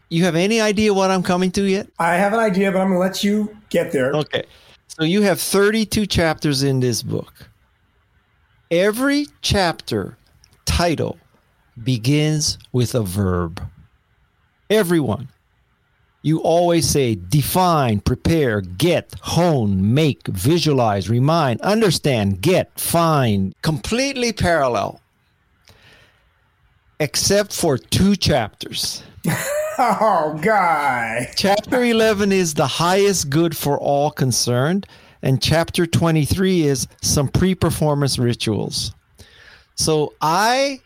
You 0.09 0.25
have 0.25 0.37
any 0.37 0.61
idea 0.61 0.95
what 0.95 1.11
I'm 1.11 1.23
coming 1.23 1.51
to 1.53 1.65
yet? 1.65 1.89
I 1.99 2.15
have 2.15 2.33
an 2.33 2.39
idea, 2.39 2.73
but 2.73 2.81
I'm 2.81 2.89
going 2.89 2.99
to 2.99 3.01
let 3.01 3.23
you 3.23 3.55
get 3.69 3.93
there. 3.93 4.13
Okay. 4.13 4.45
So 4.89 5.05
you 5.05 5.23
have 5.23 5.41
32 5.41 6.07
chapters 6.07 6.63
in 6.63 6.81
this 6.81 7.03
book. 7.03 7.51
Every 8.71 9.27
chapter 9.43 10.17
title 10.65 11.19
begins 11.83 12.59
with 12.73 12.95
a 12.95 13.03
verb. 13.03 13.63
Everyone. 14.71 15.29
You 16.23 16.39
always 16.39 16.89
say 16.89 17.17
define, 17.17 18.01
prepare, 18.01 18.63
get, 18.63 19.15
hone, 19.21 19.93
make, 19.93 20.27
visualize, 20.27 21.11
remind, 21.11 21.61
understand, 21.61 22.41
get, 22.41 22.81
find. 22.81 23.55
Completely 23.61 24.33
parallel. 24.33 25.03
Except 26.99 27.53
for 27.53 27.77
two 27.77 28.17
chapters. 28.17 29.03
oh, 29.79 30.39
God. 30.43 31.27
chapter 31.37 31.85
11 31.85 32.33
is 32.33 32.55
the 32.55 32.67
highest 32.67 33.29
good 33.29 33.55
for 33.55 33.79
all 33.79 34.11
concerned. 34.11 34.87
And 35.21 35.43
chapter 35.43 35.87
23 35.87 36.63
is 36.63 36.87
some 37.03 37.29
pre 37.29 37.55
performance 37.55 38.19
rituals. 38.19 38.95
So 39.75 40.15
I 40.21 40.81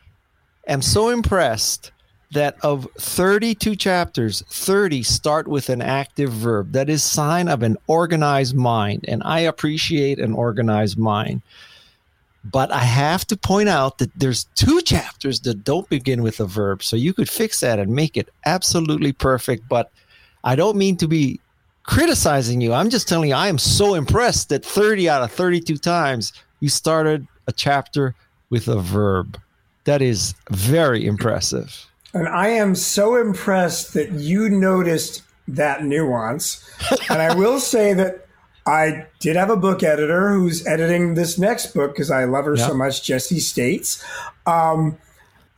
am 0.68 0.82
so 0.82 1.08
impressed 1.08 1.92
that 2.32 2.56
of 2.62 2.86
32 2.98 3.74
chapters, 3.76 4.42
30 4.48 5.02
start 5.02 5.48
with 5.48 5.70
an 5.70 5.80
active 5.80 6.30
verb. 6.30 6.72
That 6.72 6.90
is 6.90 7.02
sign 7.02 7.48
of 7.48 7.62
an 7.62 7.76
organized 7.86 8.54
mind, 8.54 9.04
and 9.08 9.22
I 9.24 9.40
appreciate 9.40 10.18
an 10.18 10.34
organized 10.34 10.98
mind. 10.98 11.42
But 12.44 12.70
I 12.70 12.80
have 12.80 13.26
to 13.26 13.36
point 13.36 13.68
out 13.68 13.98
that 13.98 14.10
there's 14.14 14.44
two 14.54 14.80
chapters 14.82 15.40
that 15.40 15.64
don't 15.64 15.88
begin 15.88 16.22
with 16.22 16.40
a 16.40 16.46
verb. 16.46 16.82
So 16.82 16.96
you 16.96 17.12
could 17.12 17.28
fix 17.28 17.60
that 17.60 17.78
and 17.78 17.94
make 17.94 18.16
it 18.16 18.28
absolutely 18.46 19.12
perfect, 19.12 19.68
but 19.68 19.90
I 20.44 20.54
don't 20.54 20.76
mean 20.76 20.96
to 20.98 21.08
be 21.08 21.40
criticizing 21.82 22.60
you. 22.60 22.72
I'm 22.72 22.90
just 22.90 23.08
telling 23.08 23.30
you 23.30 23.34
I 23.34 23.48
am 23.48 23.58
so 23.58 23.94
impressed 23.94 24.50
that 24.50 24.64
30 24.64 25.08
out 25.08 25.22
of 25.22 25.32
32 25.32 25.78
times 25.78 26.32
you 26.60 26.68
started 26.68 27.26
a 27.46 27.52
chapter 27.52 28.14
with 28.50 28.68
a 28.68 28.80
verb. 28.80 29.38
That 29.88 30.02
is 30.02 30.34
very 30.50 31.06
impressive. 31.06 31.86
And 32.12 32.28
I 32.28 32.48
am 32.48 32.74
so 32.74 33.16
impressed 33.16 33.94
that 33.94 34.12
you 34.12 34.50
noticed 34.50 35.22
that 35.48 35.82
nuance. 35.82 36.62
and 37.08 37.22
I 37.22 37.34
will 37.34 37.58
say 37.58 37.94
that 37.94 38.26
I 38.66 39.06
did 39.18 39.34
have 39.34 39.48
a 39.48 39.56
book 39.56 39.82
editor 39.82 40.28
who's 40.28 40.66
editing 40.66 41.14
this 41.14 41.38
next 41.38 41.72
book 41.72 41.94
because 41.94 42.10
I 42.10 42.24
love 42.24 42.44
her 42.44 42.54
yep. 42.54 42.68
so 42.68 42.74
much, 42.74 43.02
Jessie 43.02 43.40
States. 43.40 44.04
Um, 44.44 44.98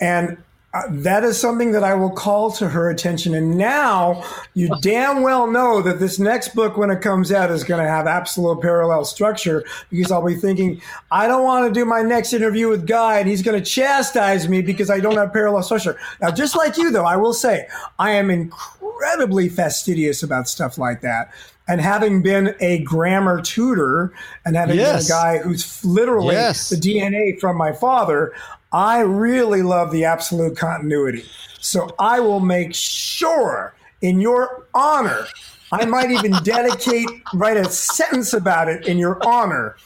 and 0.00 0.38
uh, 0.72 0.82
that 0.88 1.24
is 1.24 1.36
something 1.36 1.72
that 1.72 1.82
I 1.82 1.94
will 1.94 2.10
call 2.10 2.52
to 2.52 2.68
her 2.68 2.90
attention. 2.90 3.34
And 3.34 3.58
now 3.58 4.24
you 4.54 4.70
damn 4.82 5.22
well 5.22 5.50
know 5.50 5.82
that 5.82 5.98
this 5.98 6.18
next 6.20 6.54
book, 6.54 6.76
when 6.76 6.90
it 6.90 7.00
comes 7.00 7.32
out, 7.32 7.50
is 7.50 7.64
going 7.64 7.82
to 7.82 7.90
have 7.90 8.06
absolute 8.06 8.60
parallel 8.60 9.04
structure 9.04 9.64
because 9.90 10.12
I'll 10.12 10.24
be 10.24 10.36
thinking, 10.36 10.80
I 11.10 11.26
don't 11.26 11.42
want 11.42 11.66
to 11.66 11.78
do 11.78 11.84
my 11.84 12.02
next 12.02 12.32
interview 12.32 12.68
with 12.68 12.86
Guy 12.86 13.18
and 13.18 13.28
he's 13.28 13.42
going 13.42 13.58
to 13.58 13.64
chastise 13.68 14.48
me 14.48 14.62
because 14.62 14.90
I 14.90 15.00
don't 15.00 15.16
have 15.16 15.32
parallel 15.32 15.64
structure. 15.64 15.98
Now, 16.20 16.30
just 16.30 16.56
like 16.56 16.76
you, 16.76 16.92
though, 16.92 17.06
I 17.06 17.16
will 17.16 17.34
say 17.34 17.66
I 17.98 18.12
am 18.12 18.30
incredibly 18.30 19.48
fastidious 19.48 20.22
about 20.22 20.48
stuff 20.48 20.78
like 20.78 21.00
that. 21.00 21.32
And 21.66 21.80
having 21.80 22.20
been 22.22 22.56
a 22.58 22.80
grammar 22.82 23.40
tutor 23.40 24.12
and 24.44 24.56
having 24.56 24.76
yes. 24.76 25.06
been 25.06 25.06
a 25.06 25.08
guy 25.08 25.38
who's 25.38 25.84
literally 25.84 26.34
yes. 26.34 26.68
the 26.68 26.76
DNA 26.76 27.38
from 27.38 27.56
my 27.56 27.72
father, 27.72 28.32
I 28.72 29.00
really 29.00 29.62
love 29.62 29.90
the 29.90 30.04
absolute 30.04 30.56
continuity. 30.56 31.24
So 31.60 31.94
I 31.98 32.20
will 32.20 32.40
make 32.40 32.74
sure, 32.74 33.74
in 34.00 34.20
your 34.20 34.66
honor, 34.74 35.26
I 35.72 35.84
might 35.84 36.10
even 36.10 36.32
dedicate, 36.42 37.08
write 37.34 37.56
a 37.56 37.64
sentence 37.66 38.32
about 38.32 38.68
it 38.68 38.86
in 38.86 38.98
your 38.98 39.24
honor, 39.26 39.76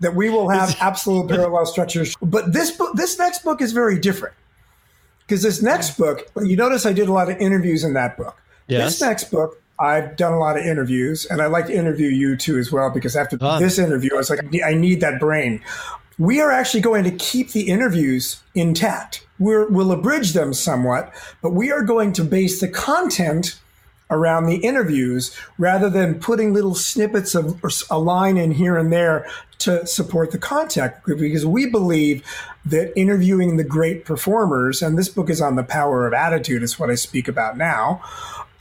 that 0.00 0.14
we 0.14 0.30
will 0.30 0.48
have 0.48 0.76
absolute 0.80 1.28
parallel 1.28 1.66
structures. 1.66 2.16
But 2.22 2.52
this 2.52 2.70
book, 2.72 2.96
this 2.96 3.18
next 3.18 3.44
book 3.44 3.60
is 3.60 3.72
very 3.72 3.98
different 3.98 4.34
because 5.26 5.42
this 5.42 5.62
next 5.62 5.96
book, 5.96 6.28
you 6.42 6.56
notice 6.56 6.84
I 6.86 6.92
did 6.92 7.08
a 7.08 7.12
lot 7.12 7.30
of 7.30 7.38
interviews 7.38 7.84
in 7.84 7.94
that 7.94 8.16
book. 8.16 8.36
Yes. 8.66 8.92
This 8.92 9.00
next 9.00 9.30
book, 9.30 9.62
I've 9.78 10.16
done 10.16 10.32
a 10.32 10.38
lot 10.38 10.58
of 10.58 10.64
interviews, 10.64 11.26
and 11.26 11.40
I'd 11.40 11.46
like 11.46 11.66
to 11.66 11.74
interview 11.74 12.08
you 12.08 12.36
too 12.36 12.58
as 12.58 12.72
well 12.72 12.90
because 12.90 13.16
after 13.16 13.38
Fun. 13.38 13.60
this 13.60 13.78
interview, 13.78 14.14
I 14.14 14.18
was 14.18 14.30
like, 14.30 14.40
I 14.64 14.74
need 14.74 15.00
that 15.00 15.20
brain 15.20 15.62
we 16.22 16.40
are 16.40 16.52
actually 16.52 16.80
going 16.80 17.02
to 17.02 17.10
keep 17.10 17.50
the 17.50 17.62
interviews 17.62 18.40
intact. 18.54 19.26
we 19.40 19.64
will 19.64 19.90
abridge 19.90 20.34
them 20.34 20.54
somewhat, 20.54 21.12
but 21.42 21.50
we 21.50 21.72
are 21.72 21.82
going 21.82 22.12
to 22.12 22.22
base 22.22 22.60
the 22.60 22.68
content 22.68 23.58
around 24.12 24.46
the 24.46 24.56
interviews 24.56 25.36
rather 25.58 25.90
than 25.90 26.20
putting 26.20 26.52
little 26.52 26.74
snippets 26.74 27.34
of 27.34 27.60
a 27.90 27.98
line 27.98 28.36
in 28.36 28.52
here 28.52 28.76
and 28.76 28.92
there 28.92 29.26
to 29.58 29.84
support 29.86 30.30
the 30.30 30.38
content 30.38 30.94
because 31.04 31.44
we 31.44 31.66
believe 31.66 32.24
that 32.64 32.96
interviewing 32.96 33.56
the 33.56 33.64
great 33.64 34.04
performers 34.04 34.82
and 34.82 34.96
this 34.96 35.08
book 35.08 35.28
is 35.28 35.40
on 35.40 35.56
the 35.56 35.64
power 35.64 36.06
of 36.06 36.12
attitude 36.12 36.62
is 36.62 36.78
what 36.78 36.90
i 36.90 36.94
speak 36.94 37.26
about 37.26 37.56
now 37.56 38.00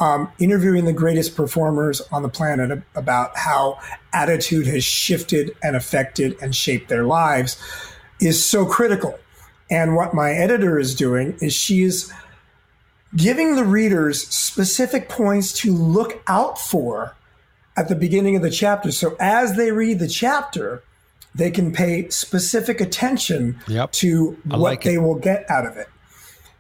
um, 0.02 0.32
interviewing 0.39 0.86
the 0.86 0.93
greatest 0.93 1.36
performers 1.36 2.02
on 2.12 2.24
the 2.24 2.30
planet 2.30 2.82
about 2.95 3.38
how 3.38 3.80
attitude 4.12 4.66
has 4.66 4.84
shifted 4.84 5.56
and 5.62 5.76
affected 5.76 6.36
and 6.41 6.56
shaped 6.56 6.89
their 6.89 7.04
lives 7.04 7.62
is 8.20 8.43
so 8.43 8.66
critical. 8.66 9.20
And 9.70 9.95
what 9.95 10.14
my 10.14 10.32
editor 10.32 10.80
is 10.80 10.95
doing 10.95 11.38
is 11.39 11.54
she 11.54 11.84
is 11.84 12.12
giving 13.16 13.55
the 13.55 13.64
readers 13.64 14.28
specific 14.28 15.09
points 15.09 15.51
to 15.53 15.74
look 15.74 16.22
out 16.28 16.59
for 16.59 17.16
at 17.78 17.89
the 17.89 17.95
beginning 17.95 18.36
of 18.36 18.41
the 18.41 18.49
chapter. 18.49 18.91
So 18.91 19.16
as 19.20 19.55
they 19.55 19.72
read 19.72 19.99
the 19.99 20.07
chapter, 20.07 20.84
they 21.34 21.51
can 21.51 21.72
pay 21.72 22.09
specific 22.09 22.82
attention 22.82 23.59
Yep. 23.68 23.91
to 23.93 24.38
I 24.49 24.57
what 24.57 24.59
like 24.59 24.84
they 24.84 24.97
will 24.97 25.16
get 25.16 25.49
out 25.49 25.66
of 25.66 25.78
it. 25.78 25.88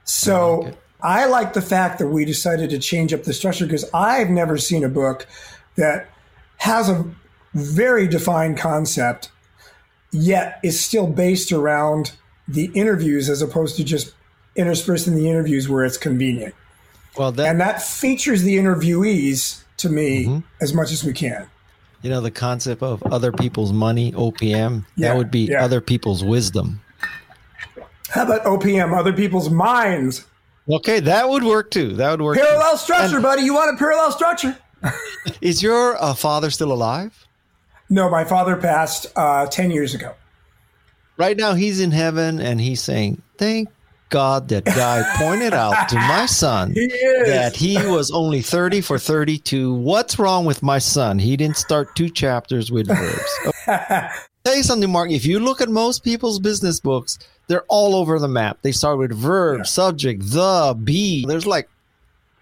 So 0.03 0.59
like 0.59 0.73
it. 0.73 0.79
I 1.01 1.25
like 1.25 1.53
the 1.53 1.61
fact 1.61 1.99
that 1.99 2.07
we 2.07 2.25
decided 2.25 2.69
to 2.69 2.79
change 2.79 3.13
up 3.13 3.23
the 3.23 3.33
structure 3.33 3.65
because 3.65 3.89
I've 3.93 4.29
never 4.29 4.57
seen 4.57 4.83
a 4.83 4.89
book 4.89 5.27
that 5.75 6.09
has 6.57 6.89
a 6.89 7.05
very 7.53 8.07
defined 8.07 8.57
concept, 8.57 9.31
yet 10.11 10.59
is 10.63 10.79
still 10.79 11.07
based 11.07 11.51
around 11.51 12.13
the 12.47 12.71
interviews 12.73 13.29
as 13.29 13.41
opposed 13.41 13.77
to 13.77 13.83
just 13.83 14.13
interspersed 14.55 15.07
in 15.07 15.15
the 15.15 15.29
interviews 15.29 15.69
where 15.69 15.85
it's 15.85 15.97
convenient. 15.97 16.53
Well, 17.17 17.31
that 17.33 17.47
And 17.47 17.59
that 17.61 17.81
features 17.81 18.41
the 18.43 18.57
interviewees 18.57 19.63
to 19.77 19.89
me 19.89 20.25
Mm-hmm. 20.25 20.39
as 20.61 20.73
much 20.73 20.91
as 20.91 21.03
we 21.03 21.13
can. 21.13 21.47
you 22.01 22.09
know 22.09 22.21
the 22.21 22.31
concept 22.31 22.81
of 22.83 23.01
other 23.03 23.31
people's 23.31 23.71
money, 23.73 24.11
OPM. 24.13 24.85
Yeah, 24.95 25.09
that 25.09 25.17
would 25.17 25.29
be 25.31 25.41
yeah. 25.51 25.63
other 25.63 25.81
people's 25.81 26.23
wisdom. 26.23 26.81
How 28.09 28.23
about 28.23 28.43
OPM, 28.43 28.97
other 28.97 29.13
people's 29.13 29.49
minds? 29.49 30.25
Okay, 30.69 30.99
that 31.01 31.27
would 31.29 31.43
work 31.43 31.71
too. 31.71 31.93
That 31.95 32.11
would 32.11 32.21
work. 32.21 32.37
too. 32.37 32.43
Parallel 32.43 32.77
structure, 32.77 33.19
buddy. 33.21 33.41
You 33.43 33.53
want 33.53 33.73
a 33.75 33.77
parallel 33.77 34.11
structure? 34.11 34.57
Is 35.41 35.61
your 35.63 36.01
uh, 36.01 36.13
father 36.13 36.49
still 36.49 36.71
alive? 36.71 37.25
No, 37.89 38.09
my 38.09 38.23
father 38.25 38.55
passed 38.55 39.07
uh, 39.15 39.45
10 39.47 39.71
years 39.71 39.93
ago. 39.93 40.13
Right 41.17 41.35
now, 41.37 41.53
he's 41.53 41.79
in 41.79 41.91
heaven 41.91 42.39
and 42.39 42.59
he's 42.61 42.81
saying, 42.81 43.21
"Thank 43.37 43.69
God 44.11 44.49
that 44.49 44.65
guy 44.65 45.03
pointed 45.17 45.53
out 45.53 45.89
to 45.89 45.95
my 45.95 46.25
son 46.27 46.73
He 46.73 46.85
that 47.25 47.55
he 47.55 47.75
was 47.87 48.11
only 48.11 48.41
30 48.41 48.81
for 48.81 48.99
32. 48.99 49.73
What's 49.73 50.19
wrong 50.19 50.45
with 50.45 50.61
my 50.61 50.77
son? 50.77 51.17
He 51.17 51.35
didn't 51.35 51.57
start 51.57 51.95
two 51.95 52.09
chapters 52.09 52.71
with 52.71 52.87
verbs. 52.87 53.65
Tell 54.45 54.55
you 54.55 54.63
something, 54.63 54.91
Mark. 54.91 55.09
If 55.11 55.25
you 55.25 55.39
look 55.39 55.61
at 55.61 55.69
most 55.69 56.03
people's 56.03 56.39
business 56.39 56.79
books, 56.79 57.17
they're 57.47 57.63
all 57.69 57.95
over 57.95 58.19
the 58.19 58.27
map. 58.27 58.59
They 58.61 58.71
start 58.71 58.97
with 58.97 59.11
verb, 59.11 59.59
Yeah. 59.59 59.63
subject, 59.63 60.21
the, 60.31 60.77
be. 60.83 61.25
There's 61.27 61.45
like, 61.45 61.67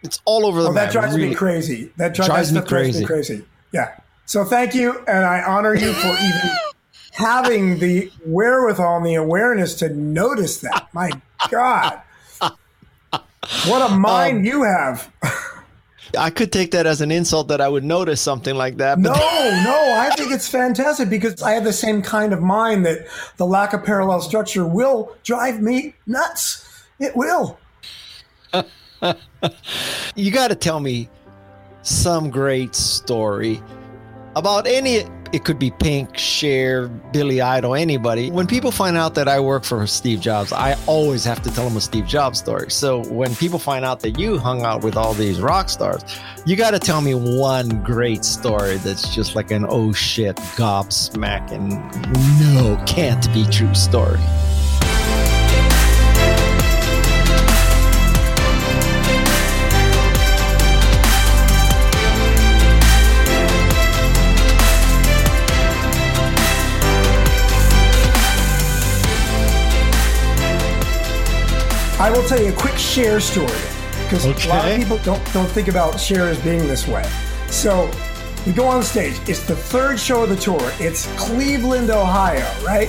it's 0.01 0.21
all 0.25 0.45
over 0.45 0.61
the 0.61 0.69
Oh, 0.69 0.71
map. 0.73 0.85
that 0.87 0.91
drives 0.93 1.15
really. 1.15 1.29
me 1.29 1.35
crazy. 1.35 1.91
That 1.97 2.13
dri- 2.13 2.25
Drives 2.25 2.51
me 2.53 2.61
drives 2.61 2.99
me 2.99 3.05
crazy. 3.05 3.45
Yeah. 3.73 3.91
So 4.25 4.45
thank 4.45 4.73
you, 4.75 4.97
and 5.07 5.25
I 5.25 5.41
honor 5.41 5.73
you 5.75 5.91
for 5.93 6.07
even 6.07 6.51
having 7.13 7.79
the 7.79 8.09
wherewithal 8.25 8.97
and 8.97 9.05
the 9.05 9.15
awareness 9.15 9.73
to 9.75 9.89
notice 9.89 10.59
that. 10.61 10.87
My 10.93 11.11
God, 11.49 12.01
what 13.67 13.81
a 13.81 13.85
um, 13.85 14.01
mind 14.01 14.45
you 14.45 14.63
have. 14.63 15.11
I 16.17 16.29
could 16.29 16.51
take 16.51 16.71
that 16.71 16.87
as 16.87 17.01
an 17.01 17.11
insult 17.11 17.49
that 17.49 17.61
I 17.61 17.67
would 17.67 17.83
notice 17.83 18.19
something 18.19 18.55
like 18.55 18.77
that. 18.77 18.97
No, 18.97 19.11
no, 19.11 19.95
I 19.97 20.11
think 20.15 20.31
it's 20.31 20.47
fantastic 20.47 21.09
because 21.09 21.41
I 21.41 21.51
have 21.51 21.63
the 21.63 21.73
same 21.73 22.01
kind 22.01 22.33
of 22.33 22.41
mind 22.41 22.85
that 22.85 23.07
the 23.37 23.45
lack 23.45 23.73
of 23.73 23.83
parallel 23.83 24.21
structure 24.21 24.65
will 24.65 25.15
drive 25.23 25.61
me 25.61 25.93
nuts. 26.07 26.65
It 26.99 27.15
will. 27.15 27.59
you 30.15 30.31
got 30.31 30.49
to 30.49 30.55
tell 30.55 30.79
me 30.79 31.09
some 31.83 32.29
great 32.29 32.75
story 32.75 33.61
about 34.35 34.67
any 34.67 35.05
it 35.31 35.45
could 35.45 35.59
be 35.59 35.71
pink 35.71 36.17
Cher 36.17 36.87
billy 36.87 37.41
idol 37.41 37.75
anybody. 37.75 38.31
When 38.31 38.47
people 38.47 38.71
find 38.71 38.97
out 38.97 39.15
that 39.15 39.27
i 39.27 39.39
work 39.39 39.63
for 39.63 39.85
steve 39.87 40.19
jobs 40.19 40.51
i 40.51 40.77
always 40.85 41.23
have 41.23 41.41
to 41.43 41.51
tell 41.53 41.67
them 41.67 41.77
a 41.77 41.81
steve 41.81 42.05
jobs 42.05 42.39
story. 42.39 42.71
So 42.71 43.03
when 43.05 43.35
people 43.35 43.59
find 43.59 43.85
out 43.85 43.99
that 44.01 44.19
you 44.19 44.37
hung 44.37 44.63
out 44.63 44.83
with 44.83 44.95
all 44.95 45.13
these 45.13 45.39
rock 45.39 45.69
stars 45.69 46.03
you 46.45 46.55
got 46.55 46.71
to 46.71 46.79
tell 46.79 47.01
me 47.01 47.13
one 47.13 47.83
great 47.83 48.25
story 48.25 48.77
that's 48.77 49.13
just 49.13 49.35
like 49.35 49.51
an 49.51 49.65
oh 49.69 49.93
shit 49.93 50.35
gobsmacking 50.57 51.69
no 52.39 52.83
can't 52.85 53.31
be 53.33 53.45
true 53.45 53.73
story 53.73 54.19
I 71.99 72.09
will 72.09 72.23
tell 72.23 72.41
you 72.41 72.53
a 72.53 72.55
quick 72.55 72.77
Cher 72.77 73.19
story 73.19 73.51
because 74.03 74.23
a 74.23 74.47
lot 74.47 74.65
of 74.71 74.77
people 74.77 74.99
don't 74.99 75.33
don't 75.33 75.49
think 75.49 75.67
about 75.67 75.99
Cher 75.99 76.29
as 76.29 76.41
being 76.41 76.65
this 76.65 76.87
way. 76.87 77.03
So 77.47 77.91
we 78.45 78.53
go 78.53 78.67
on 78.67 78.83
stage. 78.83 79.19
It's 79.27 79.45
the 79.45 79.55
third 79.57 79.99
show 79.99 80.23
of 80.23 80.29
the 80.29 80.37
tour. 80.37 80.61
It's 80.79 81.07
Cleveland, 81.17 81.89
Ohio, 81.89 82.47
right? 82.63 82.87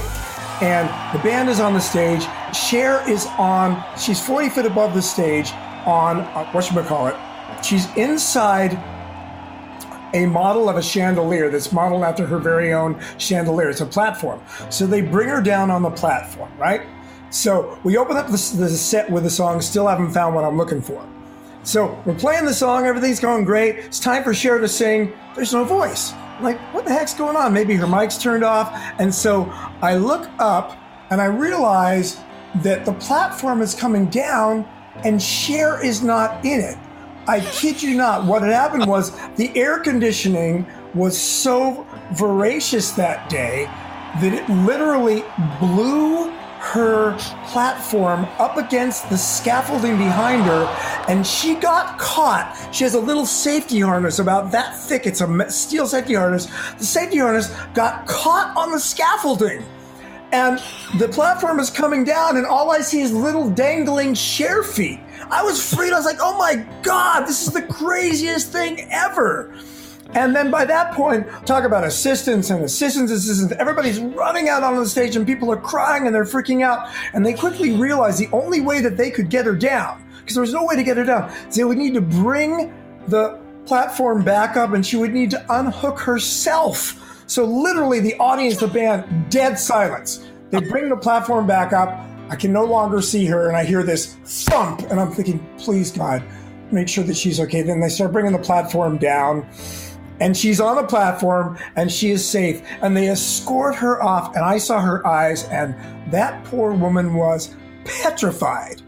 And 0.62 0.88
the 1.12 1.20
band 1.24 1.48
is 1.48 1.58
on 1.58 1.74
the 1.74 1.80
stage. 1.80 2.22
Cher 2.54 3.02
is 3.10 3.26
on. 3.36 3.82
She's 3.98 4.24
40 4.24 4.48
feet 4.50 4.66
above 4.66 4.94
the 4.94 5.02
stage 5.02 5.50
on 5.86 6.20
uh, 6.20 6.48
what 6.52 6.62
should 6.62 6.76
we 6.76 6.82
call 6.84 7.08
it? 7.08 7.16
She's 7.64 7.92
inside 7.96 8.78
a 10.14 10.24
model 10.26 10.68
of 10.68 10.76
a 10.76 10.82
chandelier 10.82 11.50
that's 11.50 11.72
modeled 11.72 12.04
after 12.04 12.26
her 12.26 12.38
very 12.38 12.72
own 12.72 13.00
chandelier. 13.18 13.70
It's 13.70 13.80
a 13.80 13.86
platform. 13.86 14.40
So 14.70 14.86
they 14.86 15.00
bring 15.00 15.28
her 15.30 15.42
down 15.42 15.68
on 15.68 15.82
the 15.82 15.90
platform, 15.90 16.56
right? 16.56 16.82
So 17.30 17.78
we 17.84 17.96
open 17.96 18.16
up 18.16 18.28
the, 18.28 18.38
set 18.38 19.08
with 19.08 19.22
the 19.22 19.30
song 19.30 19.60
Still 19.60 19.86
Haven't 19.86 20.10
Found 20.12 20.34
What 20.34 20.44
I'm 20.44 20.58
Looking 20.58 20.82
For. 20.82 21.06
So 21.62 22.02
we're 22.04 22.16
playing 22.16 22.44
the 22.44 22.54
song, 22.54 22.86
everything's 22.86 23.20
going 23.20 23.44
great. 23.44 23.76
It's 23.76 24.00
time 24.00 24.24
for 24.24 24.34
Cher 24.34 24.58
to 24.58 24.68
sing. 24.68 25.12
There's 25.36 25.52
no 25.52 25.62
voice. 25.62 26.12
Like, 26.40 26.58
what 26.74 26.84
the 26.84 26.92
heck's 26.92 27.14
going 27.14 27.36
on? 27.36 27.52
Maybe 27.52 27.76
her 27.76 27.86
mic's 27.86 28.18
turned 28.18 28.42
off. 28.42 28.72
And 28.98 29.14
so 29.14 29.44
I 29.80 29.96
look 29.96 30.28
up 30.38 30.76
and 31.10 31.20
I 31.20 31.26
realize 31.26 32.18
that 32.56 32.84
the 32.84 32.94
platform 32.94 33.62
is 33.62 33.74
coming 33.74 34.06
down 34.06 34.66
and 35.04 35.22
Cher 35.22 35.84
is 35.84 36.02
not 36.02 36.44
in 36.44 36.60
it. 36.60 36.76
I 37.28 37.40
kid 37.40 37.80
you 37.80 37.94
not. 37.96 38.24
What 38.24 38.42
had 38.42 38.50
happened 38.50 38.86
was 38.86 39.12
the 39.36 39.56
air 39.56 39.78
conditioning 39.78 40.66
was 40.94 41.16
so 41.16 41.86
voracious 42.14 42.90
that 42.92 43.28
day 43.28 43.66
that 44.20 44.32
it 44.32 44.48
literally 44.48 45.22
blew 45.60 46.32
her 46.60 47.16
platform 47.46 48.24
up 48.38 48.58
against 48.58 49.08
the 49.08 49.16
scaffolding 49.16 49.96
behind 49.96 50.42
her 50.42 50.66
and 51.08 51.26
she 51.26 51.54
got 51.54 51.98
caught. 51.98 52.54
She 52.70 52.84
has 52.84 52.94
a 52.94 53.00
little 53.00 53.24
safety 53.24 53.80
harness 53.80 54.18
about 54.18 54.52
that 54.52 54.76
thick. 54.76 55.06
It's 55.06 55.22
a 55.22 55.50
steel 55.50 55.86
safety 55.86 56.14
harness. 56.14 56.46
The 56.78 56.84
safety 56.84 57.18
harness 57.18 57.50
got 57.74 58.06
caught 58.06 58.54
on 58.56 58.72
the 58.72 58.78
scaffolding. 58.78 59.64
And 60.32 60.62
the 60.98 61.08
platform 61.08 61.58
is 61.58 61.70
coming 61.70 62.04
down, 62.04 62.36
and 62.36 62.46
all 62.46 62.70
I 62.70 62.82
see 62.82 63.00
is 63.00 63.12
little 63.12 63.50
dangling 63.50 64.14
Cher 64.14 64.62
feet. 64.62 65.00
I 65.28 65.42
was 65.42 65.74
freed. 65.74 65.92
I 65.92 65.96
was 65.96 66.04
like, 66.04 66.18
oh 66.20 66.38
my 66.38 66.64
God, 66.82 67.26
this 67.26 67.44
is 67.48 67.52
the 67.52 67.62
craziest 67.62 68.52
thing 68.52 68.86
ever. 68.92 69.52
And 70.14 70.34
then 70.34 70.50
by 70.50 70.64
that 70.64 70.92
point, 70.94 71.28
talk 71.46 71.62
about 71.62 71.84
assistants 71.84 72.50
and 72.50 72.64
assistants, 72.64 73.12
assistants. 73.12 73.54
Everybody's 73.58 74.00
running 74.00 74.48
out 74.48 74.64
on 74.64 74.76
the 74.76 74.86
stage 74.86 75.14
and 75.14 75.24
people 75.24 75.52
are 75.52 75.56
crying 75.56 76.06
and 76.06 76.14
they're 76.14 76.24
freaking 76.24 76.64
out. 76.64 76.88
And 77.12 77.24
they 77.24 77.32
quickly 77.32 77.72
realize 77.76 78.18
the 78.18 78.28
only 78.32 78.60
way 78.60 78.80
that 78.80 78.96
they 78.96 79.10
could 79.10 79.30
get 79.30 79.46
her 79.46 79.54
down, 79.54 80.04
because 80.18 80.34
there 80.34 80.40
was 80.40 80.52
no 80.52 80.64
way 80.64 80.74
to 80.74 80.82
get 80.82 80.96
her 80.96 81.04
down, 81.04 81.30
is 81.48 81.54
they 81.54 81.64
would 81.64 81.78
need 81.78 81.94
to 81.94 82.00
bring 82.00 82.74
the 83.06 83.38
platform 83.66 84.24
back 84.24 84.56
up 84.56 84.72
and 84.72 84.84
she 84.84 84.96
would 84.96 85.12
need 85.12 85.30
to 85.30 85.46
unhook 85.48 86.00
herself. 86.00 87.22
So 87.28 87.44
literally 87.44 88.00
the 88.00 88.16
audience, 88.16 88.56
the 88.58 88.66
band, 88.66 89.30
dead 89.30 89.60
silence. 89.60 90.26
They 90.50 90.58
bring 90.58 90.88
the 90.88 90.96
platform 90.96 91.46
back 91.46 91.72
up. 91.72 91.88
I 92.28 92.34
can 92.34 92.52
no 92.52 92.64
longer 92.64 93.00
see 93.00 93.26
her 93.26 93.46
and 93.46 93.56
I 93.56 93.64
hear 93.64 93.84
this 93.84 94.16
thump 94.24 94.80
and 94.90 94.98
I'm 94.98 95.12
thinking, 95.12 95.38
please 95.58 95.92
God, 95.92 96.24
make 96.72 96.88
sure 96.88 97.04
that 97.04 97.16
she's 97.16 97.38
okay. 97.38 97.62
Then 97.62 97.78
they 97.78 97.88
start 97.88 98.10
bringing 98.10 98.32
the 98.32 98.38
platform 98.38 98.98
down 98.98 99.48
and 100.20 100.36
she's 100.36 100.60
on 100.60 100.76
the 100.76 100.84
platform 100.84 101.58
and 101.76 101.90
she 101.90 102.10
is 102.10 102.26
safe. 102.26 102.62
And 102.82 102.96
they 102.96 103.08
escort 103.08 103.74
her 103.76 104.02
off 104.02 104.34
and 104.36 104.44
i 104.44 104.58
saw 104.58 104.80
her 104.80 105.04
eyes 105.06 105.44
and 105.44 105.74
that 106.12 106.44
poor 106.44 106.72
woman 106.72 107.14
was 107.14 107.56
petrified. 107.84 108.82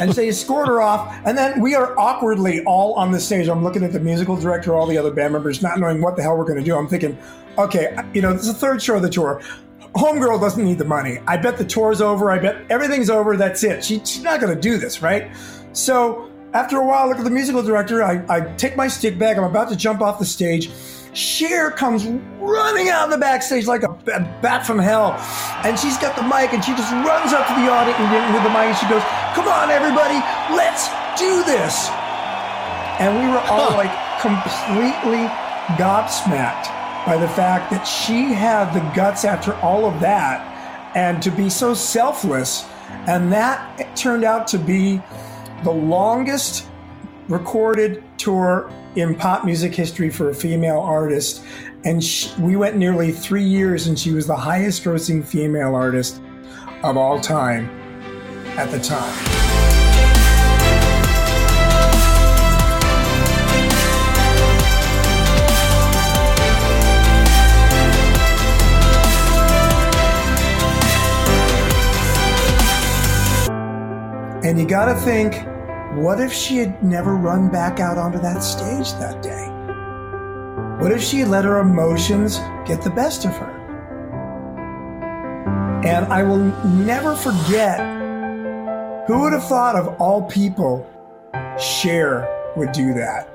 And 0.00 0.12
they 0.12 0.28
escort 0.28 0.66
her 0.68 0.80
off 0.80 1.14
and 1.24 1.36
then 1.36 1.60
we 1.60 1.74
are 1.74 1.96
awkwardly 1.98 2.64
all 2.64 2.94
on 2.94 3.12
the 3.12 3.20
stage. 3.20 3.48
I'm 3.48 3.62
looking 3.62 3.84
at 3.84 3.92
the 3.92 4.00
musical 4.00 4.36
director 4.36 4.74
all 4.74 4.86
the 4.86 4.98
other 4.98 5.12
band 5.12 5.32
members 5.34 5.62
not 5.62 5.78
knowing 5.78 6.00
what 6.00 6.16
the 6.16 6.22
hell 6.22 6.36
we're 6.36 6.44
going 6.44 6.58
to 6.58 6.64
do. 6.64 6.76
I'm 6.76 6.88
thinking 6.88 7.16
okay 7.58 7.96
you 8.14 8.22
know 8.22 8.32
this 8.32 8.42
is 8.42 8.52
the 8.54 8.58
third 8.58 8.82
show 8.82 8.96
of 8.96 9.02
the 9.02 9.10
tour. 9.10 9.42
Homegirl 9.94 10.40
doesn't 10.40 10.62
need 10.62 10.78
the 10.78 10.84
money. 10.84 11.18
I 11.26 11.38
bet 11.38 11.56
the 11.56 11.64
tour's 11.64 12.00
over. 12.00 12.30
I 12.30 12.38
bet 12.38 12.62
everything's 12.70 13.08
over. 13.08 13.36
That's 13.36 13.64
it. 13.64 13.82
She, 13.82 13.98
she's 14.00 14.22
not 14.22 14.40
going 14.40 14.54
to 14.54 14.60
do 14.60 14.78
this 14.78 15.02
right? 15.02 15.30
So 15.72 16.30
after 16.54 16.78
a 16.78 16.86
while, 16.86 17.04
I 17.04 17.06
look 17.06 17.18
at 17.18 17.24
the 17.24 17.30
musical 17.30 17.62
director. 17.62 18.02
I, 18.02 18.24
I 18.28 18.40
take 18.56 18.76
my 18.76 18.88
stick 18.88 19.18
bag. 19.18 19.36
I'm 19.36 19.44
about 19.44 19.68
to 19.68 19.76
jump 19.76 20.00
off 20.00 20.18
the 20.18 20.24
stage. 20.24 20.70
Cher 21.12 21.70
comes 21.70 22.06
running 22.40 22.88
out 22.88 23.06
of 23.06 23.10
the 23.10 23.18
backstage 23.18 23.66
like 23.66 23.82
a, 23.82 23.90
a 23.90 24.20
bat 24.40 24.64
from 24.66 24.78
hell. 24.78 25.12
And 25.64 25.78
she's 25.78 25.98
got 25.98 26.16
the 26.16 26.22
mic 26.22 26.52
and 26.52 26.64
she 26.64 26.72
just 26.72 26.92
runs 26.92 27.32
up 27.32 27.46
to 27.48 27.54
the 27.54 27.68
audience 27.68 27.98
with 28.32 28.42
the 28.42 28.50
mic 28.50 28.72
and 28.72 28.76
she 28.76 28.88
goes, 28.88 29.02
Come 29.34 29.48
on, 29.48 29.70
everybody, 29.70 30.16
let's 30.54 30.88
do 31.18 31.44
this. 31.44 31.88
And 33.00 33.14
we 33.18 33.28
were 33.30 33.42
all 33.50 33.70
like 33.72 33.92
completely 34.20 35.28
gobsmacked 35.76 36.66
by 37.06 37.16
the 37.16 37.28
fact 37.28 37.70
that 37.70 37.84
she 37.84 38.32
had 38.32 38.72
the 38.72 38.80
guts 38.94 39.24
after 39.24 39.54
all 39.56 39.84
of 39.84 40.00
that 40.00 40.92
and 40.96 41.22
to 41.22 41.30
be 41.30 41.50
so 41.50 41.74
selfless. 41.74 42.64
And 43.06 43.32
that 43.32 43.96
turned 43.96 44.24
out 44.24 44.46
to 44.48 44.58
be 44.58 45.00
the 45.64 45.70
longest 45.70 46.66
recorded 47.28 48.02
tour 48.16 48.70
in 48.96 49.14
pop 49.14 49.44
music 49.44 49.74
history 49.74 50.10
for 50.10 50.30
a 50.30 50.34
female 50.34 50.80
artist. 50.80 51.44
And 51.84 52.02
she, 52.02 52.30
we 52.40 52.56
went 52.56 52.76
nearly 52.76 53.12
three 53.12 53.44
years, 53.44 53.86
and 53.86 53.98
she 53.98 54.12
was 54.12 54.26
the 54.26 54.36
highest 54.36 54.82
grossing 54.82 55.24
female 55.24 55.74
artist 55.74 56.20
of 56.82 56.96
all 56.96 57.20
time 57.20 57.68
at 58.56 58.70
the 58.70 58.80
time. 58.80 59.77
And 74.44 74.58
you 74.58 74.66
got 74.66 74.86
to 74.86 74.94
think, 75.00 75.34
what 75.96 76.20
if 76.20 76.32
she 76.32 76.58
had 76.58 76.82
never 76.82 77.16
run 77.16 77.50
back 77.50 77.80
out 77.80 77.98
onto 77.98 78.18
that 78.20 78.42
stage 78.42 78.92
that 79.00 79.22
day? 79.22 79.48
What 80.80 80.92
if 80.92 81.02
she 81.02 81.24
let 81.24 81.44
her 81.44 81.58
emotions 81.58 82.38
get 82.64 82.82
the 82.82 82.90
best 82.90 83.24
of 83.24 83.32
her? 83.36 83.50
And 85.84 86.06
I 86.06 86.22
will 86.22 86.38
never 86.38 87.16
forget 87.16 87.80
who 89.08 89.20
would 89.22 89.32
have 89.32 89.48
thought 89.48 89.74
of 89.74 89.88
all 90.00 90.22
people 90.22 90.86
Cher 91.58 92.52
would 92.56 92.72
do 92.72 92.94
that. 92.94 93.27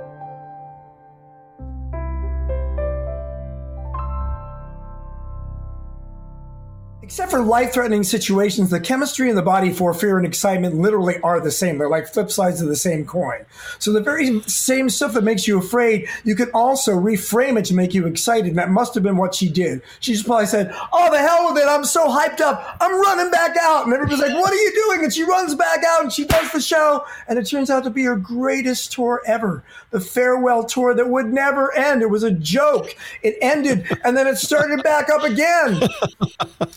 Except 7.13 7.29
for 7.29 7.43
life 7.43 7.73
threatening 7.73 8.01
situations, 8.01 8.71
the 8.71 8.79
chemistry 8.79 9.29
in 9.29 9.35
the 9.35 9.43
body 9.43 9.71
for 9.71 9.93
fear 9.93 10.17
and 10.17 10.25
excitement 10.25 10.77
literally 10.77 11.19
are 11.19 11.39
the 11.39 11.51
same. 11.51 11.77
They're 11.77 11.87
like 11.87 12.07
flip 12.07 12.31
sides 12.31 12.59
of 12.59 12.69
the 12.69 12.75
same 12.75 13.05
coin. 13.05 13.45
So, 13.77 13.93
the 13.93 14.01
very 14.01 14.41
same 14.47 14.89
stuff 14.89 15.13
that 15.13 15.23
makes 15.23 15.47
you 15.47 15.59
afraid, 15.59 16.09
you 16.23 16.35
can 16.35 16.49
also 16.55 16.93
reframe 16.93 17.59
it 17.59 17.65
to 17.65 17.75
make 17.75 17.93
you 17.93 18.07
excited. 18.07 18.47
And 18.47 18.57
that 18.57 18.71
must 18.71 18.95
have 18.95 19.03
been 19.03 19.17
what 19.17 19.35
she 19.35 19.47
did. 19.47 19.83
She 19.99 20.13
just 20.13 20.25
probably 20.25 20.47
said, 20.47 20.73
Oh, 20.91 21.11
the 21.11 21.19
hell 21.19 21.53
with 21.53 21.61
it. 21.61 21.67
I'm 21.67 21.85
so 21.85 22.07
hyped 22.07 22.41
up. 22.41 22.77
I'm 22.81 22.99
running 22.99 23.29
back 23.29 23.57
out. 23.61 23.85
And 23.85 23.93
everybody's 23.93 24.19
like, 24.19 24.33
What 24.33 24.51
are 24.51 24.55
you 24.55 24.73
doing? 24.73 25.03
And 25.03 25.13
she 25.13 25.23
runs 25.23 25.53
back 25.53 25.83
out 25.87 26.01
and 26.01 26.11
she 26.11 26.25
does 26.25 26.51
the 26.51 26.61
show. 26.61 27.05
And 27.27 27.37
it 27.37 27.43
turns 27.43 27.69
out 27.69 27.83
to 27.83 27.91
be 27.91 28.05
her 28.05 28.15
greatest 28.15 28.91
tour 28.91 29.21
ever 29.27 29.63
the 29.93 29.99
farewell 29.99 30.65
tour 30.65 30.95
that 30.95 31.07
would 31.07 31.31
never 31.31 31.71
end. 31.75 32.01
It 32.01 32.09
was 32.09 32.23
a 32.23 32.31
joke. 32.31 32.95
It 33.21 33.37
ended 33.41 33.85
and 34.03 34.17
then 34.17 34.25
it 34.25 34.37
started 34.37 34.81
back 34.81 35.07
up 35.09 35.23
again. 35.23 35.87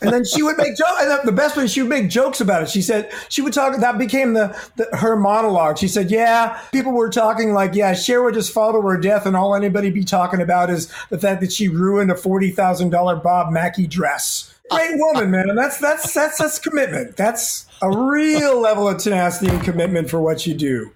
And 0.03 0.13
then 0.13 0.26
she 0.29 0.43
would 0.43 0.57
make 0.57 0.77
jokes. 0.77 1.01
And 1.01 1.27
the 1.27 1.33
best 1.33 1.57
was 1.57 1.73
she 1.73 1.83
would 1.83 1.91
make 1.91 2.09
jokes 2.09 2.41
about 2.41 2.63
it. 2.63 2.69
She 2.69 2.83
said 2.83 3.13
she 3.29 3.43
would 3.43 3.53
talk. 3.53 3.77
That 3.79 3.99
became 3.99 4.35
the, 4.35 4.57
the 4.77 4.89
her 4.97 5.17
monologue. 5.17 5.79
She 5.79 5.89
said, 5.89 6.11
"Yeah, 6.11 6.61
people 6.73 6.93
were 6.93 7.11
talking 7.11 7.53
like, 7.53 7.75
yeah, 7.75 7.95
Cher 7.95 8.23
would 8.23 8.35
just 8.35 8.53
fall 8.53 8.73
to 8.73 8.81
her 8.81 8.99
death, 8.99 9.27
and 9.27 9.37
all 9.37 9.55
anybody 9.55 9.91
be 9.91 10.05
talking 10.05 10.41
about 10.41 10.71
is 10.71 10.93
the 11.11 11.19
fact 11.19 11.41
that 11.41 11.53
she 11.53 11.69
ruined 11.69 12.11
a 12.11 12.17
forty 12.17 12.51
thousand 12.51 12.91
dollar 12.91 13.17
Bob 13.17 13.53
Mackie 13.53 13.87
dress." 13.87 14.53
Great 14.71 14.99
woman, 14.99 15.31
man, 15.31 15.49
and 15.49 15.57
that's 15.57 15.79
that's 15.79 16.13
that's 16.13 16.39
that's 16.39 16.59
commitment. 16.59 17.17
That's 17.17 17.67
a 17.83 17.97
real 17.97 18.61
level 18.61 18.89
of 18.89 18.99
tenacity 18.99 19.51
and 19.51 19.63
commitment 19.63 20.11
for 20.11 20.21
what 20.21 20.47
you 20.47 20.55
do. 20.55 20.91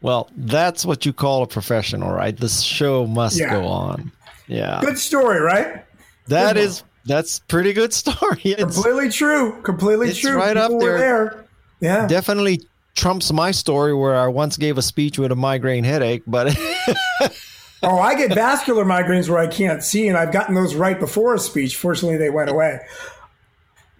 Well, 0.00 0.30
that's 0.36 0.84
what 0.84 1.06
you 1.06 1.12
call 1.12 1.42
a 1.42 1.46
professional, 1.46 2.12
right? 2.12 2.36
This 2.36 2.60
show 2.60 3.06
must 3.06 3.38
yeah. 3.38 3.50
go 3.50 3.66
on. 3.66 4.12
Yeah. 4.46 4.80
Good 4.80 4.98
story, 4.98 5.40
right? 5.40 5.84
That 6.28 6.54
Good 6.54 6.64
is 6.64 6.82
that's 7.08 7.40
pretty 7.40 7.72
good 7.72 7.92
story. 7.92 8.40
It's, 8.44 8.74
completely 8.74 9.10
true. 9.10 9.60
Completely 9.62 10.12
true. 10.12 10.36
Right 10.36 10.56
People 10.56 10.76
up 10.76 10.80
there. 10.80 10.98
there. 10.98 11.44
Yeah. 11.80 12.06
Definitely 12.06 12.62
trumps 12.94 13.32
my 13.32 13.50
story 13.50 13.94
where 13.94 14.16
I 14.16 14.28
once 14.28 14.56
gave 14.56 14.78
a 14.78 14.82
speech 14.82 15.18
with 15.18 15.32
a 15.32 15.36
migraine 15.36 15.84
headache, 15.84 16.22
but 16.26 16.56
Oh, 17.82 17.98
I 17.98 18.14
get 18.16 18.34
vascular 18.34 18.84
migraines 18.84 19.28
where 19.28 19.38
I 19.38 19.46
can't 19.46 19.84
see, 19.84 20.08
and 20.08 20.16
I've 20.16 20.32
gotten 20.32 20.54
those 20.54 20.74
right 20.74 20.98
before 20.98 21.34
a 21.34 21.38
speech. 21.38 21.76
Fortunately, 21.76 22.16
they 22.16 22.30
went 22.30 22.50
away. 22.50 22.80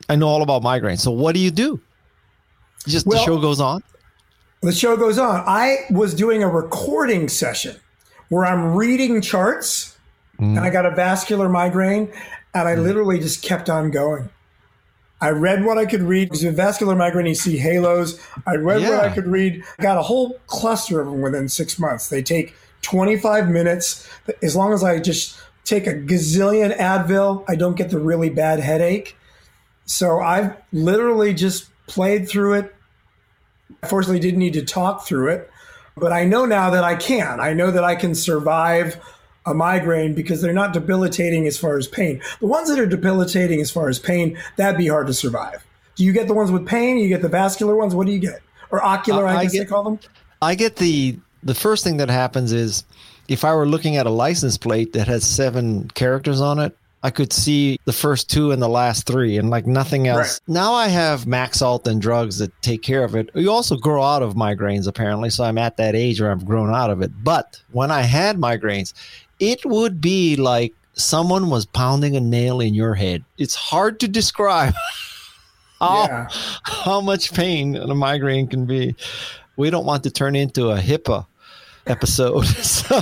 I 0.09 0.17
know 0.17 0.27
all 0.27 0.43
about 0.43 0.63
migraines. 0.63 1.01
So 1.01 1.13
what 1.13 1.35
do 1.35 1.41
you 1.41 1.53
do? 1.53 1.81
Just 2.87 3.07
well, 3.07 3.19
the 3.19 3.25
show 3.25 3.41
goes 3.41 3.61
on? 3.61 3.83
The 4.63 4.73
show 4.73 4.97
goes 4.97 5.19
on. 5.19 5.45
I 5.47 5.87
was 5.91 6.15
doing 6.15 6.43
a 6.43 6.49
recording 6.49 7.29
session 7.29 7.77
where 8.31 8.45
I'm 8.45 8.75
reading 8.75 9.21
charts 9.21 9.97
mm. 10.41 10.57
and 10.57 10.61
I 10.61 10.71
got 10.71 10.85
a 10.85 10.91
vascular 10.91 11.49
migraine 11.49 12.11
and 12.61 12.69
I 12.69 12.77
mm. 12.77 12.83
literally 12.83 13.19
just 13.19 13.43
kept 13.43 13.69
on 13.71 13.91
going. 13.91 14.31
I 15.21 15.31
read 15.31 15.65
what 15.65 15.79
I 15.79 15.87
could 15.87 16.03
read 16.03 16.29
because 16.29 16.45
with 16.45 16.57
vascular 16.57 16.95
migraine, 16.95 17.27
you 17.27 17.35
see 17.35 17.57
halos. 17.57 18.21
I 18.47 18.55
read 18.55 18.83
yeah. 18.83 18.91
what 18.91 19.01
I 19.01 19.15
could 19.15 19.27
read. 19.27 19.65
I 19.79 19.83
got 19.83 19.99
a 19.99 20.03
whole 20.03 20.39
cluster 20.47 21.01
of 21.01 21.07
them 21.07 21.21
within 21.23 21.49
six 21.49 21.79
months. 21.79 22.09
They 22.09 22.23
take 22.23 22.55
25 22.83 23.49
minutes. 23.49 24.09
As 24.43 24.55
long 24.55 24.73
as 24.73 24.85
I 24.85 25.01
just 25.01 25.37
take 25.65 25.87
a 25.87 25.95
gazillion 25.95 26.77
Advil, 26.77 27.45
I 27.49 27.57
don't 27.57 27.77
get 27.77 27.91
the 27.91 27.99
really 27.99 28.31
bad 28.31 28.61
headache. 28.61 29.17
So 29.87 30.21
I've 30.21 30.57
literally 30.73 31.35
just 31.35 31.69
played 31.87 32.29
through 32.29 32.55
it. 32.55 32.75
Fortunately, 33.89 34.21
didn't 34.21 34.39
need 34.39 34.55
to 34.55 34.65
talk 34.65 35.07
through 35.07 35.29
it, 35.29 35.51
but 35.97 36.13
I 36.13 36.25
know 36.25 36.47
now 36.47 36.71
that 36.71 36.85
I 36.85 36.95
can. 36.95 37.41
I 37.41 37.53
know 37.53 37.71
that 37.71 37.85
I 37.85 37.97
can 37.97 38.15
survive 38.15 39.01
a 39.51 39.55
migraine 39.55 40.15
because 40.15 40.41
they're 40.41 40.53
not 40.53 40.73
debilitating 40.73 41.47
as 41.47 41.59
far 41.59 41.79
as 41.79 41.87
pain. 41.87 42.21
The 42.41 42.47
ones 42.47 42.69
that 42.69 42.79
are 42.79 42.87
debilitating 42.87 43.61
as 43.61 43.71
far 43.71 43.89
as 43.89 43.99
pain, 43.99 44.39
that'd 44.57 44.79
be 44.79 44.89
hard 44.89 45.07
to 45.09 45.15
survive. 45.15 45.65
Do 45.97 46.05
you 46.05 46.13
get 46.13 46.29
the 46.29 46.35
ones 46.35 46.51
with 46.51 46.67
pain? 46.67 46.99
You 46.99 47.09
get 47.09 47.23
the 47.23 47.29
vascular 47.29 47.77
ones? 47.77 47.95
What 47.95 48.07
do 48.07 48.13
you 48.13 48.21
get? 48.21 48.41
Or 48.71 48.85
ocular, 48.85 49.27
uh, 49.27 49.33
I, 49.33 49.37
I 49.37 49.43
guess 49.45 49.53
get, 49.53 49.59
they 49.61 49.67
call 49.67 49.83
them? 49.85 49.99
I 50.41 50.55
get 50.55 50.77
the 50.77 51.19
the 51.43 51.55
first 51.55 51.85
thing 51.85 51.97
that 51.99 52.09
happens 52.09 52.53
is 52.53 52.85
if 53.29 53.45
I 53.45 53.55
were 53.55 53.67
looking 53.67 53.97
at 53.97 54.07
a 54.07 54.11
license 54.11 54.57
plate 54.57 54.93
that 54.95 55.09
has 55.09 55.25
seven 55.27 55.89
characters 55.91 56.41
on 56.41 56.59
it, 56.59 56.77
I 57.03 57.11
could 57.11 57.33
see 57.33 57.79
the 57.85 57.93
first 57.93 58.29
two 58.29 58.51
and 58.51 58.61
the 58.61 58.69
last 58.69 59.07
three 59.07 59.39
and 59.39 59.51
like 59.51 59.67
nothing 59.67 60.09
else. 60.09 60.41
Right. 60.49 60.55
Now 60.55 60.75
I 60.75 60.89
have 60.89 61.27
Maxalt 61.27 61.87
and 61.87 62.03
drugs 62.03 62.39
that 62.39 62.51
take 62.61 62.83
care 62.83 63.05
of 63.05 63.15
it. 63.15 63.31
You 63.35 63.53
also 63.53 63.77
grow 63.77 64.03
out 64.03 64.23
of 64.23 64.35
migraines 64.35 64.89
apparently, 64.89 65.31
so 65.31 65.45
I'm 65.45 65.59
at 65.59 65.77
that 65.77 65.95
age 65.95 66.21
where 66.21 66.33
I've 66.33 66.45
grown 66.45 66.75
out 66.75 66.91
of 66.91 67.01
it. 67.01 67.13
But 67.23 67.63
when 67.71 67.93
I 67.93 68.03
had 68.03 68.37
migraines, 68.37 68.95
it 69.39 69.65
would 69.65 70.01
be 70.01 70.37
like 70.37 70.75
someone 70.95 71.51
was 71.51 71.67
pounding 71.67 72.17
a 72.17 72.21
nail 72.21 72.61
in 72.61 72.75
your 72.75 72.95
head. 72.95 73.25
It's 73.37 73.55
hard 73.55 74.01
to 74.01 74.09
describe 74.09 74.75
how, 75.81 76.07
yeah. 76.07 76.29
how 76.65 77.01
much 77.01 77.33
pain 77.33 77.77
a 77.77 77.95
migraine 77.95 78.49
can 78.49 78.67
be. 78.67 78.97
We 79.57 79.71
don't 79.71 79.87
want 79.87 80.05
to 80.05 80.11
turn 80.11 80.37
into 80.37 80.71
a 80.71 80.79
HIPAA 80.79 81.27
episode. 81.87 82.47
so, 82.47 83.01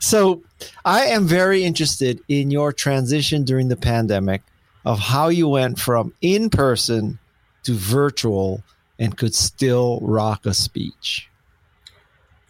so 0.00 0.42
I 0.84 1.06
am 1.06 1.26
very 1.26 1.64
interested 1.64 2.20
in 2.28 2.50
your 2.50 2.72
transition 2.72 3.44
during 3.44 3.68
the 3.68 3.76
pandemic 3.76 4.42
of 4.84 4.98
how 4.98 5.28
you 5.28 5.48
went 5.48 5.78
from 5.78 6.12
in 6.20 6.50
person 6.50 7.18
to 7.64 7.72
virtual 7.72 8.62
and 8.98 9.16
could 9.16 9.34
still 9.34 9.98
rock 10.02 10.46
a 10.46 10.54
speech. 10.54 11.28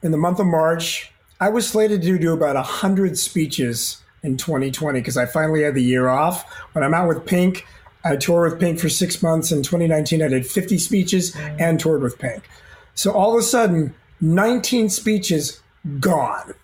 In 0.03 0.11
the 0.11 0.19
month 0.19 0.39
of 0.39 0.47
March, 0.47 1.11
I 1.41 1.49
was 1.49 1.68
slated 1.68 2.03
to 2.03 2.18
do 2.18 2.32
about 2.32 2.55
100 2.55 3.18
speeches 3.18 4.03
in 4.22 4.37
2020 4.37 5.01
because 5.01 5.16
I 5.16 5.26
finally 5.26 5.62
had 5.62 5.74
the 5.74 5.82
year 5.82 6.09
off. 6.09 6.49
When 6.72 6.85
I'm 6.85 6.95
out 6.95 7.09
with 7.09 7.26
Pink, 7.26 7.66
I 8.05 8.16
toured 8.16 8.53
with 8.53 8.61
Pink 8.61 8.78
for 8.78 8.89
six 8.89 9.22
months. 9.22 9.51
In 9.51 9.62
2019, 9.62 10.22
I 10.22 10.28
did 10.28 10.47
50 10.47 10.78
speeches 10.78 11.37
and 11.37 11.80
toured 11.80 12.03
with 12.03 12.18
Pink. 12.18 12.49
So 12.95 13.12
all 13.12 13.32
of 13.32 13.41
a 13.41 13.43
sudden, 13.43 13.95
19 14.20 14.89
speeches 14.89 15.61
gone. 16.01 16.55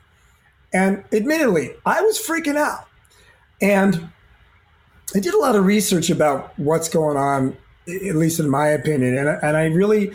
And 0.73 1.05
admittedly, 1.13 1.73
I 1.85 2.01
was 2.03 2.19
freaking 2.19 2.57
out. 2.57 2.87
And 3.61 4.11
I 5.15 5.19
did 5.19 5.35
a 5.35 5.39
lot 5.39 5.57
of 5.57 5.67
research 5.67 6.11
about 6.11 6.57
what's 6.59 6.89
going 6.89 7.17
on, 7.17 7.57
at 7.89 8.15
least 8.15 8.39
in 8.39 8.49
my 8.49 8.69
opinion. 8.69 9.19
And, 9.19 9.29
and 9.43 9.57
I 9.57 9.67
really 9.67 10.13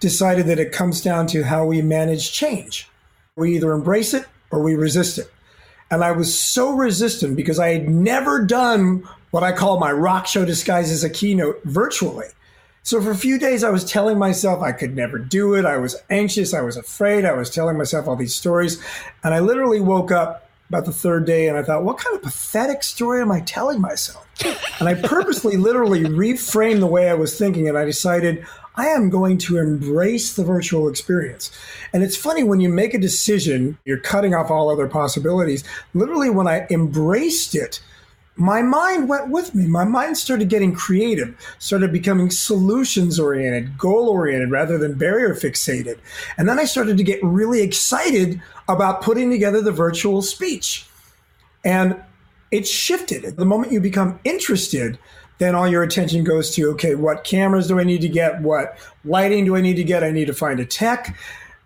decided 0.00 0.46
that 0.46 0.58
it 0.58 0.72
comes 0.72 1.00
down 1.00 1.26
to 1.28 1.42
how 1.42 1.64
we 1.64 1.80
manage 1.80 2.32
change. 2.32 2.88
We 3.36 3.56
either 3.56 3.72
embrace 3.72 4.14
it 4.14 4.26
or 4.52 4.62
we 4.62 4.76
resist 4.76 5.18
it. 5.18 5.28
And 5.90 6.04
I 6.04 6.12
was 6.12 6.38
so 6.38 6.70
resistant 6.70 7.34
because 7.34 7.58
I 7.58 7.70
had 7.70 7.88
never 7.88 8.44
done 8.44 9.08
what 9.32 9.42
I 9.42 9.50
call 9.50 9.80
my 9.80 9.90
rock 9.90 10.28
show 10.28 10.44
disguised 10.44 10.92
as 10.92 11.02
a 11.02 11.10
keynote 11.10 11.60
virtually. 11.64 12.26
So 12.84 13.02
for 13.02 13.10
a 13.10 13.16
few 13.16 13.40
days, 13.40 13.64
I 13.64 13.70
was 13.70 13.84
telling 13.84 14.18
myself 14.18 14.62
I 14.62 14.70
could 14.70 14.94
never 14.94 15.18
do 15.18 15.54
it. 15.54 15.64
I 15.64 15.78
was 15.78 15.96
anxious. 16.10 16.54
I 16.54 16.60
was 16.60 16.76
afraid. 16.76 17.24
I 17.24 17.32
was 17.32 17.50
telling 17.50 17.76
myself 17.76 18.06
all 18.06 18.14
these 18.14 18.36
stories. 18.36 18.80
And 19.24 19.34
I 19.34 19.40
literally 19.40 19.80
woke 19.80 20.12
up 20.12 20.48
about 20.68 20.84
the 20.84 20.92
third 20.92 21.26
day 21.26 21.48
and 21.48 21.58
I 21.58 21.64
thought, 21.64 21.82
what 21.82 21.98
kind 21.98 22.14
of 22.14 22.22
pathetic 22.22 22.84
story 22.84 23.20
am 23.20 23.32
I 23.32 23.40
telling 23.40 23.80
myself? 23.80 24.24
And 24.78 24.88
I 24.88 24.94
purposely, 24.94 25.56
literally 25.56 26.04
reframed 26.04 26.78
the 26.78 26.86
way 26.86 27.10
I 27.10 27.14
was 27.14 27.36
thinking. 27.36 27.68
And 27.68 27.76
I 27.76 27.84
decided 27.84 28.46
I 28.76 28.86
am 28.86 29.08
going 29.08 29.38
to 29.38 29.58
embrace 29.58 30.34
the 30.34 30.44
virtual 30.44 30.88
experience. 30.88 31.50
And 31.92 32.02
it's 32.02 32.16
funny 32.16 32.42
when 32.42 32.60
you 32.60 32.68
make 32.68 32.94
a 32.94 32.98
decision, 32.98 33.78
you're 33.84 33.98
cutting 33.98 34.34
off 34.34 34.50
all 34.50 34.70
other 34.70 34.88
possibilities. 34.88 35.62
Literally, 35.94 36.30
when 36.30 36.48
I 36.48 36.66
embraced 36.70 37.54
it, 37.54 37.80
my 38.36 38.62
mind 38.62 39.08
went 39.08 39.28
with 39.28 39.54
me. 39.54 39.66
My 39.66 39.84
mind 39.84 40.18
started 40.18 40.48
getting 40.48 40.74
creative, 40.74 41.36
started 41.60 41.92
becoming 41.92 42.30
solutions 42.30 43.20
oriented, 43.20 43.78
goal 43.78 44.08
oriented 44.08 44.50
rather 44.50 44.76
than 44.76 44.94
barrier 44.94 45.34
fixated. 45.34 45.98
And 46.36 46.48
then 46.48 46.58
I 46.58 46.64
started 46.64 46.96
to 46.96 47.04
get 47.04 47.22
really 47.22 47.62
excited 47.62 48.42
about 48.68 49.02
putting 49.02 49.30
together 49.30 49.60
the 49.60 49.70
virtual 49.70 50.20
speech. 50.20 50.86
And 51.64 51.96
it 52.50 52.66
shifted. 52.66 53.36
The 53.36 53.44
moment 53.44 53.72
you 53.72 53.80
become 53.80 54.18
interested, 54.24 54.98
then 55.38 55.54
all 55.54 55.68
your 55.68 55.82
attention 55.82 56.24
goes 56.24 56.54
to 56.54 56.70
okay, 56.70 56.94
what 56.94 57.24
cameras 57.24 57.68
do 57.68 57.78
I 57.78 57.84
need 57.84 58.00
to 58.02 58.08
get? 58.08 58.40
What 58.40 58.78
lighting 59.04 59.44
do 59.44 59.56
I 59.56 59.60
need 59.60 59.76
to 59.76 59.84
get? 59.84 60.04
I 60.04 60.10
need 60.10 60.26
to 60.26 60.34
find 60.34 60.60
a 60.60 60.64
tech. 60.64 61.16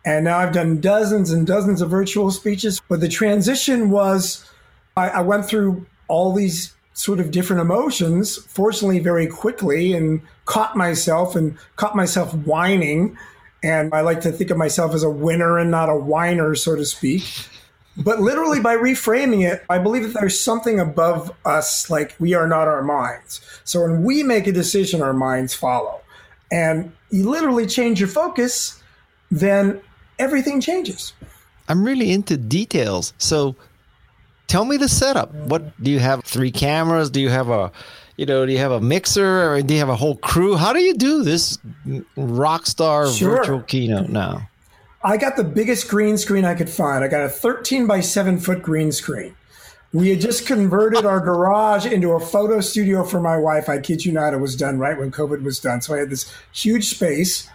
And 0.05 0.25
now 0.25 0.39
I've 0.39 0.55
done 0.55 0.81
dozens 0.81 1.31
and 1.31 1.47
dozens 1.47 1.83
of 1.83 1.91
virtual 1.91 2.31
speeches. 2.31 2.81
But 2.89 3.01
the 3.01 3.09
transition 3.09 3.91
was 3.91 4.49
I, 4.97 5.09
I 5.09 5.21
went 5.21 5.47
through 5.47 5.87
all 6.09 6.33
these 6.33 6.75
sort 6.95 7.21
of 7.21 7.31
different 7.31 7.63
emotions, 7.63 8.37
fortunately, 8.37 8.99
very 8.99 9.27
quickly, 9.27 9.93
and 9.93 10.21
caught 10.47 10.77
myself 10.77 11.37
and 11.37 11.57
caught 11.77 11.95
myself 11.95 12.35
whining. 12.35 13.17
And 13.63 13.93
I 13.93 14.01
like 14.01 14.21
to 14.23 14.33
think 14.33 14.51
of 14.51 14.57
myself 14.57 14.95
as 14.95 15.03
a 15.03 15.11
winner 15.11 15.59
and 15.59 15.71
not 15.71 15.89
a 15.89 15.97
whiner, 15.97 16.55
so 16.55 16.75
to 16.75 16.85
speak. 16.85 17.25
But 17.99 18.21
literally, 18.21 18.61
by 18.61 18.77
reframing 18.77 19.51
it, 19.51 19.65
I 19.69 19.79
believe 19.79 20.05
that 20.05 20.15
there's 20.21 20.39
something 20.39 20.79
above 20.79 21.33
us, 21.45 21.91
like 21.91 22.15
we 22.21 22.33
are 22.33 22.47
not 22.47 22.69
our 22.69 22.83
minds. 22.83 23.41
So 23.65 23.83
when 23.83 24.05
we 24.05 24.23
make 24.23 24.47
a 24.47 24.53
decision, 24.53 25.03
our 25.03 25.13
minds 25.13 25.53
follow. 25.53 26.01
And 26.51 26.93
you 27.11 27.29
literally 27.29 27.67
change 27.67 27.99
your 27.99 28.09
focus, 28.09 28.83
then 29.31 29.81
everything 30.19 30.61
changes. 30.61 31.13
I'm 31.69 31.85
really 31.85 32.13
into 32.13 32.37
details. 32.37 33.13
So 33.19 33.57
tell 34.47 34.65
me 34.65 34.77
the 34.77 34.89
setup. 34.89 35.35
What 35.35 35.83
do 35.83 35.91
you 35.91 35.99
have? 35.99 36.25
Three 36.25 36.53
cameras? 36.53 37.11
Do 37.11 37.21
you 37.21 37.29
have 37.29 37.51
a, 37.51 37.73
you 38.17 38.27
know, 38.27 38.47
do 38.47 38.53
you 38.53 38.59
have 38.59 38.73
a 38.73 38.81
mixer 38.81 39.53
or 39.53 39.61
do 39.61 39.75
you 39.75 39.81
have 39.81 39.89
a 39.89 39.97
whole 39.97 40.17
crew? 40.17 40.57
How 40.57 40.73
do 40.73 40.81
you 40.81 40.95
do 40.95 41.25
this 41.25 41.59
rock 42.17 42.67
star 42.67 43.11
sure. 43.11 43.39
virtual 43.39 43.61
keynote 43.63 44.09
now? 44.09 44.49
I 45.09 45.17
got 45.17 45.37
the 45.37 45.45
biggest 45.45 45.89
green 45.89 46.19
screen 46.19 46.45
I 46.45 46.55
could 46.55 46.69
find. 46.69 47.03
I 47.03 47.09
got 47.09 47.25
a 47.25 47.31
13 47.31 47.87
by 47.87 48.01
7 48.01 48.39
foot 48.39 48.63
green 48.63 48.93
screen. 48.93 49.35
We 49.91 50.11
had 50.11 50.21
just 50.21 50.47
converted 50.47 51.07
our 51.07 51.19
garage 51.19 51.87
into 51.87 52.11
a 52.13 52.21
photo 52.21 52.61
studio 52.61 53.05
for 53.05 53.19
my 53.19 53.39
wife. 53.39 53.71
I 53.71 53.79
kid 53.79 54.05
you 54.05 54.13
not, 54.13 54.35
it 54.35 54.37
was 54.37 54.55
done 54.55 54.79
right 54.79 54.99
when 54.99 55.11
COVID 55.11 55.43
was 55.43 55.61
done. 55.61 55.81
So 55.81 55.95
I 55.95 56.01
had 56.01 56.11
this 56.11 56.31
huge 56.53 56.91
space. 56.91 57.49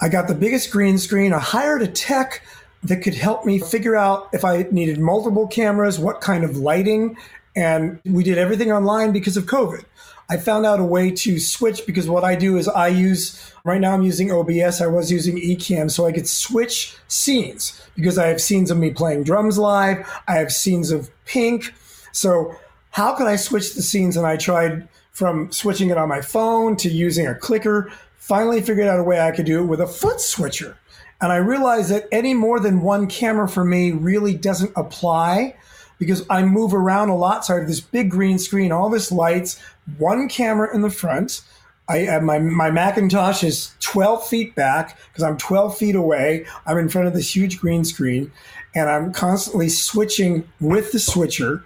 I 0.00 0.08
got 0.08 0.28
the 0.28 0.34
biggest 0.34 0.70
green 0.70 0.96
screen. 0.96 1.34
I 1.34 1.40
hired 1.40 1.82
a 1.82 1.88
tech 1.88 2.40
that 2.84 3.02
could 3.02 3.14
help 3.14 3.44
me 3.44 3.58
figure 3.58 3.96
out 3.96 4.30
if 4.32 4.42
I 4.42 4.66
needed 4.70 4.98
multiple 4.98 5.46
cameras, 5.46 5.98
what 5.98 6.22
kind 6.22 6.42
of 6.42 6.56
lighting. 6.56 7.18
And 7.54 8.00
we 8.06 8.24
did 8.24 8.38
everything 8.38 8.72
online 8.72 9.12
because 9.12 9.36
of 9.36 9.44
COVID. 9.44 9.84
I 10.28 10.38
found 10.38 10.64
out 10.64 10.80
a 10.80 10.84
way 10.84 11.10
to 11.10 11.38
switch 11.38 11.86
because 11.86 12.08
what 12.08 12.24
I 12.24 12.34
do 12.34 12.56
is 12.56 12.66
I 12.68 12.88
use, 12.88 13.52
right 13.64 13.80
now 13.80 13.92
I'm 13.92 14.02
using 14.02 14.32
OBS. 14.32 14.80
I 14.80 14.86
was 14.86 15.12
using 15.12 15.36
Ecamm 15.36 15.90
so 15.90 16.06
I 16.06 16.12
could 16.12 16.28
switch 16.28 16.96
scenes 17.08 17.80
because 17.94 18.18
I 18.18 18.28
have 18.28 18.40
scenes 18.40 18.70
of 18.70 18.78
me 18.78 18.90
playing 18.90 19.24
drums 19.24 19.58
live. 19.58 20.08
I 20.26 20.36
have 20.36 20.50
scenes 20.50 20.90
of 20.90 21.10
Pink. 21.26 21.74
So 22.12 22.56
how 22.90 23.14
can 23.14 23.26
I 23.26 23.36
switch 23.36 23.74
the 23.74 23.82
scenes? 23.82 24.16
And 24.16 24.26
I 24.26 24.36
tried 24.36 24.88
from 25.12 25.52
switching 25.52 25.90
it 25.90 25.98
on 25.98 26.08
my 26.08 26.22
phone 26.22 26.76
to 26.76 26.88
using 26.88 27.26
a 27.26 27.34
clicker. 27.34 27.92
Finally 28.16 28.62
figured 28.62 28.88
out 28.88 28.98
a 28.98 29.04
way 29.04 29.20
I 29.20 29.30
could 29.30 29.46
do 29.46 29.62
it 29.62 29.66
with 29.66 29.80
a 29.80 29.86
foot 29.86 30.20
switcher. 30.20 30.78
And 31.20 31.32
I 31.32 31.36
realized 31.36 31.90
that 31.90 32.08
any 32.10 32.34
more 32.34 32.60
than 32.60 32.82
one 32.82 33.06
camera 33.06 33.48
for 33.48 33.64
me 33.64 33.92
really 33.92 34.34
doesn't 34.34 34.72
apply 34.76 35.56
because 35.98 36.26
I 36.28 36.42
move 36.42 36.74
around 36.74 37.08
a 37.08 37.16
lot. 37.16 37.44
So 37.44 37.54
I 37.54 37.58
have 37.58 37.68
this 37.68 37.80
big 37.80 38.10
green 38.10 38.38
screen, 38.38 38.72
all 38.72 38.90
this 38.90 39.12
lights, 39.12 39.60
one 39.98 40.28
camera 40.28 40.74
in 40.74 40.82
the 40.82 40.90
front. 40.90 41.42
I 41.88 41.98
have 41.98 42.22
my 42.22 42.38
my 42.38 42.70
Macintosh 42.70 43.44
is 43.44 43.74
12 43.80 44.26
feet 44.26 44.54
back 44.54 44.98
because 45.08 45.22
I'm 45.22 45.36
12 45.36 45.76
feet 45.76 45.94
away. 45.94 46.46
I'm 46.66 46.78
in 46.78 46.88
front 46.88 47.08
of 47.08 47.14
this 47.14 47.34
huge 47.34 47.60
green 47.60 47.84
screen, 47.84 48.32
and 48.74 48.88
I'm 48.88 49.12
constantly 49.12 49.68
switching 49.68 50.48
with 50.60 50.92
the 50.92 50.98
switcher. 50.98 51.64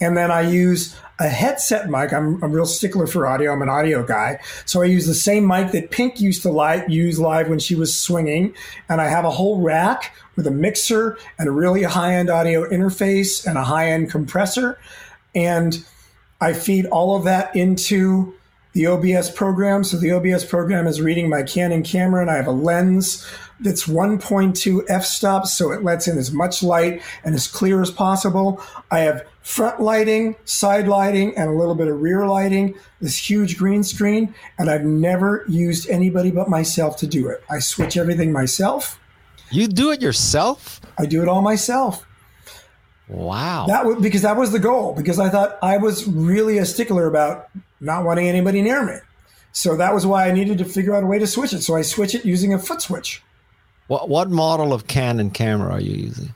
And 0.00 0.16
then 0.16 0.30
I 0.30 0.42
use 0.42 0.94
a 1.20 1.28
headset 1.28 1.88
mic. 1.88 2.12
I'm 2.12 2.42
a 2.42 2.48
real 2.48 2.66
stickler 2.66 3.06
for 3.06 3.26
audio. 3.26 3.52
I'm 3.52 3.62
an 3.62 3.68
audio 3.68 4.04
guy. 4.04 4.40
So 4.66 4.82
I 4.82 4.86
use 4.86 5.06
the 5.06 5.14
same 5.14 5.46
mic 5.46 5.70
that 5.70 5.90
Pink 5.90 6.20
used 6.20 6.42
to 6.42 6.50
live, 6.50 6.90
use 6.90 7.20
live 7.20 7.48
when 7.48 7.60
she 7.60 7.76
was 7.76 7.96
swinging. 7.96 8.54
And 8.88 9.00
I 9.00 9.06
have 9.06 9.24
a 9.24 9.30
whole 9.30 9.60
rack 9.60 10.14
with 10.36 10.46
a 10.48 10.50
mixer 10.50 11.16
and 11.38 11.48
a 11.48 11.52
really 11.52 11.84
high 11.84 12.14
end 12.14 12.28
audio 12.28 12.68
interface 12.68 13.46
and 13.46 13.56
a 13.56 13.62
high 13.62 13.90
end 13.90 14.10
compressor. 14.10 14.78
And 15.34 15.84
I 16.44 16.52
feed 16.52 16.84
all 16.86 17.16
of 17.16 17.24
that 17.24 17.56
into 17.56 18.34
the 18.74 18.86
OBS 18.86 19.30
program. 19.30 19.82
So 19.82 19.96
the 19.96 20.10
OBS 20.10 20.44
program 20.44 20.86
is 20.86 21.00
reading 21.00 21.30
my 21.30 21.42
Canon 21.42 21.82
camera 21.82 22.20
and 22.20 22.30
I 22.30 22.36
have 22.36 22.46
a 22.46 22.52
lens 22.52 23.26
that's 23.60 23.86
1.2 23.86 24.84
f-stop, 24.88 25.46
so 25.46 25.72
it 25.72 25.82
lets 25.82 26.06
in 26.06 26.18
as 26.18 26.32
much 26.32 26.62
light 26.62 27.00
and 27.24 27.34
as 27.34 27.48
clear 27.48 27.80
as 27.80 27.90
possible. 27.90 28.60
I 28.90 28.98
have 28.98 29.26
front 29.40 29.80
lighting, 29.80 30.36
side 30.44 30.86
lighting, 30.86 31.34
and 31.34 31.48
a 31.48 31.54
little 31.54 31.74
bit 31.74 31.88
of 31.88 32.02
rear 32.02 32.26
lighting, 32.26 32.74
this 33.00 33.16
huge 33.16 33.56
green 33.56 33.82
screen, 33.82 34.34
and 34.58 34.68
I've 34.68 34.84
never 34.84 35.46
used 35.48 35.88
anybody 35.88 36.30
but 36.30 36.50
myself 36.50 36.98
to 36.98 37.06
do 37.06 37.28
it. 37.28 37.42
I 37.48 37.60
switch 37.60 37.96
everything 37.96 38.32
myself. 38.32 39.00
You 39.50 39.66
do 39.66 39.92
it 39.92 40.02
yourself? 40.02 40.82
I 40.98 41.06
do 41.06 41.22
it 41.22 41.28
all 41.28 41.40
myself. 41.40 42.04
Wow. 43.08 43.66
That 43.66 43.84
was 43.84 44.00
because 44.00 44.22
that 44.22 44.36
was 44.36 44.52
the 44.52 44.58
goal 44.58 44.94
because 44.94 45.18
I 45.18 45.28
thought 45.28 45.58
I 45.62 45.76
was 45.76 46.06
really 46.08 46.58
a 46.58 46.64
stickler 46.64 47.06
about 47.06 47.48
not 47.80 48.04
wanting 48.04 48.28
anybody 48.28 48.62
near 48.62 48.84
me. 48.84 48.96
So 49.52 49.76
that 49.76 49.94
was 49.94 50.06
why 50.06 50.26
I 50.26 50.32
needed 50.32 50.58
to 50.58 50.64
figure 50.64 50.94
out 50.96 51.04
a 51.04 51.06
way 51.06 51.18
to 51.18 51.26
switch 51.26 51.52
it. 51.52 51.62
So 51.62 51.76
I 51.76 51.82
switch 51.82 52.14
it 52.14 52.24
using 52.24 52.54
a 52.54 52.58
foot 52.58 52.82
switch. 52.82 53.22
What 53.86 54.08
what 54.08 54.30
model 54.30 54.72
of 54.72 54.86
Canon 54.86 55.30
camera 55.30 55.74
are 55.74 55.80
you 55.80 55.94
using? 55.94 56.32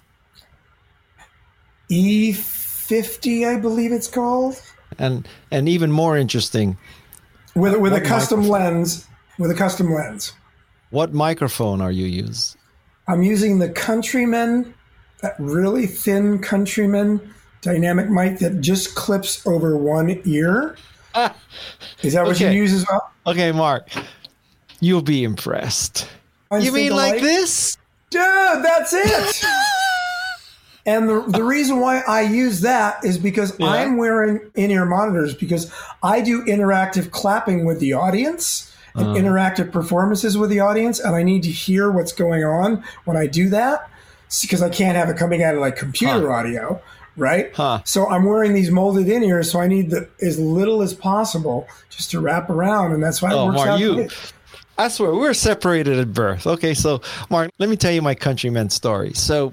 E50, 1.91 3.49
I 3.49 3.59
believe 3.59 3.93
it's 3.93 4.09
called. 4.09 4.61
And 4.99 5.27
and 5.51 5.69
even 5.69 5.91
more 5.91 6.17
interesting, 6.17 6.77
with 7.55 7.77
with 7.79 7.95
a 7.95 8.01
custom 8.01 8.41
microphone? 8.41 8.75
lens. 8.75 9.07
With 9.39 9.51
a 9.51 9.55
custom 9.55 9.93
lens. 9.93 10.33
What 10.91 11.13
microphone 11.13 11.81
are 11.81 11.93
you 11.93 12.07
using? 12.07 12.61
I'm 13.07 13.23
using 13.23 13.59
the 13.59 13.69
Countryman, 13.71 14.75
that 15.23 15.35
really 15.39 15.87
thin 15.87 16.39
Countryman 16.39 17.35
dynamic 17.61 18.09
mic 18.09 18.39
that 18.39 18.61
just 18.61 18.95
clips 18.95 19.47
over 19.47 19.77
one 19.77 20.21
ear. 20.25 20.77
Is 22.03 22.13
that 22.13 22.25
what 22.25 22.37
okay. 22.37 22.55
you 22.55 22.63
use 22.63 22.73
as 22.73 22.87
well? 22.89 23.11
Okay, 23.27 23.51
Mark, 23.51 23.91
you'll 24.81 25.03
be 25.03 25.25
impressed 25.25 26.09
you 26.57 26.73
mean 26.73 26.93
like 26.93 27.21
this? 27.21 27.77
Dude, 28.11 28.23
that's 28.23 28.93
it. 28.95 29.45
and 30.87 31.09
the, 31.09 31.23
the 31.29 31.45
reason 31.45 31.81
why 31.81 32.01
I 32.09 32.23
use 32.23 32.61
that 32.63 33.05
is 33.05 33.19
because 33.19 33.59
yeah. 33.59 33.67
I'm 33.67 33.97
wearing 33.97 34.51
in 34.55 34.71
ear 34.71 34.87
monitors 34.87 35.35
because 35.35 35.73
I 36.03 36.21
do 36.21 36.45
interactive 36.45 37.11
clapping 37.11 37.65
with 37.65 37.81
the 37.81 37.93
audience 37.93 38.75
and 38.95 39.09
uh. 39.09 39.15
interactive 39.15 39.73
performances 39.73 40.39
with 40.39 40.51
the 40.51 40.61
audience. 40.61 40.99
And 40.99 41.15
I 41.15 41.23
need 41.23 41.43
to 41.43 41.51
hear 41.51 41.91
what's 41.91 42.13
going 42.13 42.45
on 42.45 42.83
when 43.05 43.17
I 43.17 43.27
do 43.27 43.51
that 43.51 43.91
because 44.43 44.63
I 44.63 44.69
can't 44.69 44.97
have 44.97 45.09
it 45.09 45.17
coming 45.17 45.43
out 45.43 45.55
of 45.55 45.61
like 45.61 45.77
computer 45.77 46.29
huh. 46.29 46.35
audio. 46.35 46.83
Right. 47.17 47.53
Huh. 47.53 47.81
So 47.85 48.09
I'm 48.09 48.25
wearing 48.25 48.55
these 48.55 48.71
molded 48.71 49.09
in 49.09 49.25
ears. 49.25 49.51
So 49.51 49.61
I 49.61 49.67
need 49.67 49.91
the, 49.91 50.09
as 50.23 50.39
little 50.39 50.83
as 50.83 50.95
possible 50.95 51.67
just 51.91 52.13
to 52.13 52.21
wrap 52.21 52.49
around. 52.49 52.93
And 52.93 53.03
that's 53.03 53.21
why 53.21 53.33
oh, 53.33 53.45
it 53.45 53.47
works 53.49 53.61
out. 53.61 53.81
You, 53.81 54.09
I 54.79 54.87
swear, 54.87 55.11
we 55.11 55.19
were 55.19 55.35
separated 55.35 55.99
at 55.99 56.13
birth. 56.13 56.47
Okay, 56.47 56.73
so 56.73 57.03
Mark, 57.29 57.51
let 57.59 57.69
me 57.69 57.77
tell 57.77 57.91
you 57.91 58.01
my 58.01 58.15
countryman 58.15 58.71
story. 58.71 59.13
So, 59.15 59.53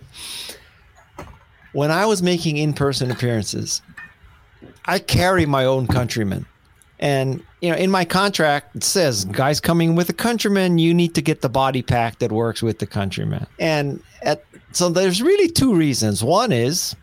when 1.73 1.89
I 1.89 2.05
was 2.05 2.21
making 2.21 2.57
in-person 2.57 3.09
appearances, 3.09 3.82
I 4.86 4.99
carry 4.99 5.47
my 5.47 5.65
own 5.65 5.88
countrymen. 5.88 6.45
and 6.99 7.43
you 7.61 7.71
know, 7.71 7.78
in 7.78 7.89
my 7.89 8.05
contract 8.05 8.76
it 8.76 8.84
says, 8.84 9.26
"Guys 9.26 9.59
coming 9.59 9.95
with 9.95 10.07
a 10.09 10.13
countryman, 10.13 10.78
you 10.78 10.93
need 10.93 11.15
to 11.15 11.21
get 11.21 11.41
the 11.41 11.49
body 11.49 11.82
pack 11.82 12.19
that 12.19 12.32
works 12.32 12.61
with 12.61 12.78
the 12.78 12.86
countryman." 12.86 13.47
And 13.59 14.01
at, 14.21 14.43
so, 14.76 14.89
there's 14.89 15.21
really 15.21 15.49
two 15.49 15.76
reasons. 15.76 16.23
One 16.23 16.51
is 16.51 16.95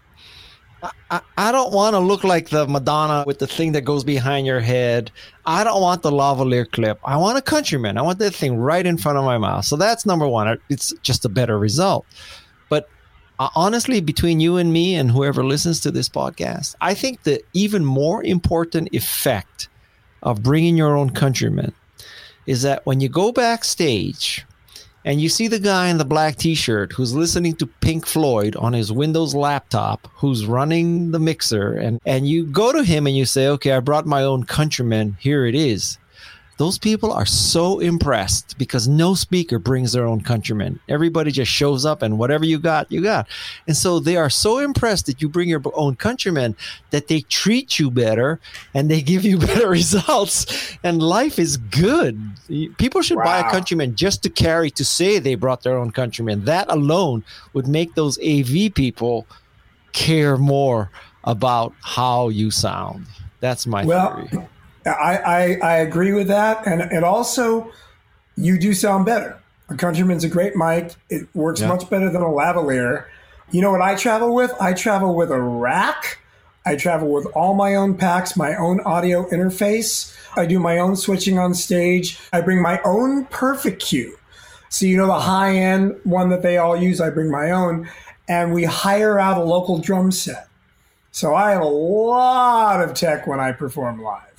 I, 1.10 1.20
I 1.36 1.52
don't 1.52 1.72
want 1.72 1.94
to 1.94 2.00
look 2.00 2.24
like 2.24 2.48
the 2.48 2.66
Madonna 2.66 3.24
with 3.26 3.38
the 3.38 3.46
thing 3.46 3.72
that 3.72 3.82
goes 3.82 4.02
behind 4.02 4.46
your 4.46 4.60
head. 4.60 5.10
I 5.46 5.62
don't 5.62 5.80
want 5.80 6.02
the 6.02 6.10
lavalier 6.10 6.68
clip. 6.70 6.98
I 7.04 7.16
want 7.16 7.38
a 7.38 7.42
countryman. 7.42 7.98
I 7.98 8.02
want 8.02 8.18
that 8.18 8.34
thing 8.34 8.56
right 8.56 8.84
in 8.84 8.98
front 8.98 9.18
of 9.18 9.24
my 9.24 9.38
mouth. 9.38 9.64
So 9.64 9.76
that's 9.76 10.04
number 10.04 10.26
one. 10.26 10.58
It's 10.68 10.92
just 11.02 11.24
a 11.24 11.28
better 11.28 11.58
result. 11.58 12.04
But 12.68 12.88
uh, 13.38 13.50
honestly, 13.54 14.00
between 14.00 14.40
you 14.40 14.56
and 14.56 14.72
me 14.72 14.96
and 14.96 15.10
whoever 15.10 15.44
listens 15.44 15.80
to 15.80 15.90
this 15.90 16.08
podcast, 16.08 16.74
I 16.80 16.94
think 16.94 17.22
the 17.22 17.42
even 17.52 17.84
more 17.84 18.24
important 18.24 18.88
effect 18.92 19.68
of 20.22 20.42
bringing 20.42 20.76
your 20.76 20.96
own 20.96 21.10
countryman 21.10 21.72
is 22.46 22.62
that 22.62 22.84
when 22.86 23.00
you 23.00 23.08
go 23.08 23.30
backstage 23.30 24.44
and 25.04 25.20
you 25.20 25.28
see 25.28 25.48
the 25.48 25.58
guy 25.58 25.88
in 25.88 25.98
the 25.98 26.04
black 26.04 26.36
t-shirt 26.36 26.92
who's 26.92 27.14
listening 27.14 27.54
to 27.56 27.66
Pink 27.66 28.06
Floyd 28.06 28.56
on 28.56 28.72
his 28.72 28.92
Windows 28.92 29.34
laptop, 29.34 30.08
who's 30.16 30.46
running 30.46 31.10
the 31.10 31.18
mixer, 31.18 31.72
and 31.72 32.00
and 32.04 32.28
you 32.28 32.44
go 32.44 32.72
to 32.72 32.84
him 32.84 33.06
and 33.06 33.16
you 33.16 33.24
say, 33.24 33.48
"Okay, 33.48 33.72
I 33.72 33.80
brought 33.80 34.06
my 34.06 34.22
own 34.22 34.44
countryman. 34.44 35.16
Here 35.20 35.46
it 35.46 35.54
is." 35.54 35.98
Those 36.58 36.78
people 36.78 37.12
are 37.12 37.26
so 37.26 37.80
impressed 37.80 38.58
because 38.58 38.86
no 38.86 39.14
speaker 39.14 39.58
brings 39.58 39.92
their 39.92 40.06
own 40.06 40.20
countrymen. 40.20 40.78
Everybody 40.88 41.32
just 41.32 41.50
shows 41.50 41.84
up 41.86 42.02
and 42.02 42.18
whatever 42.18 42.44
you 42.44 42.58
got, 42.58 42.92
you 42.92 43.02
got. 43.02 43.26
And 43.66 43.76
so 43.76 43.98
they 43.98 44.16
are 44.16 44.30
so 44.30 44.58
impressed 44.58 45.06
that 45.06 45.22
you 45.22 45.28
bring 45.28 45.48
your 45.48 45.62
own 45.74 45.96
countrymen 45.96 46.54
that 46.90 47.08
they 47.08 47.22
treat 47.22 47.78
you 47.78 47.90
better 47.90 48.38
and 48.74 48.90
they 48.90 49.00
give 49.00 49.24
you 49.24 49.38
better 49.46 49.68
results. 49.68 50.76
And 50.84 51.02
life 51.02 51.38
is 51.38 51.56
good. 51.56 52.20
People 52.78 53.02
should 53.02 53.18
wow. 53.18 53.24
buy 53.24 53.38
a 53.40 53.50
countryman 53.50 53.96
just 53.96 54.22
to 54.22 54.30
carry 54.30 54.70
to 54.72 54.84
say 54.84 55.18
they 55.18 55.34
brought 55.34 55.62
their 55.62 55.78
own 55.78 55.90
countrymen. 55.90 56.44
That 56.44 56.70
alone 56.70 57.24
would 57.54 57.66
make 57.66 57.94
those 57.94 58.18
AV 58.18 58.74
people 58.74 59.26
care 59.92 60.36
more 60.36 60.90
about 61.24 61.72
how 61.80 62.28
you 62.28 62.50
sound. 62.50 63.06
That's 63.40 63.66
my 63.66 63.84
well, 63.84 64.26
theory. 64.28 64.46
I, 64.86 65.16
I, 65.16 65.58
I 65.62 65.76
agree 65.78 66.12
with 66.12 66.28
that. 66.28 66.66
And 66.66 66.80
it 66.92 67.04
also, 67.04 67.70
you 68.36 68.58
do 68.58 68.74
sound 68.74 69.06
better. 69.06 69.38
A 69.68 69.76
Countryman's 69.76 70.24
a 70.24 70.28
great 70.28 70.56
mic. 70.56 70.94
It 71.08 71.28
works 71.34 71.60
yeah. 71.60 71.68
much 71.68 71.88
better 71.88 72.10
than 72.10 72.22
a 72.22 72.26
lavalier. 72.26 73.06
You 73.50 73.60
know 73.60 73.70
what 73.70 73.82
I 73.82 73.94
travel 73.94 74.34
with? 74.34 74.52
I 74.60 74.72
travel 74.72 75.14
with 75.14 75.30
a 75.30 75.40
rack. 75.40 76.18
I 76.64 76.76
travel 76.76 77.12
with 77.12 77.26
all 77.34 77.54
my 77.54 77.74
own 77.74 77.96
packs, 77.96 78.36
my 78.36 78.54
own 78.54 78.80
audio 78.80 79.28
interface. 79.30 80.16
I 80.36 80.46
do 80.46 80.60
my 80.60 80.78
own 80.78 80.96
switching 80.96 81.38
on 81.38 81.54
stage. 81.54 82.18
I 82.32 82.40
bring 82.40 82.62
my 82.62 82.80
own 82.84 83.24
Perfect 83.26 83.82
Cue. 83.82 84.16
So, 84.68 84.86
you 84.86 84.96
know, 84.96 85.06
the 85.06 85.20
high 85.20 85.56
end 85.56 86.00
one 86.04 86.30
that 86.30 86.42
they 86.42 86.56
all 86.58 86.76
use, 86.76 87.00
I 87.00 87.10
bring 87.10 87.30
my 87.30 87.50
own. 87.50 87.88
And 88.28 88.54
we 88.54 88.64
hire 88.64 89.18
out 89.18 89.36
a 89.36 89.44
local 89.44 89.78
drum 89.78 90.12
set. 90.12 90.48
So 91.10 91.34
I 91.34 91.50
have 91.50 91.60
a 91.60 91.66
lot 91.66 92.82
of 92.82 92.94
tech 92.94 93.26
when 93.26 93.38
I 93.40 93.52
perform 93.52 94.00
live. 94.02 94.31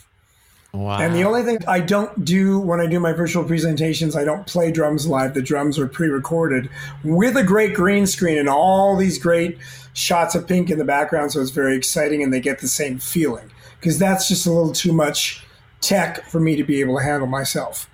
Wow. 0.74 0.99
And 0.99 1.13
the 1.13 1.24
only 1.24 1.43
thing 1.43 1.59
I 1.67 1.80
don't 1.80 2.26
do 2.26 2.59
when 2.59 2.80
I 2.80 2.88
do 2.88 2.99
my 2.99 3.13
virtual 3.13 3.43
presentations, 3.43 4.15
I 4.15 4.24
don't 4.24 4.47
play 4.47 4.71
drums 4.71 5.05
live. 5.05 5.36
The 5.36 5.41
drums 5.41 5.78
are 5.78 5.88
pre 5.88 6.07
recorded 6.07 6.67
with 7.03 7.38
a 7.38 7.43
great 7.43 7.76
green 7.76 8.07
screen 8.07 8.39
and 8.39 8.49
all 8.49 8.97
these 8.97 9.19
great 9.19 9.59
shots 9.93 10.34
of 10.34 10.47
pink 10.47 10.71
in 10.71 10.80
the 10.80 10.84
background. 10.84 11.32
So 11.32 11.41
it's 11.41 11.51
very 11.51 11.78
exciting 11.78 12.24
and 12.24 12.34
they 12.34 12.39
get 12.39 12.59
the 12.59 12.67
same 12.67 12.97
feeling 12.97 13.51
because 13.80 13.99
that's 13.99 14.28
just 14.28 14.47
a 14.47 14.51
little 14.51 14.74
too 14.74 14.93
much 14.93 15.45
tech 15.80 16.26
for 16.26 16.39
me 16.39 16.55
to 16.55 16.63
be 16.63 16.82
able 16.82 16.97
to 16.97 17.03
handle 17.03 17.28
myself. 17.28 17.88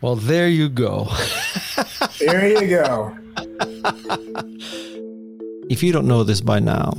Well, 0.00 0.16
there 0.16 0.48
you 0.48 0.68
go. 0.68 1.08
there 2.18 2.48
you 2.48 2.68
go. 2.68 3.16
If 5.70 5.84
you 5.84 5.92
don't 5.92 6.08
know 6.08 6.24
this 6.24 6.40
by 6.40 6.58
now, 6.58 6.94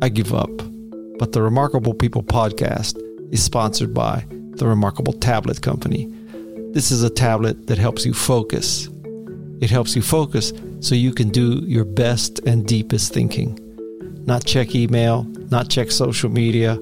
I 0.00 0.08
give 0.08 0.32
up. 0.32 0.50
But 1.18 1.32
the 1.32 1.42
Remarkable 1.42 1.92
People 1.92 2.22
podcast 2.22 2.96
is 3.32 3.42
sponsored 3.42 3.92
by 3.92 4.24
the 4.30 4.66
Remarkable 4.66 5.14
Tablet 5.14 5.62
Company. 5.62 6.06
This 6.72 6.92
is 6.92 7.02
a 7.02 7.10
tablet 7.10 7.66
that 7.66 7.78
helps 7.78 8.04
you 8.06 8.14
focus. 8.14 8.88
It 9.60 9.70
helps 9.70 9.96
you 9.96 10.02
focus 10.02 10.52
so 10.80 10.94
you 10.94 11.12
can 11.12 11.30
do 11.30 11.62
your 11.64 11.84
best 11.84 12.40
and 12.46 12.66
deepest 12.66 13.12
thinking. 13.12 13.58
Not 14.26 14.44
check 14.44 14.74
email, 14.74 15.24
not 15.50 15.70
check 15.70 15.90
social 15.90 16.30
media, 16.30 16.78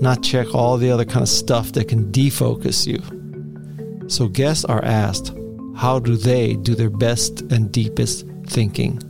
not 0.00 0.22
check 0.22 0.54
all 0.54 0.76
the 0.76 0.90
other 0.90 1.04
kind 1.04 1.22
of 1.22 1.28
stuff 1.28 1.72
that 1.72 1.88
can 1.88 2.12
defocus 2.12 2.86
you. 2.86 3.00
So 4.08 4.28
guests 4.28 4.64
are 4.64 4.84
asked, 4.84 5.32
how 5.76 5.98
do 5.98 6.16
they 6.16 6.54
do 6.54 6.74
their 6.74 6.90
best 6.90 7.40
and 7.50 7.72
deepest 7.72 8.26
thinking? 8.46 9.00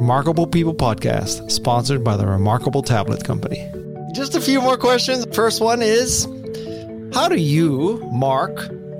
Remarkable 0.00 0.46
People 0.46 0.74
Podcast, 0.74 1.50
sponsored 1.50 2.04
by 2.04 2.16
the 2.16 2.26
Remarkable 2.26 2.82
Tablet 2.82 3.24
Company. 3.24 3.68
Just 4.12 4.34
a 4.34 4.40
few 4.40 4.60
more 4.60 4.76
questions. 4.76 5.26
First 5.34 5.60
one 5.60 5.82
is 5.82 6.24
How 7.12 7.28
do 7.28 7.36
you, 7.36 7.98
Mark, 8.12 8.56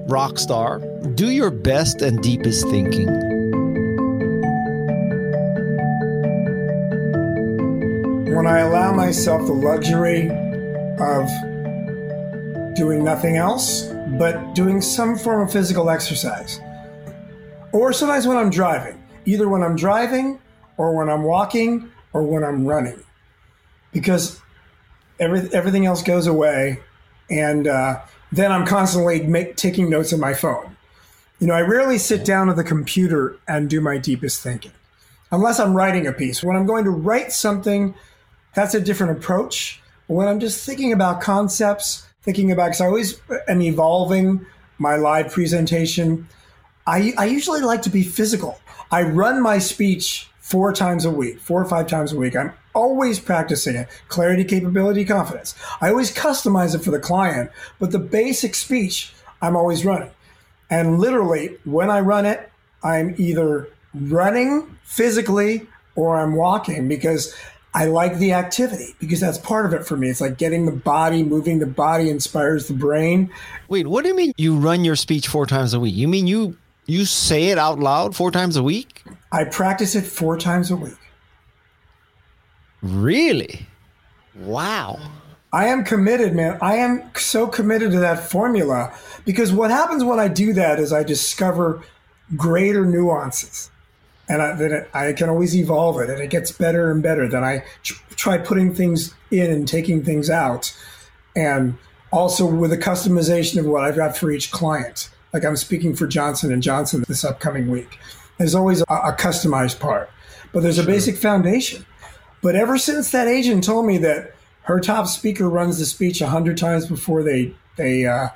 Rockstar, 0.07 1.17
do 1.17 1.31
your 1.31 1.51
best 1.51 2.03
and 2.03 2.23
deepest 2.23 2.69
thinking? 2.69 3.07
When 8.35 8.47
I 8.47 8.61
allow 8.61 8.93
myself 8.93 9.47
the 9.47 9.53
luxury 9.53 10.29
of 11.01 11.29
doing 12.77 13.03
nothing 13.03 13.37
else, 13.37 13.91
but 14.19 14.55
doing 14.55 14.81
some 14.81 15.17
form 15.17 15.41
of 15.41 15.53
physical 15.53 15.91
exercise. 15.91 16.61
Or 17.73 17.93
sometimes 17.93 18.27
when 18.27 18.37
I'm 18.37 18.51
driving, 18.51 19.03
either 19.25 19.49
when 19.49 19.63
I'm 19.63 19.75
driving 19.75 20.39
or 20.77 20.95
when 20.97 21.09
I'm 21.09 21.23
walking 21.23 21.91
or 22.13 22.23
when 22.23 22.45
I'm 22.45 22.67
running. 22.67 23.03
Because 23.93 24.41
every, 25.19 25.49
everything 25.53 25.87
else 25.87 26.03
goes 26.03 26.27
away. 26.27 26.81
And 27.31 27.67
uh, 27.67 28.01
then 28.33 28.53
I'm 28.53 28.67
constantly 28.67 29.23
make, 29.23 29.57
taking 29.57 29.91
notes 29.91 30.13
on 30.13 30.21
my 30.21 30.35
phone. 30.35 30.77
You 31.39 31.47
know, 31.47 31.55
I 31.55 31.61
rarely 31.61 31.99
sit 31.99 32.25
down 32.25 32.49
at 32.49 32.57
the 32.57 32.65
computer 32.65 33.37
and 33.47 33.71
do 33.71 33.81
my 33.81 33.99
deepest 33.99 34.43
thinking 34.43 34.73
unless 35.31 35.61
I'm 35.61 35.75
writing 35.75 36.07
a 36.07 36.13
piece. 36.13 36.43
When 36.43 36.57
I'm 36.57 36.67
going 36.67 36.85
to 36.85 36.91
write 36.91 37.33
something, 37.33 37.95
that's 38.55 38.75
a 38.75 38.81
different 38.81 39.19
approach. 39.19 39.81
When 40.07 40.27
I'm 40.27 40.41
just 40.41 40.65
thinking 40.65 40.93
about 40.93 41.21
concepts, 41.21 42.07
thinking 42.23 42.51
about, 42.51 42.67
because 42.67 42.81
I 42.81 42.87
always 42.87 43.21
am 43.47 43.63
evolving 43.63 44.45
my 44.79 44.97
live 44.97 45.31
presentation, 45.31 46.29
I, 46.87 47.13
I 47.19 47.27
usually 47.27 47.61
like 47.61 47.83
to 47.83 47.91
be 47.91 48.03
physical. 48.03 48.59
I 48.91 49.03
run 49.03 49.43
my 49.43 49.59
speech 49.59 50.29
four 50.49 50.73
times 50.73 51.05
a 51.05 51.11
week, 51.11 51.39
four 51.39 51.61
or 51.61 51.67
five 51.67 51.87
times 51.87 52.11
a 52.11 52.17
week. 52.17 52.35
I'm 52.35 52.55
always 52.75 53.21
practicing 53.21 53.77
it 53.77 53.87
clarity, 54.09 54.45
capability, 54.45 55.05
confidence. 55.05 55.55
I 55.83 55.91
always 55.91 56.15
customize 56.15 56.75
it 56.75 56.79
for 56.79 56.91
the 56.91 56.99
client, 56.99 57.51
but 57.79 57.91
the 57.91 57.99
basic 57.99 58.55
speech 58.55 59.13
I'm 59.43 59.57
always 59.57 59.85
running. 59.85 60.11
And 60.71 60.99
literally, 60.99 61.59
when 61.65 61.91
I 61.91 62.01
run 62.01 62.25
it, 62.25 62.51
I'm 62.83 63.15
either 63.19 63.69
running 63.93 64.79
physically 64.85 65.67
or 65.97 66.19
I'm 66.19 66.35
walking 66.35 66.89
because 66.89 67.37
I 67.75 67.85
like 67.85 68.17
the 68.17 68.33
activity 68.33 68.95
because 68.99 69.21
that's 69.21 69.37
part 69.37 69.67
of 69.67 69.75
it 69.75 69.85
for 69.85 69.99
me. 69.99 70.09
It's 70.09 70.23
like 70.23 70.39
getting 70.39 70.65
the 70.65 70.73
body 70.73 71.23
moving. 71.23 71.59
The 71.59 71.67
body 71.67 72.09
inspires 72.09 72.69
the 72.69 72.75
brain. 72.75 73.31
Wait, 73.69 73.87
what 73.87 74.03
do 74.03 74.09
you 74.09 74.17
mean 74.17 74.33
you 74.39 74.57
run 74.57 74.83
your 74.83 74.97
speech 74.97 75.29
four 75.29 75.45
times 75.45 75.75
a 75.75 75.81
week? 75.81 75.95
You 75.95 76.09
mean 76.09 76.27
you 76.27 76.57
you 76.89 77.05
say 77.05 77.51
it 77.51 77.59
out 77.59 77.79
loud 77.79 78.17
four 78.17 78.31
times 78.31 78.57
a 78.57 78.63
week? 78.63 79.05
I 79.31 79.45
practice 79.45 79.95
it 79.95 80.07
four 80.07 80.39
times 80.39 80.71
a 80.71 80.77
week. 80.77 80.97
Really? 82.83 83.67
Wow. 84.35 84.99
I 85.53 85.67
am 85.67 85.85
committed, 85.85 86.35
man. 86.35 86.59
I 86.61 86.77
am 86.77 87.11
so 87.15 87.47
committed 87.47 87.93
to 87.93 87.99
that 88.01 88.31
formula 88.31 88.95
because 89.25 89.53
what 89.53 89.71
happens 89.71 90.03
when 90.03 90.19
I 90.19 90.29
do 90.29 90.53
that 90.55 90.79
is 90.79 90.93
I 90.93 91.03
discover 91.03 91.83
greater 92.37 92.85
nuances. 92.85 93.71
And 94.31 94.43
I, 94.43 94.55
then 94.55 94.73
it, 94.73 94.91
I 94.93 95.13
can 95.13 95.29
always 95.29 95.57
evolve 95.57 96.01
it 96.01 96.11
and 96.11 96.21
it 96.21 96.31
gets 96.31 96.53
better 96.53 96.91
and 96.91 97.03
better. 97.03 97.29
Then 97.29 97.45
I 97.45 97.65
try 97.83 98.39
putting 98.39 98.75
things 98.75 99.15
in 99.31 99.51
and 99.51 99.67
taking 99.67 100.05
things 100.05 100.29
out. 100.29 100.75
And 101.35 101.79
also 102.13 102.47
with 102.47 102.73
a 102.73 102.79
customization 102.79 103.59
of 103.59 103.67
what 103.67 103.85
I've 103.85 103.97
got 103.97 104.17
for 104.17 104.31
each 104.31 104.51
client 104.51 105.11
like 105.39 105.49
I'm 105.49 105.57
speaking 105.57 105.95
for 105.95 106.09
Johnson 106.09 106.53
and 106.53 106.63
Johnson 106.63 107.05
this 107.07 107.25
upcoming 107.25 107.71
week. 107.71 107.99
There's 108.39 108.57
always 108.57 108.81
a, 108.81 108.85
a 108.93 109.17
customized 109.17 109.79
part, 109.79 110.11
but 110.53 110.65
there's 110.65 110.79
a 110.79 110.85
basic 110.85 111.17
foundation. 111.17 111.87
But 112.43 112.57
ever 112.57 112.77
since 112.77 113.13
that 113.13 113.29
agent 113.29 113.63
told 113.63 113.87
me 113.87 113.99
that 113.99 114.35
her 114.63 114.81
top 114.81 115.07
speaker 115.07 115.49
runs 115.49 115.79
the 115.79 115.87
speech 115.87 116.21
a 116.21 116.27
hundred 116.27 116.57
times 116.57 116.87
before 116.87 117.23
they 117.23 117.55
they 117.77 118.05
uh, 118.05 118.29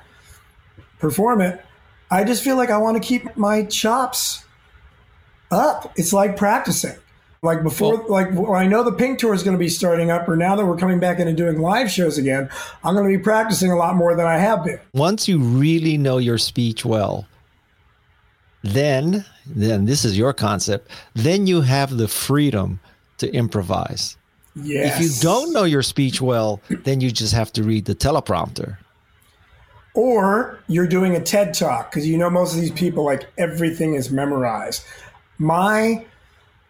perform 1.01 1.41
it, 1.41 1.65
I 2.09 2.23
just 2.23 2.45
feel 2.45 2.57
like 2.57 2.71
I 2.71 2.79
want 2.79 3.03
to 3.03 3.07
keep 3.07 3.37
my 3.37 3.65
chops 3.65 4.45
up. 5.51 5.93
It's 5.97 6.13
like 6.13 6.37
practicing. 6.37 6.97
Like 7.45 7.65
before, 7.65 7.97
well, 7.97 8.09
like 8.09 8.33
when 8.33 8.55
I 8.55 8.69
know 8.69 8.85
the 8.85 8.93
Pink 8.93 9.19
Tour 9.19 9.35
is 9.35 9.43
going 9.43 9.57
to 9.57 9.59
be 9.59 9.69
starting 9.69 10.13
up, 10.13 10.29
or 10.29 10.37
now 10.37 10.55
that 10.55 10.65
we're 10.65 10.77
coming 10.77 11.01
back 11.01 11.19
into 11.19 11.33
doing 11.33 11.61
live 11.61 11.91
shows 11.91 12.17
again, 12.17 12.49
I'm 12.85 12.95
going 12.95 13.11
to 13.11 13.19
be 13.19 13.21
practicing 13.21 13.73
a 13.73 13.77
lot 13.77 13.97
more 13.97 14.15
than 14.15 14.27
I 14.27 14.39
have 14.39 14.65
been. 14.65 14.79
Once 14.93 15.27
you 15.27 15.41
really 15.41 15.99
know 15.99 16.19
your 16.19 16.39
speech 16.39 16.85
well, 16.85 17.27
then 18.63 19.25
then 19.45 19.87
this 19.87 20.05
is 20.05 20.17
your 20.17 20.33
concept. 20.33 20.89
Then 21.15 21.49
you 21.49 21.63
have 21.63 21.97
the 21.97 22.07
freedom 22.07 22.79
to 23.19 23.29
improvise. 23.35 24.17
Yes. 24.55 25.01
If 25.01 25.03
you 25.03 25.21
don't 25.21 25.53
know 25.53 25.65
your 25.65 25.83
speech 25.83 26.21
well, 26.21 26.61
then 26.85 27.01
you 27.01 27.11
just 27.11 27.35
have 27.35 27.53
to 27.55 27.65
read 27.65 27.87
the 27.87 27.95
teleprompter. 27.97 28.77
Or 29.95 30.61
you're 30.69 30.87
doing 30.87 31.17
a 31.17 31.21
TED 31.21 31.55
talk 31.55 31.91
because 31.91 32.07
you 32.07 32.17
know 32.17 32.31
most 32.31 32.55
of 32.55 32.61
these 32.61 32.71
people 32.71 33.05
like 33.05 33.29
everything 33.37 33.95
is 33.95 34.13
memorized. 34.13 34.85
My 35.39 36.05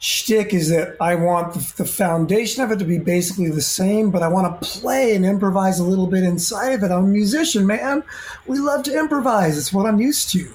shtick 0.03 0.53
is 0.53 0.69
that 0.69 0.97
I 1.01 1.15
want 1.15 1.55
the, 1.55 1.75
the 1.77 1.85
foundation 1.85 2.65
of 2.65 2.73
it 2.73 2.81
to 2.81 2.85
be 2.85 2.99
basically 2.99 3.51
the 3.51 3.63
same, 3.63 4.11
but 4.11 4.21
I 4.21 4.27
want 4.27 4.61
to 4.61 4.69
play 4.69 5.15
and 5.15 5.25
improvise 5.25 5.79
a 5.79 5.85
little 5.85 6.09
bit 6.09 6.25
inside 6.25 6.71
of 6.71 6.83
it. 6.83 6.91
I'm 6.91 7.05
a 7.05 7.07
musician, 7.07 7.69
man. 7.69 8.03
We 8.49 8.59
love 8.59 8.83
to 8.85 8.99
improvise. 8.99 9.57
It's 9.57 9.73
what 9.73 9.87
I'm 9.87 10.01
used 10.01 10.31
to. 10.31 10.53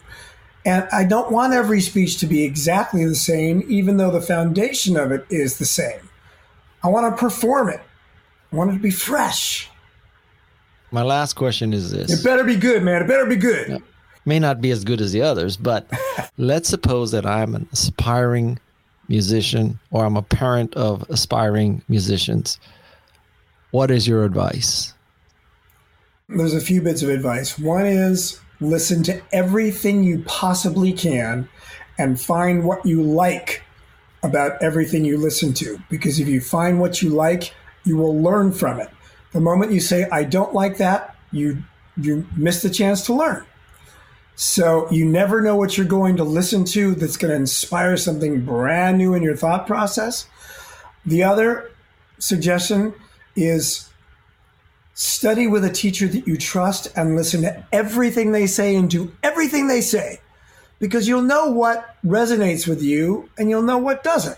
And 0.66 0.86
I 0.92 1.06
don't 1.06 1.32
want 1.32 1.54
every 1.54 1.80
speech 1.80 2.18
to 2.18 2.28
be 2.28 2.44
exactly 2.44 3.06
the 3.06 3.16
same, 3.16 3.64
even 3.70 3.96
though 3.96 4.12
the 4.12 4.20
foundation 4.20 4.98
of 4.98 5.14
it 5.14 5.26
is 5.30 5.60
the 5.60 5.66
same. 5.66 6.10
I 6.84 6.90
want 6.90 7.16
to 7.16 7.18
perform 7.18 7.70
it. 7.70 7.80
I 8.52 8.56
want 8.56 8.72
it 8.72 8.74
to 8.74 8.80
be 8.80 8.92
fresh. 8.92 9.70
My 10.92 11.04
last 11.04 11.34
question 11.34 11.72
is 11.72 11.92
this. 11.92 12.12
It 12.12 12.22
better 12.22 12.44
be 12.44 12.58
good, 12.58 12.84
man. 12.84 13.02
It 13.02 13.08
better 13.08 13.26
be 13.26 13.38
good. 13.38 13.70
Yep. 13.70 13.82
May 14.26 14.40
not 14.40 14.60
be 14.60 14.72
as 14.72 14.84
good 14.84 15.00
as 15.00 15.14
the 15.14 15.22
others, 15.22 15.56
but 15.56 15.90
let's 16.38 16.68
suppose 16.68 17.12
that 17.12 17.26
I'm 17.26 17.56
an 17.56 17.70
aspiring 17.72 18.60
musician 19.08 19.80
or 19.92 20.06
I'm 20.06 20.18
a 20.18 20.22
parent 20.22 20.74
of 20.76 21.04
aspiring 21.10 21.82
musicians. 21.88 22.60
What 23.72 23.92
is 23.92 24.08
your 24.08 24.24
advice? 24.24 24.94
There's 26.30 26.54
a 26.54 26.62
few 26.62 26.82
bits 26.82 27.04
of 27.04 27.10
advice. 27.10 27.58
One 27.58 27.86
is 27.86 28.40
listen 28.60 29.04
to 29.04 29.22
everything 29.32 30.04
you 30.04 30.24
possibly 30.26 30.92
can 30.92 31.48
and 31.98 32.20
find 32.20 32.64
what 32.64 32.86
you 32.86 33.02
like 33.02 33.64
about 34.24 34.62
everything 34.62 35.06
you 35.06 35.18
listen 35.18 35.54
to. 35.54 35.80
Because 35.90 36.20
if 36.20 36.28
you 36.28 36.42
find 36.42 36.80
what 36.80 37.02
you 37.02 37.10
like, 37.10 37.54
you 37.86 37.98
will 37.98 38.20
learn 38.22 38.52
from 38.52 38.80
it. 38.80 38.90
The 39.32 39.42
moment 39.42 39.72
you 39.72 39.80
say, 39.80 40.08
I 40.12 40.24
don't 40.24 40.54
like 40.54 40.78
that, 40.78 41.16
you 41.32 41.64
you 42.00 42.28
miss 42.36 42.62
the 42.62 42.70
chance 42.70 43.06
to 43.08 43.14
learn. 43.14 43.46
So 44.40 44.88
you 44.92 45.04
never 45.04 45.42
know 45.42 45.56
what 45.56 45.78
you're 45.78 45.88
going 45.88 46.16
to 46.18 46.24
listen 46.24 46.64
to 46.66 46.94
that's 46.94 47.18
going 47.18 47.32
to 47.32 47.36
inspire 47.36 47.98
something 47.98 48.46
brand 48.46 49.00
new 49.00 49.16
in 49.16 49.24
your 49.24 49.36
thought 49.36 49.66
process. 49.66 50.28
The 51.08 51.24
other 51.24 51.72
suggestion 52.20 52.94
is 53.36 53.90
study 54.94 55.48
with 55.48 55.66
a 55.66 55.72
teacher 55.72 56.08
that 56.08 56.28
you 56.28 56.38
trust 56.38 56.88
and 56.96 57.16
listen 57.16 57.42
to 57.42 57.66
everything 57.72 58.32
they 58.32 58.46
say 58.46 58.76
and 58.76 58.88
do 58.92 59.12
everything 59.24 59.68
they 59.68 59.82
say 59.82 60.22
because 60.78 61.08
you'll 61.08 61.24
know 61.24 61.50
what 61.50 61.96
resonates 62.06 62.68
with 62.68 62.84
you 62.84 63.28
and 63.40 63.50
you'll 63.50 63.64
know 63.64 63.80
what 63.80 64.04
doesn't. 64.04 64.38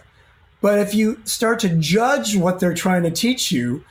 But 0.62 0.80
if 0.80 0.96
you 0.96 1.20
start 1.26 1.60
to 1.60 1.76
judge 1.76 2.38
what 2.38 2.62
they're 2.62 2.74
trying 2.74 3.04
to 3.04 3.12
teach 3.12 3.52
you, 3.52 3.84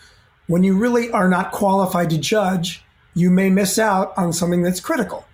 when 0.46 0.64
you 0.64 0.74
really 0.74 1.10
are 1.10 1.28
not 1.28 1.52
qualified 1.52 2.08
to 2.10 2.18
judge, 2.18 2.82
you 3.12 3.28
may 3.28 3.50
miss 3.50 3.78
out 3.78 4.16
on 4.16 4.32
something 4.32 4.62
that's 4.62 4.80
critical. 4.80 5.27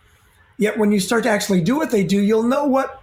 Yet 0.56 0.78
when 0.78 0.92
you 0.92 1.00
start 1.00 1.24
to 1.24 1.30
actually 1.30 1.62
do 1.62 1.76
what 1.76 1.90
they 1.90 2.04
do, 2.04 2.20
you'll 2.20 2.44
know 2.44 2.64
what 2.64 3.02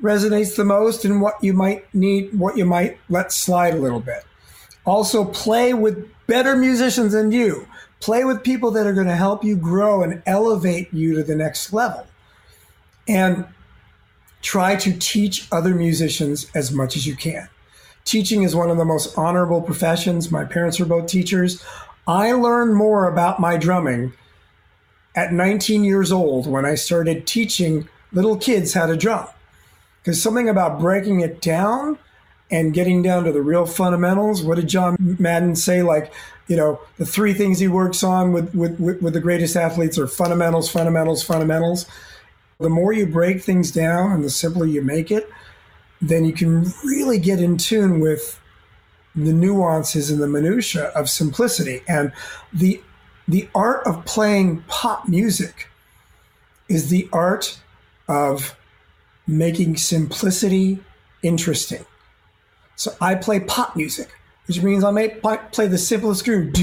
resonates 0.00 0.56
the 0.56 0.64
most 0.64 1.04
and 1.04 1.20
what 1.20 1.42
you 1.42 1.52
might 1.52 1.92
need, 1.94 2.38
what 2.38 2.56
you 2.56 2.64
might 2.64 2.98
let 3.08 3.32
slide 3.32 3.74
a 3.74 3.78
little 3.78 4.00
bit. 4.00 4.24
Also, 4.84 5.24
play 5.24 5.74
with 5.74 6.08
better 6.26 6.56
musicians 6.56 7.12
than 7.12 7.32
you. 7.32 7.66
Play 8.00 8.24
with 8.24 8.44
people 8.44 8.70
that 8.70 8.86
are 8.86 8.92
going 8.92 9.08
to 9.08 9.16
help 9.16 9.42
you 9.42 9.56
grow 9.56 10.02
and 10.02 10.22
elevate 10.24 10.92
you 10.94 11.14
to 11.16 11.24
the 11.24 11.34
next 11.34 11.72
level. 11.72 12.06
And 13.08 13.46
try 14.40 14.76
to 14.76 14.96
teach 14.98 15.48
other 15.50 15.74
musicians 15.74 16.48
as 16.54 16.70
much 16.70 16.96
as 16.96 17.06
you 17.06 17.16
can. 17.16 17.48
Teaching 18.04 18.44
is 18.44 18.54
one 18.54 18.70
of 18.70 18.76
the 18.76 18.84
most 18.84 19.18
honorable 19.18 19.60
professions. 19.60 20.30
My 20.30 20.44
parents 20.44 20.78
were 20.78 20.86
both 20.86 21.08
teachers. 21.08 21.62
I 22.06 22.32
learned 22.32 22.74
more 22.74 23.08
about 23.08 23.40
my 23.40 23.56
drumming 23.56 24.12
at 25.18 25.32
19 25.32 25.82
years 25.82 26.12
old 26.12 26.46
when 26.46 26.64
I 26.64 26.76
started 26.76 27.26
teaching 27.26 27.88
little 28.12 28.36
kids 28.36 28.72
how 28.72 28.86
to 28.86 28.96
drum. 28.96 29.26
Because 30.00 30.22
something 30.22 30.48
about 30.48 30.78
breaking 30.78 31.20
it 31.22 31.40
down 31.40 31.98
and 32.52 32.72
getting 32.72 33.02
down 33.02 33.24
to 33.24 33.32
the 33.32 33.42
real 33.42 33.66
fundamentals. 33.66 34.44
What 34.44 34.54
did 34.54 34.68
John 34.68 34.96
Madden 35.18 35.56
say? 35.56 35.82
Like, 35.82 36.12
you 36.46 36.56
know, 36.56 36.80
the 36.98 37.04
three 37.04 37.34
things 37.34 37.58
he 37.58 37.66
works 37.66 38.04
on 38.04 38.32
with, 38.32 38.54
with, 38.54 38.78
with 38.78 39.12
the 39.12 39.20
greatest 39.20 39.56
athletes 39.56 39.98
are 39.98 40.06
fundamentals, 40.06 40.70
fundamentals, 40.70 41.24
fundamentals. 41.24 41.86
The 42.60 42.70
more 42.70 42.92
you 42.92 43.04
break 43.04 43.42
things 43.42 43.72
down 43.72 44.12
and 44.12 44.22
the 44.22 44.30
simpler 44.30 44.66
you 44.66 44.82
make 44.82 45.10
it, 45.10 45.28
then 46.00 46.24
you 46.24 46.32
can 46.32 46.72
really 46.84 47.18
get 47.18 47.40
in 47.40 47.56
tune 47.56 47.98
with 47.98 48.40
the 49.16 49.32
nuances 49.32 50.10
and 50.12 50.22
the 50.22 50.28
minutia 50.28 50.84
of 50.94 51.10
simplicity. 51.10 51.82
And 51.88 52.12
the 52.52 52.80
the 53.28 53.48
art 53.54 53.86
of 53.86 54.04
playing 54.06 54.64
pop 54.68 55.06
music 55.06 55.68
is 56.68 56.88
the 56.88 57.08
art 57.12 57.60
of 58.08 58.56
making 59.26 59.76
simplicity 59.76 60.80
interesting. 61.22 61.84
So 62.76 62.96
I 63.00 63.14
play 63.16 63.40
pop 63.40 63.76
music, 63.76 64.08
which 64.46 64.62
means 64.62 64.82
I 64.82 64.90
may 64.90 65.10
play 65.10 65.66
the 65.66 65.76
simplest 65.76 66.24
groove. 66.24 66.54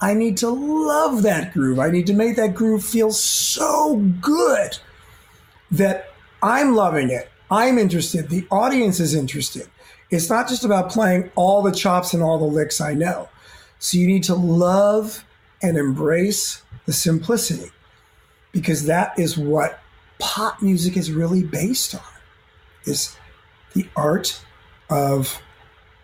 I 0.00 0.14
need 0.14 0.36
to 0.38 0.48
love 0.50 1.22
that 1.22 1.52
groove. 1.54 1.78
I 1.78 1.90
need 1.90 2.06
to 2.08 2.14
make 2.14 2.36
that 2.36 2.54
groove 2.54 2.84
feel 2.84 3.12
so 3.12 3.96
good 4.20 4.76
that 5.70 6.12
I'm 6.42 6.74
loving 6.74 7.10
it. 7.10 7.30
I'm 7.50 7.78
interested. 7.78 8.28
The 8.28 8.46
audience 8.50 8.98
is 8.98 9.14
interested. 9.14 9.68
It's 10.10 10.28
not 10.28 10.48
just 10.48 10.64
about 10.64 10.90
playing 10.90 11.30
all 11.36 11.62
the 11.62 11.72
chops 11.72 12.12
and 12.12 12.22
all 12.22 12.38
the 12.38 12.44
licks 12.44 12.80
I 12.80 12.94
know. 12.94 13.28
So 13.78 13.98
you 13.98 14.06
need 14.06 14.24
to 14.24 14.34
love 14.34 15.24
and 15.62 15.76
embrace 15.76 16.62
the 16.86 16.92
simplicity 16.92 17.70
because 18.52 18.86
that 18.86 19.18
is 19.18 19.36
what 19.36 19.80
pop 20.18 20.62
music 20.62 20.96
is 20.96 21.12
really 21.12 21.42
based 21.42 21.94
on 21.94 22.00
is 22.84 23.16
the 23.74 23.86
art 23.96 24.40
of 24.88 25.40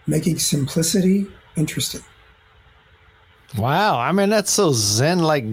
making 0.06 0.38
simplicity 0.38 1.26
interesting. 1.56 2.02
Wow, 3.56 3.98
I 3.98 4.12
mean 4.12 4.30
that's 4.30 4.50
so 4.50 4.72
zen 4.72 5.20
like 5.20 5.44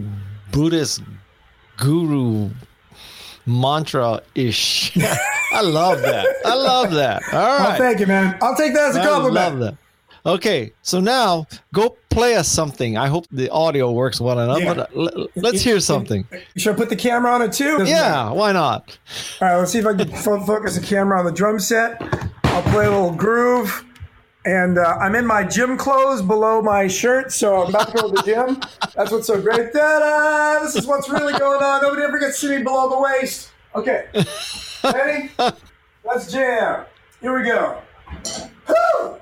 Buddhist 0.52 1.04
guru 1.78 2.50
mantra 3.46 4.22
ish. 4.36 4.96
I 5.52 5.62
love 5.62 6.02
that. 6.02 6.26
I 6.46 6.56
love 6.56 6.92
that. 6.92 7.22
All 7.34 7.40
right. 7.40 7.60
Well, 7.60 7.78
thank 7.78 8.00
you, 8.00 8.08
man. 8.08 8.38
I'll 8.42 8.56
take 8.56 8.74
that 8.74 8.90
as 8.90 8.96
a 8.96 9.04
compliment. 9.04 9.38
I 9.38 9.50
love 9.50 9.60
that. 9.60 9.78
Okay, 10.26 10.74
so 10.82 11.00
now 11.00 11.48
go 11.74 11.98
play 12.10 12.36
us 12.36 12.48
something. 12.48 12.98
I 12.98 13.08
hope 13.08 13.26
the 13.32 13.50
audio 13.50 13.92
works 13.92 14.20
well 14.20 14.40
enough. 14.40 14.62
Yeah. 14.62 14.74
But 14.74 15.18
uh, 15.18 15.28
let's 15.36 15.62
hear 15.62 15.80
something. 15.80 16.28
Should 16.58 16.76
I 16.76 16.78
put 16.78 16.90
the 16.90 16.96
camera 16.96 17.32
on 17.32 17.42
it 17.42 17.54
too? 17.54 17.84
Yeah, 17.86 18.32
why 18.32 18.52
not? 18.52 18.98
All 19.42 19.48
right, 19.48 19.58
let's 19.58 19.72
see 19.72 19.80
if 19.80 19.86
I 19.86 19.94
can 19.94 20.10
focus 20.12 20.78
the 20.78 20.86
camera 20.86 21.20
on 21.20 21.26
the 21.26 21.32
drum 21.32 21.60
set. 21.60 22.02
I'll 22.44 22.64
play 22.64 22.86
a 22.86 22.92
little 22.92 23.14
groove. 23.14 23.86
And 24.46 24.78
uh, 24.78 24.98
I'm 25.00 25.16
in 25.16 25.28
my 25.28 25.44
gym 25.44 25.78
clothes 25.78 26.22
below 26.22 26.62
my 26.62 26.88
shirt, 26.88 27.32
so 27.32 27.64
I'm 27.64 27.70
about 27.70 27.92
to 27.92 27.94
go 27.94 28.10
to 28.10 28.16
the 28.16 28.24
gym. 28.24 28.62
That's 28.96 29.12
what's 29.12 29.28
so 29.28 29.40
great. 29.40 29.74
Da-da! 29.74 30.64
This 30.64 30.76
is 30.76 30.88
what's 30.88 31.10
really 31.10 31.38
going 31.38 31.62
on. 31.62 31.82
Nobody 31.82 32.04
ever 32.04 32.18
gets 32.20 32.40
to 32.40 32.48
see 32.48 32.58
me 32.58 32.64
below 32.64 32.90
the 32.90 33.00
waist. 33.00 33.52
Okay. 33.76 34.06
Ready? 34.84 35.30
Let's 36.06 36.32
jam. 36.32 36.86
Here 37.22 37.38
we 37.38 37.46
go. 37.46 37.82
Woo! 38.68 39.19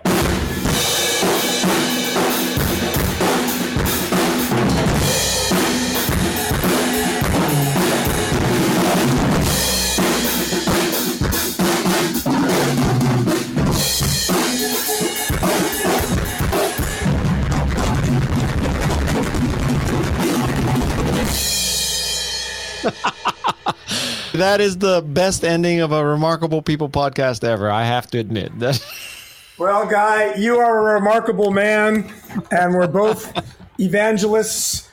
that 24.34 24.62
is 24.62 24.78
the 24.78 25.02
best 25.02 25.44
ending 25.44 25.80
of 25.80 25.92
a 25.92 26.06
Remarkable 26.06 26.62
People 26.62 26.90
podcast 26.90 27.44
ever. 27.44 27.70
I 27.70 27.86
have 27.86 28.08
to 28.12 28.20
admit. 28.20 28.52
well, 29.58 29.88
Guy, 29.88 30.36
you 30.36 30.58
are 30.60 30.90
a 30.90 30.94
remarkable 30.94 31.52
man, 31.52 32.12
and 32.52 32.74
we're 32.74 32.88
both 32.88 33.34
evangelists 33.80 34.90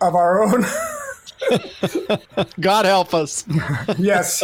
of 0.00 0.14
our 0.14 0.42
own. 0.42 0.64
God 2.60 2.84
help 2.84 3.14
us. 3.14 3.44
yes. 3.98 4.42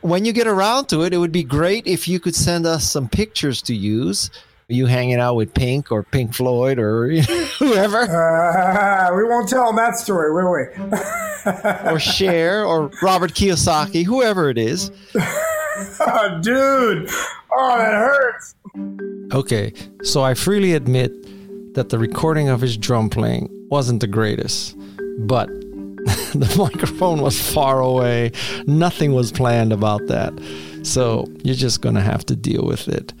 when 0.00 0.24
you 0.24 0.32
get 0.32 0.46
around 0.46 0.86
to 0.86 1.02
it, 1.02 1.14
it 1.14 1.18
would 1.18 1.32
be 1.32 1.44
great 1.44 1.86
if 1.86 2.08
you 2.08 2.20
could 2.20 2.34
send 2.34 2.66
us 2.66 2.88
some 2.90 3.08
pictures 3.08 3.62
to 3.62 3.74
use 3.74 4.30
you 4.70 4.86
hanging 4.86 5.20
out 5.20 5.34
with 5.34 5.52
Pink 5.54 5.90
or 5.90 6.02
Pink 6.02 6.34
Floyd 6.34 6.78
or 6.78 7.08
whoever. 7.58 7.98
Uh, 8.00 9.14
we 9.16 9.24
won't 9.24 9.48
tell 9.48 9.66
them 9.66 9.76
that 9.76 9.98
story, 9.98 10.32
will 10.32 10.52
we? 10.52 11.90
or 11.90 11.98
Cher 11.98 12.64
or 12.64 12.90
Robert 13.02 13.32
Kiyosaki, 13.32 14.04
whoever 14.04 14.50
it 14.50 14.58
is. 14.58 14.90
oh, 15.14 16.38
dude. 16.42 17.10
Oh, 17.52 17.78
that 17.78 17.92
hurts. 17.92 18.54
Okay, 19.32 19.72
so 20.02 20.22
I 20.22 20.34
freely 20.34 20.72
admit 20.74 21.12
that 21.74 21.88
the 21.90 21.98
recording 21.98 22.48
of 22.48 22.60
his 22.60 22.76
drum 22.76 23.10
playing 23.10 23.48
wasn't 23.70 24.00
the 24.00 24.06
greatest, 24.06 24.76
but 25.20 25.48
the 26.34 26.54
microphone 26.58 27.20
was 27.20 27.40
far 27.40 27.80
away. 27.80 28.32
Nothing 28.66 29.12
was 29.12 29.30
planned 29.32 29.72
about 29.72 30.06
that. 30.06 30.32
So 30.82 31.26
you're 31.42 31.54
just 31.54 31.80
going 31.80 31.94
to 31.94 32.00
have 32.00 32.24
to 32.26 32.36
deal 32.36 32.64
with 32.64 32.88
it. 32.88 33.12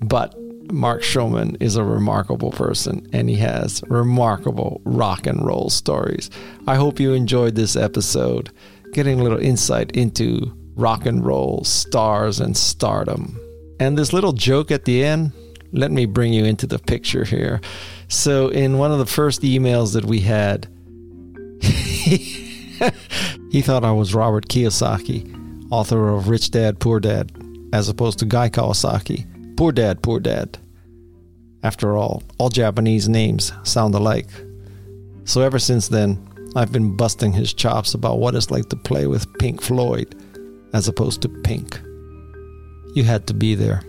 But 0.00 0.34
Mark 0.70 1.02
Schulman 1.02 1.56
is 1.60 1.76
a 1.76 1.84
remarkable 1.84 2.50
person 2.50 3.06
and 3.12 3.28
he 3.28 3.36
has 3.36 3.82
remarkable 3.88 4.80
rock 4.84 5.26
and 5.26 5.44
roll 5.44 5.70
stories. 5.70 6.30
I 6.66 6.76
hope 6.76 7.00
you 7.00 7.12
enjoyed 7.12 7.54
this 7.54 7.76
episode, 7.76 8.50
getting 8.92 9.20
a 9.20 9.22
little 9.22 9.40
insight 9.40 9.92
into 9.92 10.52
rock 10.74 11.06
and 11.06 11.24
roll 11.24 11.64
stars 11.64 12.40
and 12.40 12.56
stardom. 12.56 13.40
And 13.78 13.96
this 13.98 14.12
little 14.12 14.32
joke 14.32 14.70
at 14.70 14.84
the 14.84 15.04
end, 15.04 15.32
let 15.72 15.90
me 15.90 16.06
bring 16.06 16.32
you 16.32 16.44
into 16.44 16.66
the 16.66 16.78
picture 16.78 17.24
here. 17.24 17.60
So, 18.08 18.48
in 18.48 18.78
one 18.78 18.92
of 18.92 18.98
the 18.98 19.06
first 19.06 19.42
emails 19.42 19.92
that 19.94 20.04
we 20.04 20.20
had, 20.20 20.68
he 23.50 23.62
thought 23.62 23.84
I 23.84 23.92
was 23.92 24.14
Robert 24.14 24.48
Kiyosaki, 24.48 25.68
author 25.70 26.08
of 26.10 26.28
Rich 26.28 26.52
Dad, 26.52 26.78
Poor 26.78 27.00
Dad, 27.00 27.32
as 27.72 27.88
opposed 27.88 28.20
to 28.20 28.24
Guy 28.24 28.48
Kawasaki. 28.48 29.26
Poor 29.56 29.72
Dad, 29.72 30.02
Poor 30.02 30.20
Dad. 30.20 30.58
After 31.62 31.96
all, 31.96 32.22
all 32.38 32.50
Japanese 32.50 33.08
names 33.08 33.52
sound 33.64 33.94
alike. 33.94 34.28
So 35.24 35.40
ever 35.40 35.58
since 35.58 35.88
then, 35.88 36.28
I've 36.54 36.72
been 36.72 36.96
busting 36.96 37.32
his 37.32 37.54
chops 37.54 37.94
about 37.94 38.18
what 38.18 38.34
it's 38.34 38.50
like 38.50 38.68
to 38.68 38.76
play 38.76 39.06
with 39.06 39.32
Pink 39.38 39.62
Floyd 39.62 40.14
as 40.72 40.88
opposed 40.88 41.22
to 41.22 41.28
Pink. 41.28 41.80
You 42.94 43.04
had 43.04 43.26
to 43.26 43.34
be 43.34 43.54
there. 43.54 43.82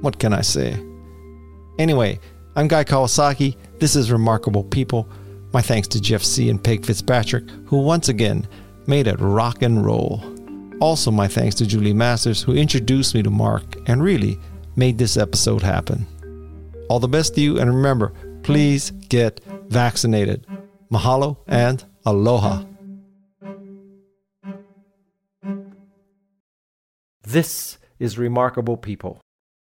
What 0.00 0.18
can 0.18 0.32
I 0.32 0.42
say? 0.42 0.78
Anyway, 1.78 2.20
I'm 2.54 2.68
Guy 2.68 2.84
Kawasaki. 2.84 3.56
This 3.80 3.96
is 3.96 4.12
Remarkable 4.12 4.64
People. 4.64 5.08
My 5.52 5.60
thanks 5.60 5.88
to 5.88 6.00
Jeff 6.00 6.22
Sieh 6.22 6.50
and 6.50 6.62
Peg 6.62 6.86
Fitzpatrick, 6.86 7.50
who 7.66 7.78
once 7.78 8.08
again 8.08 8.46
made 8.86 9.08
it 9.08 9.18
rock 9.18 9.62
and 9.62 9.84
roll. 9.84 10.22
Also, 10.80 11.10
my 11.10 11.26
thanks 11.26 11.54
to 11.56 11.66
Julie 11.66 11.92
Masters, 11.92 12.42
who 12.42 12.54
introduced 12.54 13.14
me 13.14 13.22
to 13.22 13.30
Mark 13.30 13.64
and 13.86 14.02
really 14.02 14.38
made 14.76 14.98
this 14.98 15.16
episode 15.16 15.62
happen. 15.62 16.06
All 16.88 17.00
the 17.00 17.08
best 17.08 17.34
to 17.34 17.40
you, 17.40 17.58
and 17.58 17.74
remember, 17.74 18.12
please 18.42 18.90
get 18.90 19.40
vaccinated. 19.68 20.46
Mahalo 20.90 21.38
and 21.46 21.84
aloha. 22.04 22.64
This 27.22 27.78
is 27.98 28.18
Remarkable 28.18 28.76
People. 28.76 29.20